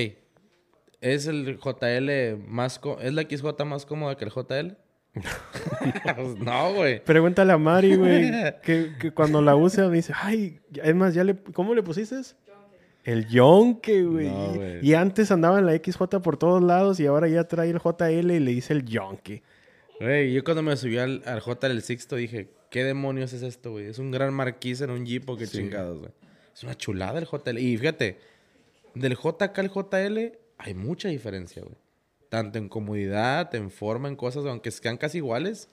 ¿Es 1.00 1.26
el 1.28 1.58
JL 1.58 2.36
más... 2.48 2.78
co- 2.80 2.98
¿Es 3.00 3.12
la 3.14 3.22
XJ 3.22 3.64
más 3.64 3.86
cómoda 3.86 4.16
que 4.16 4.24
el 4.24 4.30
JL? 4.32 4.76
No, 6.40 6.74
güey. 6.74 7.02
Pregúntale 7.04 7.52
a 7.52 7.58
Mari, 7.58 7.94
güey, 7.96 8.30
que, 8.62 8.92
que 8.98 9.10
cuando 9.12 9.40
la 9.42 9.56
use 9.56 9.82
me 9.88 9.94
dice, 9.96 10.12
ay, 10.14 10.58
es 10.82 10.94
más, 10.94 11.14
ya 11.14 11.24
le, 11.24 11.36
¿cómo 11.36 11.74
le 11.74 11.82
pusiste? 11.82 12.16
El 13.06 13.28
yonke, 13.28 14.02
güey. 14.02 14.28
No, 14.28 14.54
güey. 14.54 14.84
y 14.84 14.94
antes 14.94 15.30
andaba 15.30 15.60
en 15.60 15.66
la 15.66 15.72
XJ 15.76 16.20
por 16.22 16.36
todos 16.36 16.60
lados 16.62 16.98
y 16.98 17.06
ahora 17.06 17.28
ya 17.28 17.44
trae 17.44 17.70
el 17.70 17.78
JL 17.78 18.32
y 18.32 18.40
le 18.40 18.50
dice 18.50 18.72
el 18.72 18.84
yonke. 18.84 19.42
Güey, 20.00 20.32
yo 20.32 20.42
cuando 20.42 20.62
me 20.62 20.76
subí 20.76 20.98
al, 20.98 21.22
al 21.24 21.40
JL 21.40 21.70
el 21.70 21.82
Sixto 21.82 22.16
dije, 22.16 22.50
¿qué 22.68 22.82
demonios 22.82 23.32
es 23.32 23.42
esto, 23.42 23.70
güey? 23.70 23.86
Es 23.86 24.00
un 24.00 24.10
gran 24.10 24.34
marquís 24.34 24.80
en 24.80 24.90
un 24.90 25.06
Jeep 25.06 25.30
o 25.30 25.36
qué 25.36 25.46
chingados, 25.46 26.00
güey. 26.00 26.10
Es 26.52 26.64
una 26.64 26.74
chulada 26.76 27.18
el 27.20 27.26
JL. 27.26 27.58
Y 27.58 27.78
fíjate, 27.78 28.18
del 28.94 29.16
JK 29.16 29.56
al 29.56 29.70
JL 29.70 30.18
hay 30.58 30.74
mucha 30.74 31.08
diferencia, 31.08 31.62
güey. 31.62 31.76
Tanto 32.28 32.58
en 32.58 32.68
comodidad, 32.68 33.54
en 33.54 33.70
forma, 33.70 34.08
en 34.08 34.16
cosas, 34.16 34.44
aunque 34.46 34.72
sean 34.72 34.96
casi 34.96 35.18
iguales. 35.18 35.68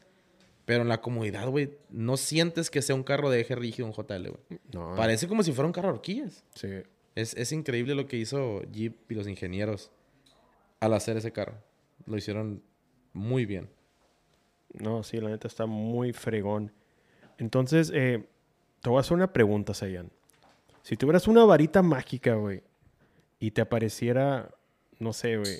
Pero 0.65 0.83
en 0.83 0.87
la 0.87 1.01
comodidad, 1.01 1.47
güey, 1.49 1.71
no 1.89 2.15
sientes 2.15 2.69
que 2.69 2.81
sea 2.81 2.95
un 2.95 3.03
carro 3.03 3.29
de 3.29 3.41
eje 3.41 3.55
rígido 3.55 3.87
un 3.87 3.93
JL, 3.93 4.29
güey. 4.29 4.59
No, 4.71 4.93
Parece 4.95 5.27
como 5.27 5.43
si 5.43 5.51
fuera 5.51 5.65
un 5.65 5.73
carro 5.73 5.87
de 5.89 5.93
horquillas. 5.95 6.43
sí. 6.53 6.69
Es, 7.15 7.35
es 7.35 7.51
increíble 7.51 7.95
lo 7.95 8.07
que 8.07 8.17
hizo 8.17 8.61
Jeep 8.71 9.11
y 9.11 9.15
los 9.15 9.27
ingenieros 9.27 9.91
al 10.79 10.93
hacer 10.93 11.17
ese 11.17 11.31
carro. 11.31 11.55
Lo 12.05 12.17
hicieron 12.17 12.61
muy 13.13 13.45
bien. 13.45 13.69
No, 14.73 15.03
sí, 15.03 15.19
la 15.19 15.29
neta 15.29 15.47
está 15.47 15.65
muy 15.65 16.13
fregón. 16.13 16.71
Entonces, 17.37 17.91
eh, 17.93 18.27
te 18.81 18.89
voy 18.89 18.97
a 18.97 19.01
hacer 19.01 19.13
una 19.13 19.31
pregunta, 19.31 19.73
Sayan. 19.73 20.11
Si 20.81 20.97
tuvieras 20.97 21.27
una 21.27 21.45
varita 21.45 21.81
mágica, 21.81 22.35
güey, 22.35 22.61
y 23.39 23.51
te 23.51 23.61
apareciera, 23.61 24.49
no 24.99 25.13
sé, 25.13 25.37
güey, 25.37 25.59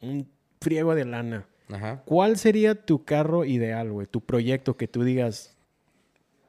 un 0.00 0.28
friego 0.60 0.94
de 0.94 1.04
lana, 1.04 1.46
Ajá. 1.68 2.02
¿cuál 2.06 2.38
sería 2.38 2.74
tu 2.74 3.04
carro 3.04 3.44
ideal, 3.44 3.90
güey? 3.90 4.06
Tu 4.06 4.20
proyecto 4.20 4.76
que 4.76 4.88
tú 4.88 5.02
digas, 5.02 5.56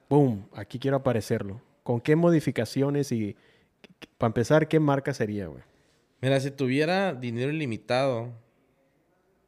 boom, 0.10 0.48
aquí 0.54 0.80
quiero 0.80 0.98
aparecerlo. 0.98 1.62
¿Con 1.84 2.00
qué 2.00 2.16
modificaciones 2.16 3.12
y, 3.12 3.36
para 4.18 4.30
empezar, 4.30 4.68
qué 4.68 4.80
marca 4.80 5.14
sería, 5.14 5.48
güey? 5.48 5.64
Mira, 6.22 6.40
si 6.40 6.52
tuviera 6.52 7.14
dinero 7.14 7.52
ilimitado, 7.52 8.32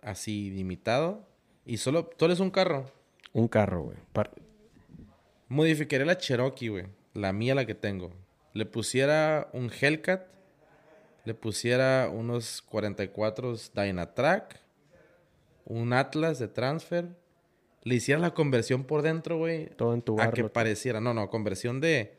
así, 0.01 0.51
limitado, 0.51 1.25
y 1.65 1.77
solo, 1.77 2.09
solo 2.17 2.33
es 2.33 2.39
un 2.39 2.51
carro, 2.51 2.91
Un 3.33 3.47
carro, 3.47 3.83
güey. 3.83 3.97
Par- 4.13 4.31
modificaría 5.47 6.05
la 6.05 6.17
Cherokee, 6.17 6.69
güey. 6.69 6.85
La 7.13 7.31
mía, 7.33 7.55
la 7.55 7.65
que 7.65 7.75
tengo. 7.75 8.11
Le 8.53 8.65
pusiera 8.65 9.49
un 9.53 9.69
Hellcat, 9.69 10.27
le 11.25 11.33
pusiera 11.33 12.09
unos 12.13 12.61
44 12.61 13.55
Dynatrack, 13.73 14.59
un 15.65 15.93
Atlas 15.93 16.39
de 16.39 16.47
transfer, 16.47 17.09
le 17.83 17.95
hiciera 17.95 18.19
la 18.21 18.33
conversión 18.33 18.83
por 18.83 19.01
dentro, 19.01 19.37
güey, 19.37 19.67
Todo 19.75 19.93
en 19.93 20.01
tu 20.01 20.19
a 20.19 20.31
que 20.31 20.41
barro. 20.43 20.53
pareciera, 20.53 21.01
no, 21.01 21.13
no, 21.13 21.29
conversión 21.29 21.81
de 21.81 22.17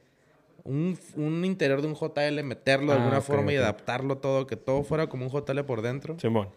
un, 0.65 0.99
un 1.17 1.45
interior 1.45 1.81
de 1.83 1.89
un 1.89 1.95
JL, 1.95 2.43
meterlo 2.45 2.93
de 2.93 2.99
Ah, 2.99 3.03
alguna 3.03 3.21
forma 3.21 3.53
y 3.53 3.57
adaptarlo 3.57 4.19
todo, 4.19 4.47
que 4.47 4.57
todo 4.57 4.83
fuera 4.83 5.09
como 5.09 5.27
un 5.27 5.31
JL 5.31 5.61
por 5.65 5.83
dentro 5.83 6.19
Simón. 6.19 6.49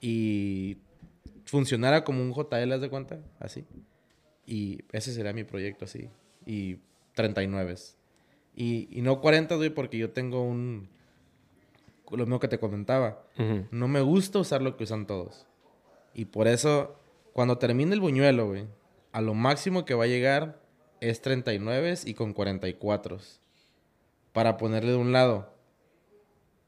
y 0.00 0.78
funcionara 1.44 2.04
como 2.04 2.22
un 2.22 2.32
JL, 2.32 2.72
¿haz 2.72 2.80
de 2.80 2.88
cuenta? 2.90 3.18
Así. 3.38 3.64
Y 4.46 4.80
ese 4.92 5.12
sería 5.12 5.32
mi 5.32 5.44
proyecto, 5.44 5.84
así. 5.84 6.08
Y 6.46 6.78
39. 7.14 7.74
Y, 8.56 8.88
y 8.90 9.02
no 9.02 9.20
40, 9.20 9.56
güey, 9.56 9.70
porque 9.70 9.98
yo 9.98 10.10
tengo 10.10 10.42
un... 10.42 10.88
Lo 12.10 12.18
mismo 12.26 12.40
que 12.40 12.48
te 12.48 12.58
comentaba. 12.58 13.22
No 13.70 13.86
me 13.86 14.00
gusta 14.00 14.40
usar 14.40 14.62
lo 14.62 14.76
que 14.76 14.82
usan 14.84 15.06
todos. 15.06 15.46
Y 16.12 16.24
por 16.24 16.48
eso, 16.48 16.96
cuando 17.32 17.58
termine 17.58 17.94
el 17.94 18.00
buñuelo, 18.00 18.48
güey, 18.48 18.66
a 19.12 19.20
lo 19.20 19.34
máximo 19.34 19.84
que 19.84 19.94
va 19.94 20.04
a 20.04 20.08
llegar 20.08 20.59
es 21.00 21.20
39 21.22 21.94
y 22.04 22.14
con 22.14 22.32
44. 22.32 23.18
Para 24.32 24.56
ponerle 24.56 24.92
de 24.92 24.96
un 24.96 25.12
lado, 25.12 25.52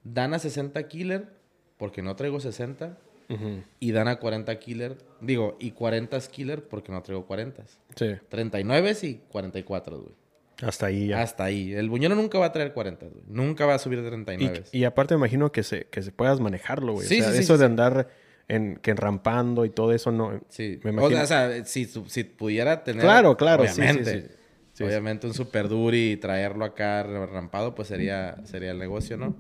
Dana 0.05 0.39
60 0.39 0.89
Killer, 0.89 1.29
porque 1.77 2.03
no 2.03 2.17
traigo 2.17 2.41
60. 2.41 2.99
Ujú. 3.29 3.63
Y 3.81 3.93
Dana 3.93 4.17
40 4.17 4.59
Killer, 4.59 4.99
digo, 5.21 5.57
y 5.61 5.71
40 5.71 6.19
Killer, 6.31 6.65
porque 6.65 6.93
no 6.93 7.03
traigo 7.03 7.27
40. 7.27 7.65
Sí. 7.97 8.15
39 8.29 8.97
y 9.03 9.15
44, 9.31 10.01
güey. 10.01 10.15
Hasta 10.63 10.87
ahí 10.87 11.09
ya. 11.09 11.23
Hasta 11.23 11.45
ahí. 11.45 11.73
El 11.73 11.89
buñuelo 11.89 12.15
nunca 12.15 12.39
va 12.39 12.47
a 12.47 12.53
traer 12.53 12.73
40, 12.73 13.07
güey. 13.07 13.23
Nunca 13.27 13.67
va 13.67 13.75
a 13.75 13.79
subir 13.79 14.01
de 14.01 14.07
Y, 14.07 14.11
39. 14.11 14.65
y 14.73 14.85
aparte 14.85 15.15
me 15.15 15.19
imagino 15.19 15.51
que 15.51 15.63
se, 15.63 15.87
que 15.87 16.03
se 16.03 16.13
puedas 16.13 16.41
manejarlo, 16.41 16.93
güey. 16.95 17.07
Sí, 17.07 17.21
o 17.21 17.25
sea, 17.25 17.33
sí, 17.33 17.39
eso 17.41 17.55
sí, 17.55 17.61
de 17.61 17.67
andar 17.67 18.09
en, 18.49 18.77
que 18.77 18.95
rampando 18.95 19.65
y 19.65 19.71
todo 19.71 19.93
eso 19.93 20.13
no. 20.13 20.41
Sí, 20.49 20.81
me 20.85 20.91
o 20.91 20.93
imagino. 20.95 21.27
sea, 21.27 21.49
o 21.49 21.51
sea, 21.51 21.65
si, 21.65 21.85
si 21.87 22.25
pudiera 22.25 22.85
tener. 22.85 23.03
Claro, 23.03 23.37
claro, 23.37 23.63
Obviamente. 23.63 24.21
sí. 24.23 24.27
Sí, 24.73 24.79
sí. 24.79 24.85
obviamente 24.85 25.27
un 25.27 25.35
super 25.35 25.69
duri 25.69 26.13
y 26.13 26.17
traerlo 26.17 26.65
acá 26.65 27.03
rampado, 27.03 27.75
pues 27.75 27.89
sería, 27.89 28.37
sería 28.45 28.71
el 28.71 28.79
negocio, 28.79 29.19
¿no? 29.19 29.37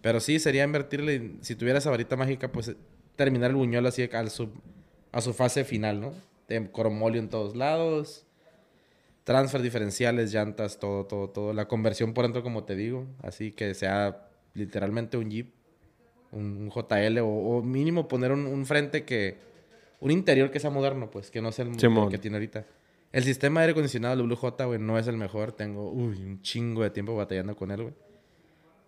Pero 0.00 0.20
sí, 0.20 0.38
sería 0.38 0.64
invertirle. 0.64 1.32
Si 1.40 1.54
tuviera 1.54 1.78
esa 1.78 1.90
varita 1.90 2.16
mágica, 2.16 2.50
pues 2.50 2.74
terminar 3.16 3.50
el 3.50 3.56
buñuelo 3.56 3.88
así 3.88 4.08
al 4.12 4.30
su, 4.30 4.50
a 5.12 5.20
su 5.20 5.32
fase 5.32 5.64
final, 5.64 6.00
¿no? 6.00 6.12
De 6.48 6.70
cromolio 6.70 7.20
en 7.20 7.28
todos 7.28 7.56
lados. 7.56 8.26
Transfer 9.24 9.62
diferenciales, 9.62 10.32
llantas, 10.32 10.78
todo, 10.78 11.06
todo, 11.06 11.30
todo. 11.30 11.52
La 11.54 11.66
conversión 11.68 12.12
por 12.12 12.24
dentro, 12.24 12.42
como 12.42 12.64
te 12.64 12.76
digo. 12.76 13.06
Así 13.22 13.52
que 13.52 13.72
sea 13.74 14.28
literalmente 14.52 15.16
un 15.16 15.30
Jeep. 15.30 15.54
Un, 16.34 16.56
un 16.58 16.70
JL 16.70 17.18
o, 17.20 17.26
o 17.28 17.62
mínimo 17.62 18.08
poner 18.08 18.32
un, 18.32 18.46
un 18.46 18.66
frente 18.66 19.04
que... 19.04 19.38
Un 20.00 20.10
interior 20.10 20.50
que 20.50 20.60
sea 20.60 20.70
moderno, 20.70 21.10
pues. 21.10 21.30
Que 21.30 21.40
no 21.40 21.50
sea 21.52 21.64
el, 21.64 21.76
que 22.10 22.18
tiene 22.18 22.36
ahorita. 22.36 22.66
El 23.12 23.24
sistema 23.24 23.60
de 23.60 23.64
aire 23.64 23.70
acondicionado 23.72 24.16
del 24.16 24.26
Blue 24.26 24.36
J, 24.36 24.64
güey, 24.66 24.78
no 24.78 24.98
es 24.98 25.06
el 25.06 25.16
mejor. 25.16 25.52
Tengo, 25.52 25.90
uy, 25.90 26.16
un 26.22 26.42
chingo 26.42 26.82
de 26.82 26.90
tiempo 26.90 27.14
batallando 27.16 27.56
con 27.56 27.70
él, 27.70 27.82
güey. 27.82 27.94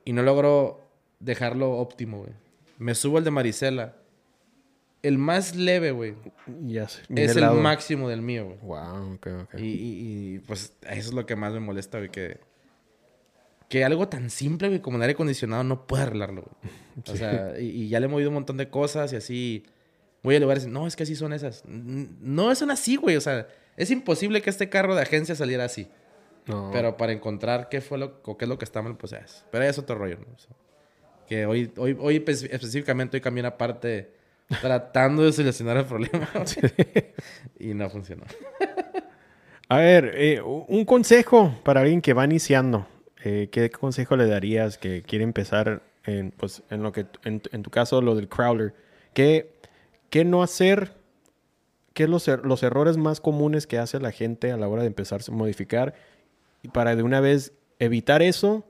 Y 0.04 0.12
no 0.12 0.22
logro 0.22 0.80
dejarlo 1.20 1.70
óptimo, 1.78 2.18
güey. 2.18 2.32
Me 2.78 2.94
subo 2.94 3.18
al 3.18 3.24
de 3.24 3.30
Marisela. 3.30 3.96
El 5.02 5.16
más 5.18 5.54
leve, 5.54 5.92
güey. 5.92 6.14
Ya 6.66 6.88
sé, 6.88 7.02
Es 7.14 7.36
el 7.36 7.48
máximo 7.52 8.08
del 8.08 8.20
mío, 8.22 8.44
güey. 8.46 8.58
Wow, 8.62 9.14
ok, 9.14 9.26
ok. 9.44 9.54
Y, 9.58 9.62
y- 9.64 10.34
y, 10.34 10.38
pues 10.40 10.74
eso 10.82 11.08
es 11.08 11.12
lo 11.14 11.24
que 11.24 11.36
más 11.36 11.52
me 11.52 11.60
molesta, 11.60 11.98
güey, 11.98 12.10
que, 12.10 12.38
que 13.68 13.84
algo 13.84 14.08
tan 14.08 14.30
simple, 14.30 14.68
güey, 14.68 14.80
como 14.80 14.96
el 14.96 15.02
aire 15.02 15.14
acondicionado 15.14 15.64
no 15.64 15.86
puede 15.86 16.04
arreglarlo, 16.04 16.42
güey. 16.42 16.72
O 17.12 17.16
sea, 17.16 17.58
y, 17.58 17.64
y 17.84 17.88
ya 17.88 18.00
le 18.00 18.06
he 18.06 18.08
movido 18.08 18.30
un 18.30 18.34
montón 18.34 18.56
de 18.56 18.68
cosas 18.70 19.12
y 19.12 19.16
así 19.16 19.64
voy 20.22 20.36
a 20.36 20.40
lugares 20.40 20.66
no, 20.66 20.86
es 20.86 20.96
que 20.96 21.02
así 21.02 21.14
son 21.16 21.32
esas. 21.32 21.64
No 21.66 22.54
son 22.54 22.70
así, 22.70 22.96
güey, 22.96 23.16
o 23.16 23.20
sea, 23.20 23.48
es 23.76 23.90
imposible 23.90 24.40
que 24.42 24.50
este 24.50 24.68
carro 24.68 24.94
de 24.94 25.02
agencia 25.02 25.34
saliera 25.34 25.64
así. 25.64 25.88
No. 26.46 26.70
Pero 26.72 26.96
para 26.96 27.12
encontrar 27.12 27.68
qué 27.68 27.80
fue 27.80 27.98
lo, 27.98 28.20
o 28.24 28.36
qué 28.38 28.44
es 28.44 28.48
lo 28.48 28.56
que 28.56 28.64
está 28.64 28.80
mal, 28.82 28.96
pues 28.96 29.12
es. 29.12 29.44
Pero 29.50 29.64
es 29.64 29.78
otro 29.78 29.96
rollo, 29.96 30.16
¿no? 30.18 30.32
O 30.32 30.38
sea, 30.38 30.50
que 31.26 31.44
hoy, 31.44 31.72
hoy, 31.76 31.96
hoy 32.00 32.20
espe- 32.20 32.48
específicamente 32.52 33.16
hoy 33.16 33.20
cambié 33.20 33.40
una 33.42 33.58
parte 33.58 34.12
tratando 34.60 35.24
de 35.24 35.32
solucionar 35.32 35.76
el 35.78 35.84
problema. 35.86 36.28
y 37.58 37.74
no 37.74 37.90
funcionó. 37.90 38.22
A 39.68 39.78
ver, 39.78 40.12
eh, 40.14 40.40
un 40.40 40.84
consejo 40.84 41.52
para 41.64 41.80
alguien 41.80 42.00
que 42.00 42.12
va 42.12 42.24
iniciando. 42.24 42.86
Eh, 43.24 43.48
¿Qué 43.50 43.70
consejo 43.70 44.16
le 44.16 44.26
darías 44.26 44.78
que 44.78 45.02
quiere 45.02 45.24
empezar 45.24 45.82
en, 46.04 46.30
pues, 46.32 46.62
en 46.70 46.82
lo 46.82 46.92
que, 46.92 47.06
en, 47.24 47.42
en 47.50 47.62
tu 47.62 47.70
caso, 47.70 48.00
lo 48.02 48.14
del 48.14 48.28
crawler? 48.28 48.74
¿Qué, 49.14 49.52
qué 50.10 50.24
no 50.24 50.42
hacer? 50.42 50.92
¿Qué 51.94 52.04
es 52.04 52.08
los, 52.10 52.28
er- 52.28 52.42
los 52.42 52.62
errores 52.62 52.96
más 52.98 53.20
comunes 53.20 53.66
que 53.66 53.78
hace 53.78 53.98
la 54.00 54.12
gente 54.12 54.52
a 54.52 54.56
la 54.58 54.68
hora 54.68 54.82
de 54.82 54.88
empezar 54.88 55.20
a 55.26 55.32
modificar? 55.32 55.94
Y 56.62 56.68
para 56.68 56.94
de 56.94 57.02
una 57.02 57.20
vez 57.20 57.52
evitar 57.78 58.22
eso 58.22 58.64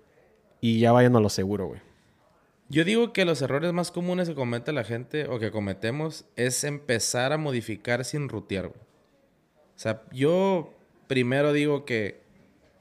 y 0.60 0.78
ya 0.80 0.92
vayan 0.92 1.16
a 1.16 1.20
lo 1.20 1.28
seguro, 1.28 1.66
güey. 1.66 1.80
Yo 2.68 2.84
digo 2.84 3.12
que 3.12 3.24
los 3.24 3.42
errores 3.42 3.72
más 3.72 3.92
comunes 3.92 4.28
que 4.28 4.34
comete 4.34 4.72
la 4.72 4.82
gente 4.84 5.26
o 5.28 5.38
que 5.38 5.50
cometemos 5.52 6.24
es 6.34 6.64
empezar 6.64 7.32
a 7.32 7.38
modificar 7.38 8.04
sin 8.04 8.28
rutear, 8.28 8.68
güey. 8.68 8.80
O 8.80 9.78
sea, 9.78 10.02
yo 10.12 10.72
primero 11.06 11.52
digo 11.52 11.84
que 11.84 12.20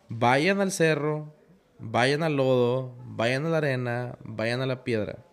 vayan 0.09 0.59
al 0.61 0.71
cerro, 0.71 1.33
vayan 1.85 2.23
al 2.23 2.35
lodo, 2.35 2.95
vayan 3.05 3.45
a 3.45 3.49
la 3.49 3.57
arena, 3.57 4.17
vayan 4.23 4.61
a 4.61 4.65
la 4.65 4.83
piedra 4.83 5.23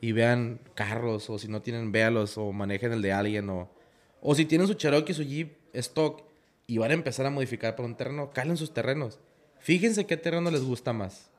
y 0.00 0.12
vean 0.12 0.60
carros 0.74 1.30
o 1.30 1.38
si 1.38 1.48
no 1.48 1.62
tienen, 1.62 1.92
véalos 1.92 2.36
o 2.38 2.52
manejen 2.52 2.92
el 2.92 3.02
de 3.02 3.12
alguien 3.12 3.48
o, 3.48 3.70
o 4.20 4.34
si 4.34 4.44
tienen 4.44 4.66
su 4.66 4.74
Cherokee, 4.74 5.14
su 5.14 5.22
Jeep 5.22 5.56
stock 5.72 6.22
y 6.66 6.78
van 6.78 6.90
a 6.90 6.94
empezar 6.94 7.26
a 7.26 7.30
modificar 7.30 7.76
para 7.76 7.86
un 7.86 7.96
terreno, 7.96 8.30
calen 8.30 8.56
sus 8.56 8.74
terrenos. 8.74 9.20
Fíjense 9.60 10.06
qué 10.06 10.16
terreno 10.16 10.50
les 10.50 10.64
gusta 10.64 10.92
más 10.92 11.30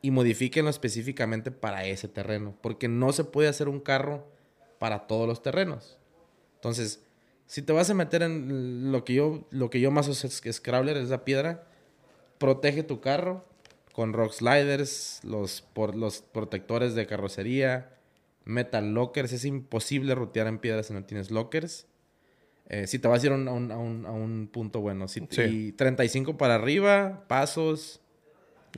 y 0.00 0.10
modifíquenlo 0.10 0.70
específicamente 0.70 1.50
para 1.50 1.84
ese 1.84 2.08
terreno, 2.08 2.56
porque 2.62 2.88
no 2.88 3.12
se 3.12 3.24
puede 3.24 3.48
hacer 3.48 3.68
un 3.68 3.80
carro 3.80 4.26
para 4.78 5.06
todos 5.06 5.28
los 5.28 5.42
terrenos. 5.42 5.98
Entonces, 6.54 7.02
si 7.46 7.60
te 7.60 7.74
vas 7.74 7.90
a 7.90 7.94
meter 7.94 8.22
en 8.22 8.92
lo 8.92 9.04
que 9.04 9.14
yo, 9.14 9.46
lo 9.50 9.68
que 9.68 9.80
yo 9.80 9.90
más 9.90 10.08
uso 10.08 10.26
es 10.26 10.42
Scrambler, 10.56 10.96
es 10.96 11.10
la 11.10 11.24
piedra, 11.24 11.66
protege 12.38 12.82
tu 12.82 13.00
carro 13.00 13.44
con 13.94 14.12
rock 14.12 14.32
sliders, 14.32 15.20
los, 15.22 15.62
por, 15.62 15.94
los 15.94 16.20
protectores 16.20 16.96
de 16.96 17.06
carrocería, 17.06 17.94
metal 18.44 18.92
lockers. 18.92 19.32
Es 19.32 19.44
imposible 19.44 20.16
rutear 20.16 20.48
en 20.48 20.58
piedra 20.58 20.82
si 20.82 20.92
no 20.92 21.04
tienes 21.04 21.30
lockers. 21.30 21.86
Eh, 22.68 22.88
si 22.88 22.98
te 22.98 23.06
vas 23.06 23.22
a 23.22 23.26
ir 23.26 23.32
a 23.32 23.36
un, 23.36 23.46
a 23.46 23.52
un, 23.52 24.04
a 24.04 24.10
un, 24.10 24.48
punto 24.52 24.80
bueno. 24.80 25.06
Si, 25.06 25.24
Sí. 25.30 25.42
Y 25.42 25.72
35 25.72 26.36
para 26.36 26.56
arriba, 26.56 27.24
pasos, 27.28 28.00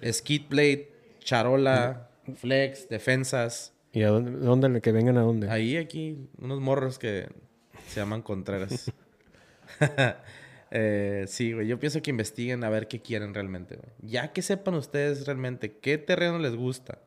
skid 0.05 0.49
plate, 0.49 0.93
charola, 1.21 2.11
flex, 2.35 2.87
defensas. 2.91 3.73
¿Y 3.93 4.03
a 4.03 4.09
dónde, 4.09 4.33
dónde- 4.33 4.81
que 4.83 4.93
vengan 4.93 5.17
a 5.17 5.23
dónde? 5.23 5.49
Ahí, 5.49 5.79
aquí, 5.79 6.29
unos 6.39 6.61
morros 6.61 6.99
que 6.99 7.27
se 7.89 8.01
llaman 8.01 8.21
Contreras. 8.21 8.93
Eh, 10.71 11.25
sí, 11.29 11.53
güey, 11.53 11.67
yo 11.69 11.79
pienso 11.79 12.03
que 12.03 12.11
investiguen 12.11 12.65
a 12.65 12.71
ver 12.71 12.89
qué 12.89 13.01
quieren 13.01 13.35
realmente, 13.35 13.77
güey. 13.77 13.89
Ya 14.03 14.33
que 14.33 14.43
sepan 14.43 14.75
ustedes 14.75 15.27
realmente 15.27 15.77
qué 15.79 15.97
terreno 15.99 16.39
les 16.39 16.57
gusta 16.57 16.99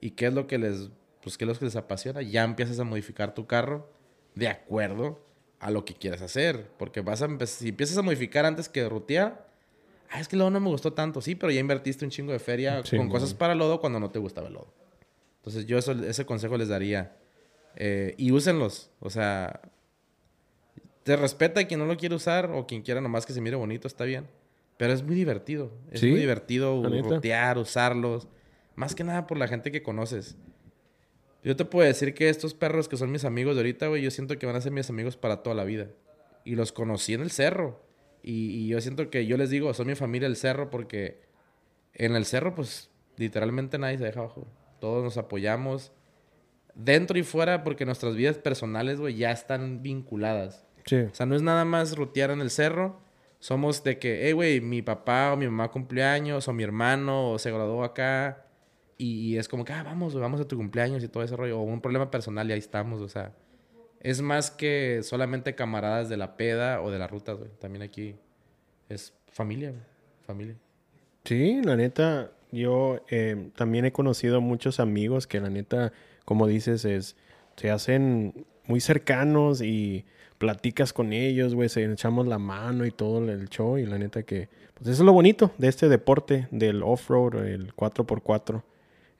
y 0.00 0.12
qué 0.12 0.26
es 0.26 0.34
lo 0.34 0.46
que 0.46 0.58
les, 0.58 0.90
pues, 1.22 1.36
qué 1.36 1.44
es 1.44 1.48
lo 1.48 1.54
que 1.58 1.66
les 1.66 1.76
apasiona, 1.76 2.22
ya 2.22 2.44
empiezas 2.44 2.78
a 2.78 2.84
modificar 2.84 3.34
tu 3.34 3.46
carro 3.46 3.90
de 4.34 4.48
acuerdo 4.48 5.24
a 5.60 5.70
lo 5.70 5.84
que 5.84 5.94
quieras 5.94 6.22
hacer. 6.22 6.70
Porque 6.78 7.02
vas 7.02 7.20
a 7.22 7.46
si 7.46 7.68
empiezas 7.68 7.98
a 7.98 8.02
modificar 8.02 8.46
antes 8.46 8.68
que 8.68 8.88
rutear, 8.88 9.46
ah, 10.10 10.18
es 10.20 10.26
que 10.28 10.36
luego 10.36 10.50
no 10.50 10.58
me 10.60 10.68
gustó 10.68 10.92
tanto, 10.94 11.20
sí, 11.20 11.34
pero 11.34 11.52
ya 11.52 11.60
invertiste 11.60 12.04
un 12.04 12.10
chingo 12.10 12.32
de 12.32 12.38
feria 12.38 12.82
con 12.96 13.08
cosas 13.10 13.34
para 13.34 13.54
lodo 13.54 13.80
cuando 13.80 14.00
no 14.00 14.10
te 14.10 14.18
gustaba 14.18 14.48
el 14.48 14.54
lodo. 14.54 14.72
Entonces 15.36 15.66
yo 15.66 15.76
eso- 15.78 15.92
ese 15.92 16.24
consejo 16.24 16.56
les 16.56 16.68
daría. 16.68 17.16
Eh, 17.76 18.14
y 18.18 18.32
úsenlos. 18.32 18.90
O 19.00 19.08
sea, 19.10 19.60
te 21.02 21.16
respeta 21.16 21.64
quien 21.66 21.80
no 21.80 21.86
lo 21.86 21.96
quiere 21.96 22.14
usar 22.14 22.50
o 22.52 22.66
quien 22.66 22.82
quiera 22.82 23.00
nomás 23.00 23.26
que 23.26 23.32
se 23.32 23.40
mire 23.40 23.56
bonito, 23.56 23.88
está 23.88 24.04
bien. 24.04 24.26
Pero 24.76 24.92
es 24.92 25.02
muy 25.02 25.14
divertido. 25.14 25.72
Es 25.90 26.00
Sí, 26.00 26.10
muy 26.10 26.20
divertido 26.20 26.82
rotear, 26.82 27.58
usarlos. 27.58 28.28
Más 28.74 28.94
que 28.94 29.04
nada 29.04 29.26
por 29.26 29.38
la 29.38 29.48
gente 29.48 29.70
que 29.70 29.82
conoces. 29.82 30.36
Yo 31.44 31.56
te 31.56 31.64
puedo 31.64 31.86
decir 31.86 32.14
que 32.14 32.28
estos 32.28 32.54
perros 32.54 32.88
que 32.88 32.96
son 32.96 33.10
mis 33.10 33.24
amigos 33.24 33.54
de 33.54 33.60
ahorita, 33.60 33.88
güey, 33.88 34.02
yo 34.02 34.10
siento 34.10 34.38
que 34.38 34.46
van 34.46 34.56
a 34.56 34.60
ser 34.60 34.72
mis 34.72 34.88
amigos 34.90 35.16
para 35.16 35.42
toda 35.42 35.54
la 35.54 35.64
vida. 35.64 35.88
Y 36.44 36.54
los 36.54 36.72
conocí 36.72 37.14
en 37.14 37.20
el 37.20 37.30
cerro. 37.30 37.84
Y, 38.22 38.50
y 38.56 38.68
yo 38.68 38.80
siento 38.80 39.10
que 39.10 39.26
yo 39.26 39.36
les 39.36 39.50
digo, 39.50 39.72
son 39.74 39.88
mi 39.88 39.94
familia 39.94 40.26
el 40.28 40.36
cerro 40.36 40.70
porque 40.70 41.20
en 41.94 42.14
el 42.16 42.24
cerro, 42.24 42.54
pues, 42.54 42.90
literalmente 43.16 43.78
nadie 43.78 43.98
se 43.98 44.04
deja 44.04 44.20
abajo. 44.20 44.46
Todos 44.80 45.02
nos 45.02 45.18
apoyamos. 45.18 45.92
Dentro 46.74 47.18
y 47.18 47.22
fuera, 47.22 47.64
porque 47.64 47.84
nuestras 47.84 48.16
vidas 48.16 48.38
personales, 48.38 48.98
güey, 48.98 49.16
ya 49.16 49.30
están 49.30 49.82
vinculadas. 49.82 50.64
Sí. 50.86 50.96
O 50.96 51.14
sea, 51.14 51.26
no 51.26 51.34
es 51.34 51.42
nada 51.42 51.64
más 51.64 51.96
rutear 51.96 52.30
en 52.30 52.40
el 52.40 52.50
cerro. 52.50 53.00
Somos 53.38 53.82
de 53.82 53.98
que, 53.98 54.26
hey, 54.26 54.32
güey, 54.32 54.60
mi 54.60 54.82
papá 54.82 55.32
o 55.32 55.36
mi 55.36 55.46
mamá 55.46 55.70
cumpleaños, 55.70 56.46
o 56.46 56.52
mi 56.52 56.62
hermano, 56.62 57.32
o 57.32 57.38
se 57.38 57.50
graduó 57.50 57.82
acá. 57.84 58.46
Y, 58.98 59.32
y 59.32 59.38
es 59.38 59.48
como 59.48 59.64
que, 59.64 59.72
ah, 59.72 59.82
vamos, 59.82 60.14
vamos 60.14 60.40
a 60.40 60.46
tu 60.46 60.56
cumpleaños 60.56 61.02
y 61.02 61.08
todo 61.08 61.22
ese 61.22 61.36
rollo. 61.36 61.58
O 61.58 61.62
un 61.62 61.80
problema 61.80 62.10
personal 62.10 62.48
y 62.48 62.52
ahí 62.52 62.58
estamos, 62.58 63.00
o 63.00 63.08
sea. 63.08 63.32
Es 64.00 64.20
más 64.20 64.50
que 64.50 65.00
solamente 65.02 65.54
camaradas 65.54 66.08
de 66.08 66.16
la 66.16 66.36
peda 66.36 66.82
o 66.82 66.90
de 66.90 66.98
las 66.98 67.10
rutas, 67.10 67.38
güey. 67.38 67.50
También 67.60 67.82
aquí 67.82 68.16
es 68.88 69.12
familia, 69.30 69.70
güey. 69.70 69.82
Familia. 70.26 70.56
Sí, 71.24 71.60
la 71.62 71.76
neta, 71.76 72.32
yo 72.50 73.04
eh, 73.08 73.50
también 73.56 73.84
he 73.84 73.92
conocido 73.92 74.40
muchos 74.40 74.80
amigos 74.80 75.26
que 75.26 75.40
la 75.40 75.50
neta, 75.50 75.92
como 76.24 76.46
dices, 76.46 76.84
es, 76.84 77.16
se 77.56 77.70
hacen 77.70 78.46
muy 78.66 78.80
cercanos 78.80 79.62
y 79.62 80.04
platicas 80.42 80.92
con 80.92 81.12
ellos, 81.12 81.54
güey, 81.54 81.68
se 81.68 81.84
echamos 81.84 82.26
la 82.26 82.40
mano 82.40 82.84
y 82.84 82.90
todo 82.90 83.30
el 83.30 83.48
show 83.48 83.78
y 83.78 83.86
la 83.86 83.96
neta 83.96 84.24
que, 84.24 84.48
pues 84.74 84.88
eso 84.88 85.02
es 85.02 85.06
lo 85.06 85.12
bonito 85.12 85.52
de 85.56 85.68
este 85.68 85.88
deporte, 85.88 86.48
del 86.50 86.82
off-road, 86.82 87.46
el 87.46 87.72
4x4. 87.76 88.60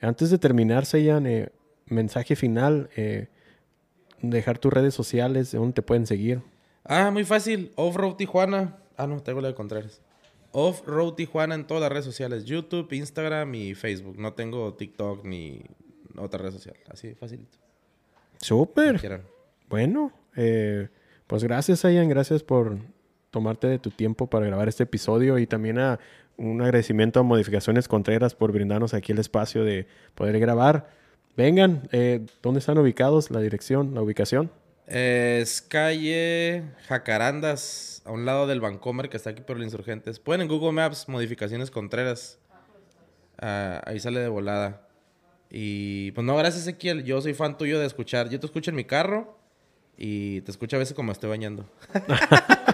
Antes 0.00 0.30
de 0.30 0.38
terminar, 0.38 0.84
Seyan, 0.84 1.28
eh, 1.28 1.50
mensaje 1.86 2.34
final, 2.34 2.90
eh, 2.96 3.28
dejar 4.20 4.58
tus 4.58 4.72
redes 4.72 4.94
sociales, 4.94 5.52
de 5.52 5.58
dónde 5.58 5.74
te 5.74 5.82
pueden 5.82 6.08
seguir. 6.08 6.42
Ah, 6.82 7.12
muy 7.12 7.22
fácil. 7.22 7.70
Off-Road 7.76 8.16
Tijuana. 8.16 8.78
Ah, 8.96 9.06
no, 9.06 9.22
tengo 9.22 9.40
la 9.40 9.46
de 9.46 9.54
Contreras. 9.54 10.00
Off-Road 10.50 11.14
Tijuana 11.14 11.54
en 11.54 11.68
todas 11.68 11.82
las 11.82 11.92
redes 11.92 12.04
sociales. 12.04 12.46
YouTube, 12.46 12.92
Instagram 12.92 13.54
y 13.54 13.74
Facebook. 13.76 14.18
No 14.18 14.32
tengo 14.32 14.74
TikTok 14.74 15.24
ni 15.24 15.62
otra 16.16 16.42
red 16.42 16.50
social. 16.50 16.74
Así, 16.90 17.14
facilito. 17.14 17.58
Súper. 18.38 19.22
Bueno, 19.68 20.12
eh, 20.34 20.88
pues 21.32 21.44
gracias, 21.44 21.82
Ian. 21.84 22.10
Gracias 22.10 22.42
por 22.42 22.76
tomarte 23.30 23.66
de 23.66 23.78
tu 23.78 23.88
tiempo 23.88 24.26
para 24.26 24.44
grabar 24.44 24.68
este 24.68 24.82
episodio 24.82 25.38
y 25.38 25.46
también 25.46 25.78
a 25.78 25.98
un 26.36 26.60
agradecimiento 26.60 27.20
a 27.20 27.22
Modificaciones 27.22 27.88
Contreras 27.88 28.34
por 28.34 28.52
brindarnos 28.52 28.92
aquí 28.92 29.12
el 29.12 29.18
espacio 29.18 29.64
de 29.64 29.86
poder 30.14 30.38
grabar. 30.38 30.90
Vengan, 31.34 31.88
eh, 31.90 32.20
¿dónde 32.42 32.60
están 32.60 32.76
ubicados? 32.76 33.30
La 33.30 33.40
dirección, 33.40 33.94
la 33.94 34.02
ubicación. 34.02 34.50
Es 34.86 35.62
calle 35.62 36.64
Jacarandas, 36.86 38.02
a 38.04 38.12
un 38.12 38.26
lado 38.26 38.46
del 38.46 38.60
Vancomer 38.60 39.08
que 39.08 39.16
está 39.16 39.30
aquí 39.30 39.40
por 39.40 39.56
los 39.56 39.64
insurgentes. 39.64 40.18
Pueden 40.18 40.42
en 40.42 40.48
Google 40.48 40.72
Maps, 40.72 41.08
modificaciones 41.08 41.70
Contreras. 41.70 42.40
Ah, 43.38 43.80
ahí 43.86 43.98
sale 44.00 44.20
de 44.20 44.28
volada. 44.28 44.86
Y 45.48 46.10
pues 46.12 46.26
no, 46.26 46.36
gracias 46.36 46.64
Ezequiel. 46.64 47.04
Yo 47.04 47.22
soy 47.22 47.32
fan 47.32 47.56
tuyo 47.56 47.80
de 47.80 47.86
escuchar. 47.86 48.28
Yo 48.28 48.38
te 48.38 48.44
escucho 48.44 48.68
en 48.68 48.76
mi 48.76 48.84
carro 48.84 49.40
y 49.96 50.40
te 50.42 50.50
escucho 50.50 50.76
a 50.76 50.78
veces 50.78 50.94
como 50.94 51.12
estoy 51.12 51.30
bañando. 51.30 51.66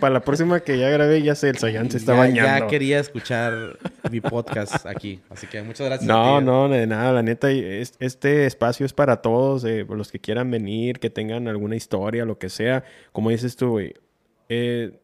Para 0.00 0.14
la 0.14 0.20
próxima 0.20 0.60
que 0.60 0.78
ya 0.78 0.88
grabé, 0.90 1.22
ya 1.22 1.34
sé, 1.34 1.48
el 1.48 1.58
Sayan 1.58 1.90
se 1.90 1.98
está 1.98 2.12
ya, 2.14 2.18
bañando. 2.18 2.64
Ya 2.64 2.66
quería 2.66 2.98
escuchar 3.00 3.78
mi 4.10 4.20
podcast 4.20 4.86
aquí. 4.86 5.20
Así 5.30 5.46
que 5.46 5.62
muchas 5.62 5.86
gracias. 5.86 6.08
a 6.08 6.12
No, 6.12 6.38
ti. 6.38 6.44
no, 6.44 6.68
de 6.68 6.86
nada, 6.86 7.12
la 7.12 7.22
neta, 7.22 7.50
es- 7.50 7.94
este 8.00 8.46
espacio 8.46 8.86
es 8.86 8.92
para 8.92 9.22
todos, 9.22 9.64
eh, 9.64 9.86
los 9.88 10.10
que 10.10 10.18
quieran 10.20 10.50
venir, 10.50 10.98
que 10.98 11.10
tengan 11.10 11.48
alguna 11.48 11.76
historia, 11.76 12.24
lo 12.24 12.38
que 12.38 12.48
sea. 12.48 12.84
Como 13.12 13.30
dices 13.30 13.56
tú, 13.56 13.70
güey, 13.70 13.94
eh, 14.48 14.98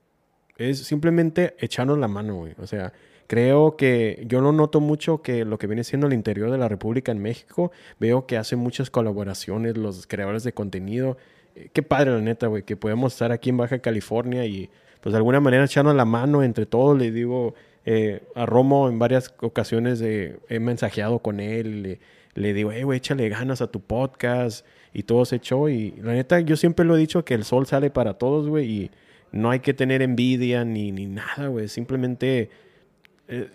es 0.57 0.79
simplemente 0.81 1.55
echarnos 1.59 1.99
la 1.99 2.09
mano, 2.09 2.37
güey. 2.37 2.55
O 2.59 2.67
sea, 2.67 2.93
creo 3.27 3.77
que 3.77 4.25
yo 4.27 4.41
no 4.41 4.53
noto 4.53 4.81
mucho 4.81 5.23
que 5.23 5.45
lo 5.45 5.59
que 5.59 5.67
viene 5.67 5.85
siendo 5.85 6.07
el 6.07 6.13
interior 6.13 6.51
de 6.51 6.59
la 6.59 6.69
República 6.69 7.13
en 7.13 7.21
México, 7.21 7.73
veo 7.99 8.27
que 8.27 8.37
hacen 8.37 8.59
muchas 8.59 8.91
colaboraciones 8.91 9.77
los 9.77 10.07
creadores 10.07 10.45
de 10.45 10.53
contenido. 10.53 11.17
Eh, 11.55 11.69
qué 11.73 11.83
padre, 11.83 12.13
la 12.13 12.21
neta, 12.21 12.47
güey, 12.47 12.63
que 12.63 12.77
podemos 12.77 13.13
estar 13.13 13.33
aquí 13.33 13.51
en 13.51 13.57
Baja 13.57 13.79
California 13.79 14.45
y 14.47 14.71
pues 15.01 15.13
de 15.13 15.17
alguna 15.17 15.41
manera 15.41 15.65
echarnos 15.65 15.95
la 15.95 16.05
mano 16.05 16.43
entre 16.43 16.67
todos. 16.67 16.99
Le 16.99 17.11
digo 17.11 17.55
eh, 17.85 18.23
a 18.35 18.47
Romo 18.47 18.89
en 18.89 18.99
varias 18.99 19.35
ocasiones 19.41 20.01
eh, 20.03 20.39
he 20.49 20.61
mensajeado 20.61 21.19
con 21.19 21.41
él, 21.41 21.83
le, 21.83 22.01
le 22.35 22.55
digo, 22.55 22.71
hey, 22.73 22.85
güey, 22.85 22.99
échale 22.99 23.29
ganas 23.29 23.61
a 23.61 23.67
tu 23.67 23.81
podcast 23.81 24.65
y 24.93 25.03
todo 25.05 25.25
se 25.25 25.37
echó. 25.37 25.69
Y 25.69 25.93
la 26.03 26.13
neta, 26.13 26.41
yo 26.41 26.57
siempre 26.57 26.85
lo 26.85 26.97
he 26.97 27.01
dicho 27.01 27.25
que 27.25 27.35
el 27.35 27.45
sol 27.45 27.67
sale 27.67 27.91
para 27.91 28.15
todos, 28.15 28.49
güey, 28.49 28.71
y 28.71 28.91
no 29.33 29.51
hay 29.51 29.61
que 29.61 29.75
tener 29.75 30.03
envidia 30.03 30.65
ni, 30.65 30.93
ni 30.93 31.07
nada, 31.07 31.49
güey. 31.49 31.69
Simplemente 31.69 32.51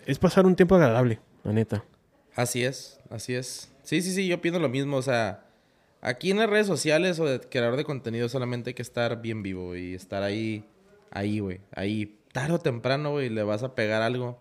es 0.06 0.18
pasar 0.18 0.46
un 0.46 0.56
tiempo 0.56 0.74
agradable, 0.74 1.20
la 1.44 1.52
neta. 1.52 1.84
Así 2.34 2.64
es, 2.64 3.00
así 3.10 3.34
es. 3.34 3.72
Sí, 3.82 4.02
sí, 4.02 4.12
sí, 4.12 4.26
yo 4.26 4.40
pienso 4.40 4.60
lo 4.60 4.68
mismo. 4.68 4.96
O 4.96 5.02
sea, 5.02 5.44
aquí 6.00 6.30
en 6.30 6.38
las 6.38 6.48
redes 6.48 6.66
sociales 6.66 7.18
o 7.20 7.26
de 7.26 7.40
creador 7.40 7.76
de 7.76 7.84
contenido 7.84 8.28
solamente 8.28 8.70
hay 8.70 8.74
que 8.74 8.82
estar 8.82 9.20
bien 9.20 9.42
vivo 9.42 9.76
y 9.76 9.94
estar 9.94 10.22
ahí, 10.22 10.64
ahí, 11.10 11.40
güey. 11.40 11.60
Ahí, 11.72 12.18
tarde 12.32 12.54
o 12.54 12.58
temprano, 12.58 13.12
güey, 13.12 13.28
le 13.28 13.42
vas 13.42 13.62
a 13.62 13.74
pegar 13.74 14.02
algo. 14.02 14.40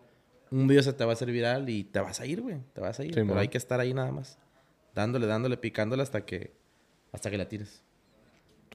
Un 0.51 0.67
video 0.67 0.83
se 0.83 0.93
te 0.93 1.03
va 1.05 1.11
a 1.11 1.13
hacer 1.13 1.31
viral 1.31 1.69
y 1.69 1.83
te 1.83 1.99
vas 1.99 2.19
a 2.19 2.25
ir, 2.25 2.41
güey. 2.41 2.57
Te 2.73 2.81
vas 2.81 2.99
a 2.99 3.03
ir. 3.03 3.13
Sí, 3.13 3.15
pero 3.15 3.27
man. 3.27 3.39
hay 3.39 3.47
que 3.47 3.57
estar 3.57 3.79
ahí 3.79 3.93
nada 3.93 4.11
más. 4.11 4.37
Dándole, 4.93 5.27
dándole, 5.27 5.57
picándole 5.57 6.03
hasta 6.03 6.25
que, 6.25 6.51
hasta 7.11 7.29
que 7.29 7.37
la 7.37 7.47
tires. 7.47 7.83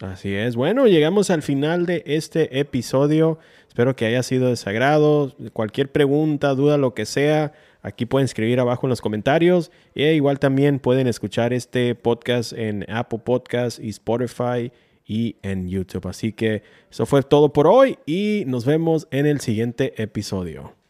Así 0.00 0.34
es. 0.34 0.56
Bueno, 0.56 0.86
llegamos 0.86 1.30
al 1.30 1.42
final 1.42 1.86
de 1.86 2.02
este 2.06 2.58
episodio. 2.58 3.38
Espero 3.68 3.94
que 3.94 4.06
haya 4.06 4.22
sido 4.22 4.48
de 4.48 4.56
su 4.56 4.68
agrado. 4.68 5.32
Cualquier 5.52 5.90
pregunta, 5.90 6.54
duda, 6.54 6.76
lo 6.76 6.94
que 6.94 7.06
sea, 7.06 7.52
aquí 7.82 8.04
pueden 8.04 8.24
escribir 8.24 8.58
abajo 8.58 8.86
en 8.86 8.90
los 8.90 9.00
comentarios. 9.00 9.70
E 9.94 10.14
igual 10.14 10.38
también 10.38 10.78
pueden 10.78 11.06
escuchar 11.06 11.52
este 11.52 11.94
podcast 11.94 12.52
en 12.52 12.84
Apple 12.90 13.20
Podcast 13.24 13.78
y 13.78 13.90
Spotify 13.90 14.72
y 15.06 15.36
en 15.42 15.68
YouTube. 15.68 16.08
Así 16.08 16.32
que 16.32 16.62
eso 16.90 17.06
fue 17.06 17.22
todo 17.22 17.52
por 17.52 17.66
hoy 17.66 17.98
y 18.04 18.44
nos 18.46 18.64
vemos 18.64 19.06
en 19.10 19.26
el 19.26 19.40
siguiente 19.40 20.02
episodio. 20.02 20.81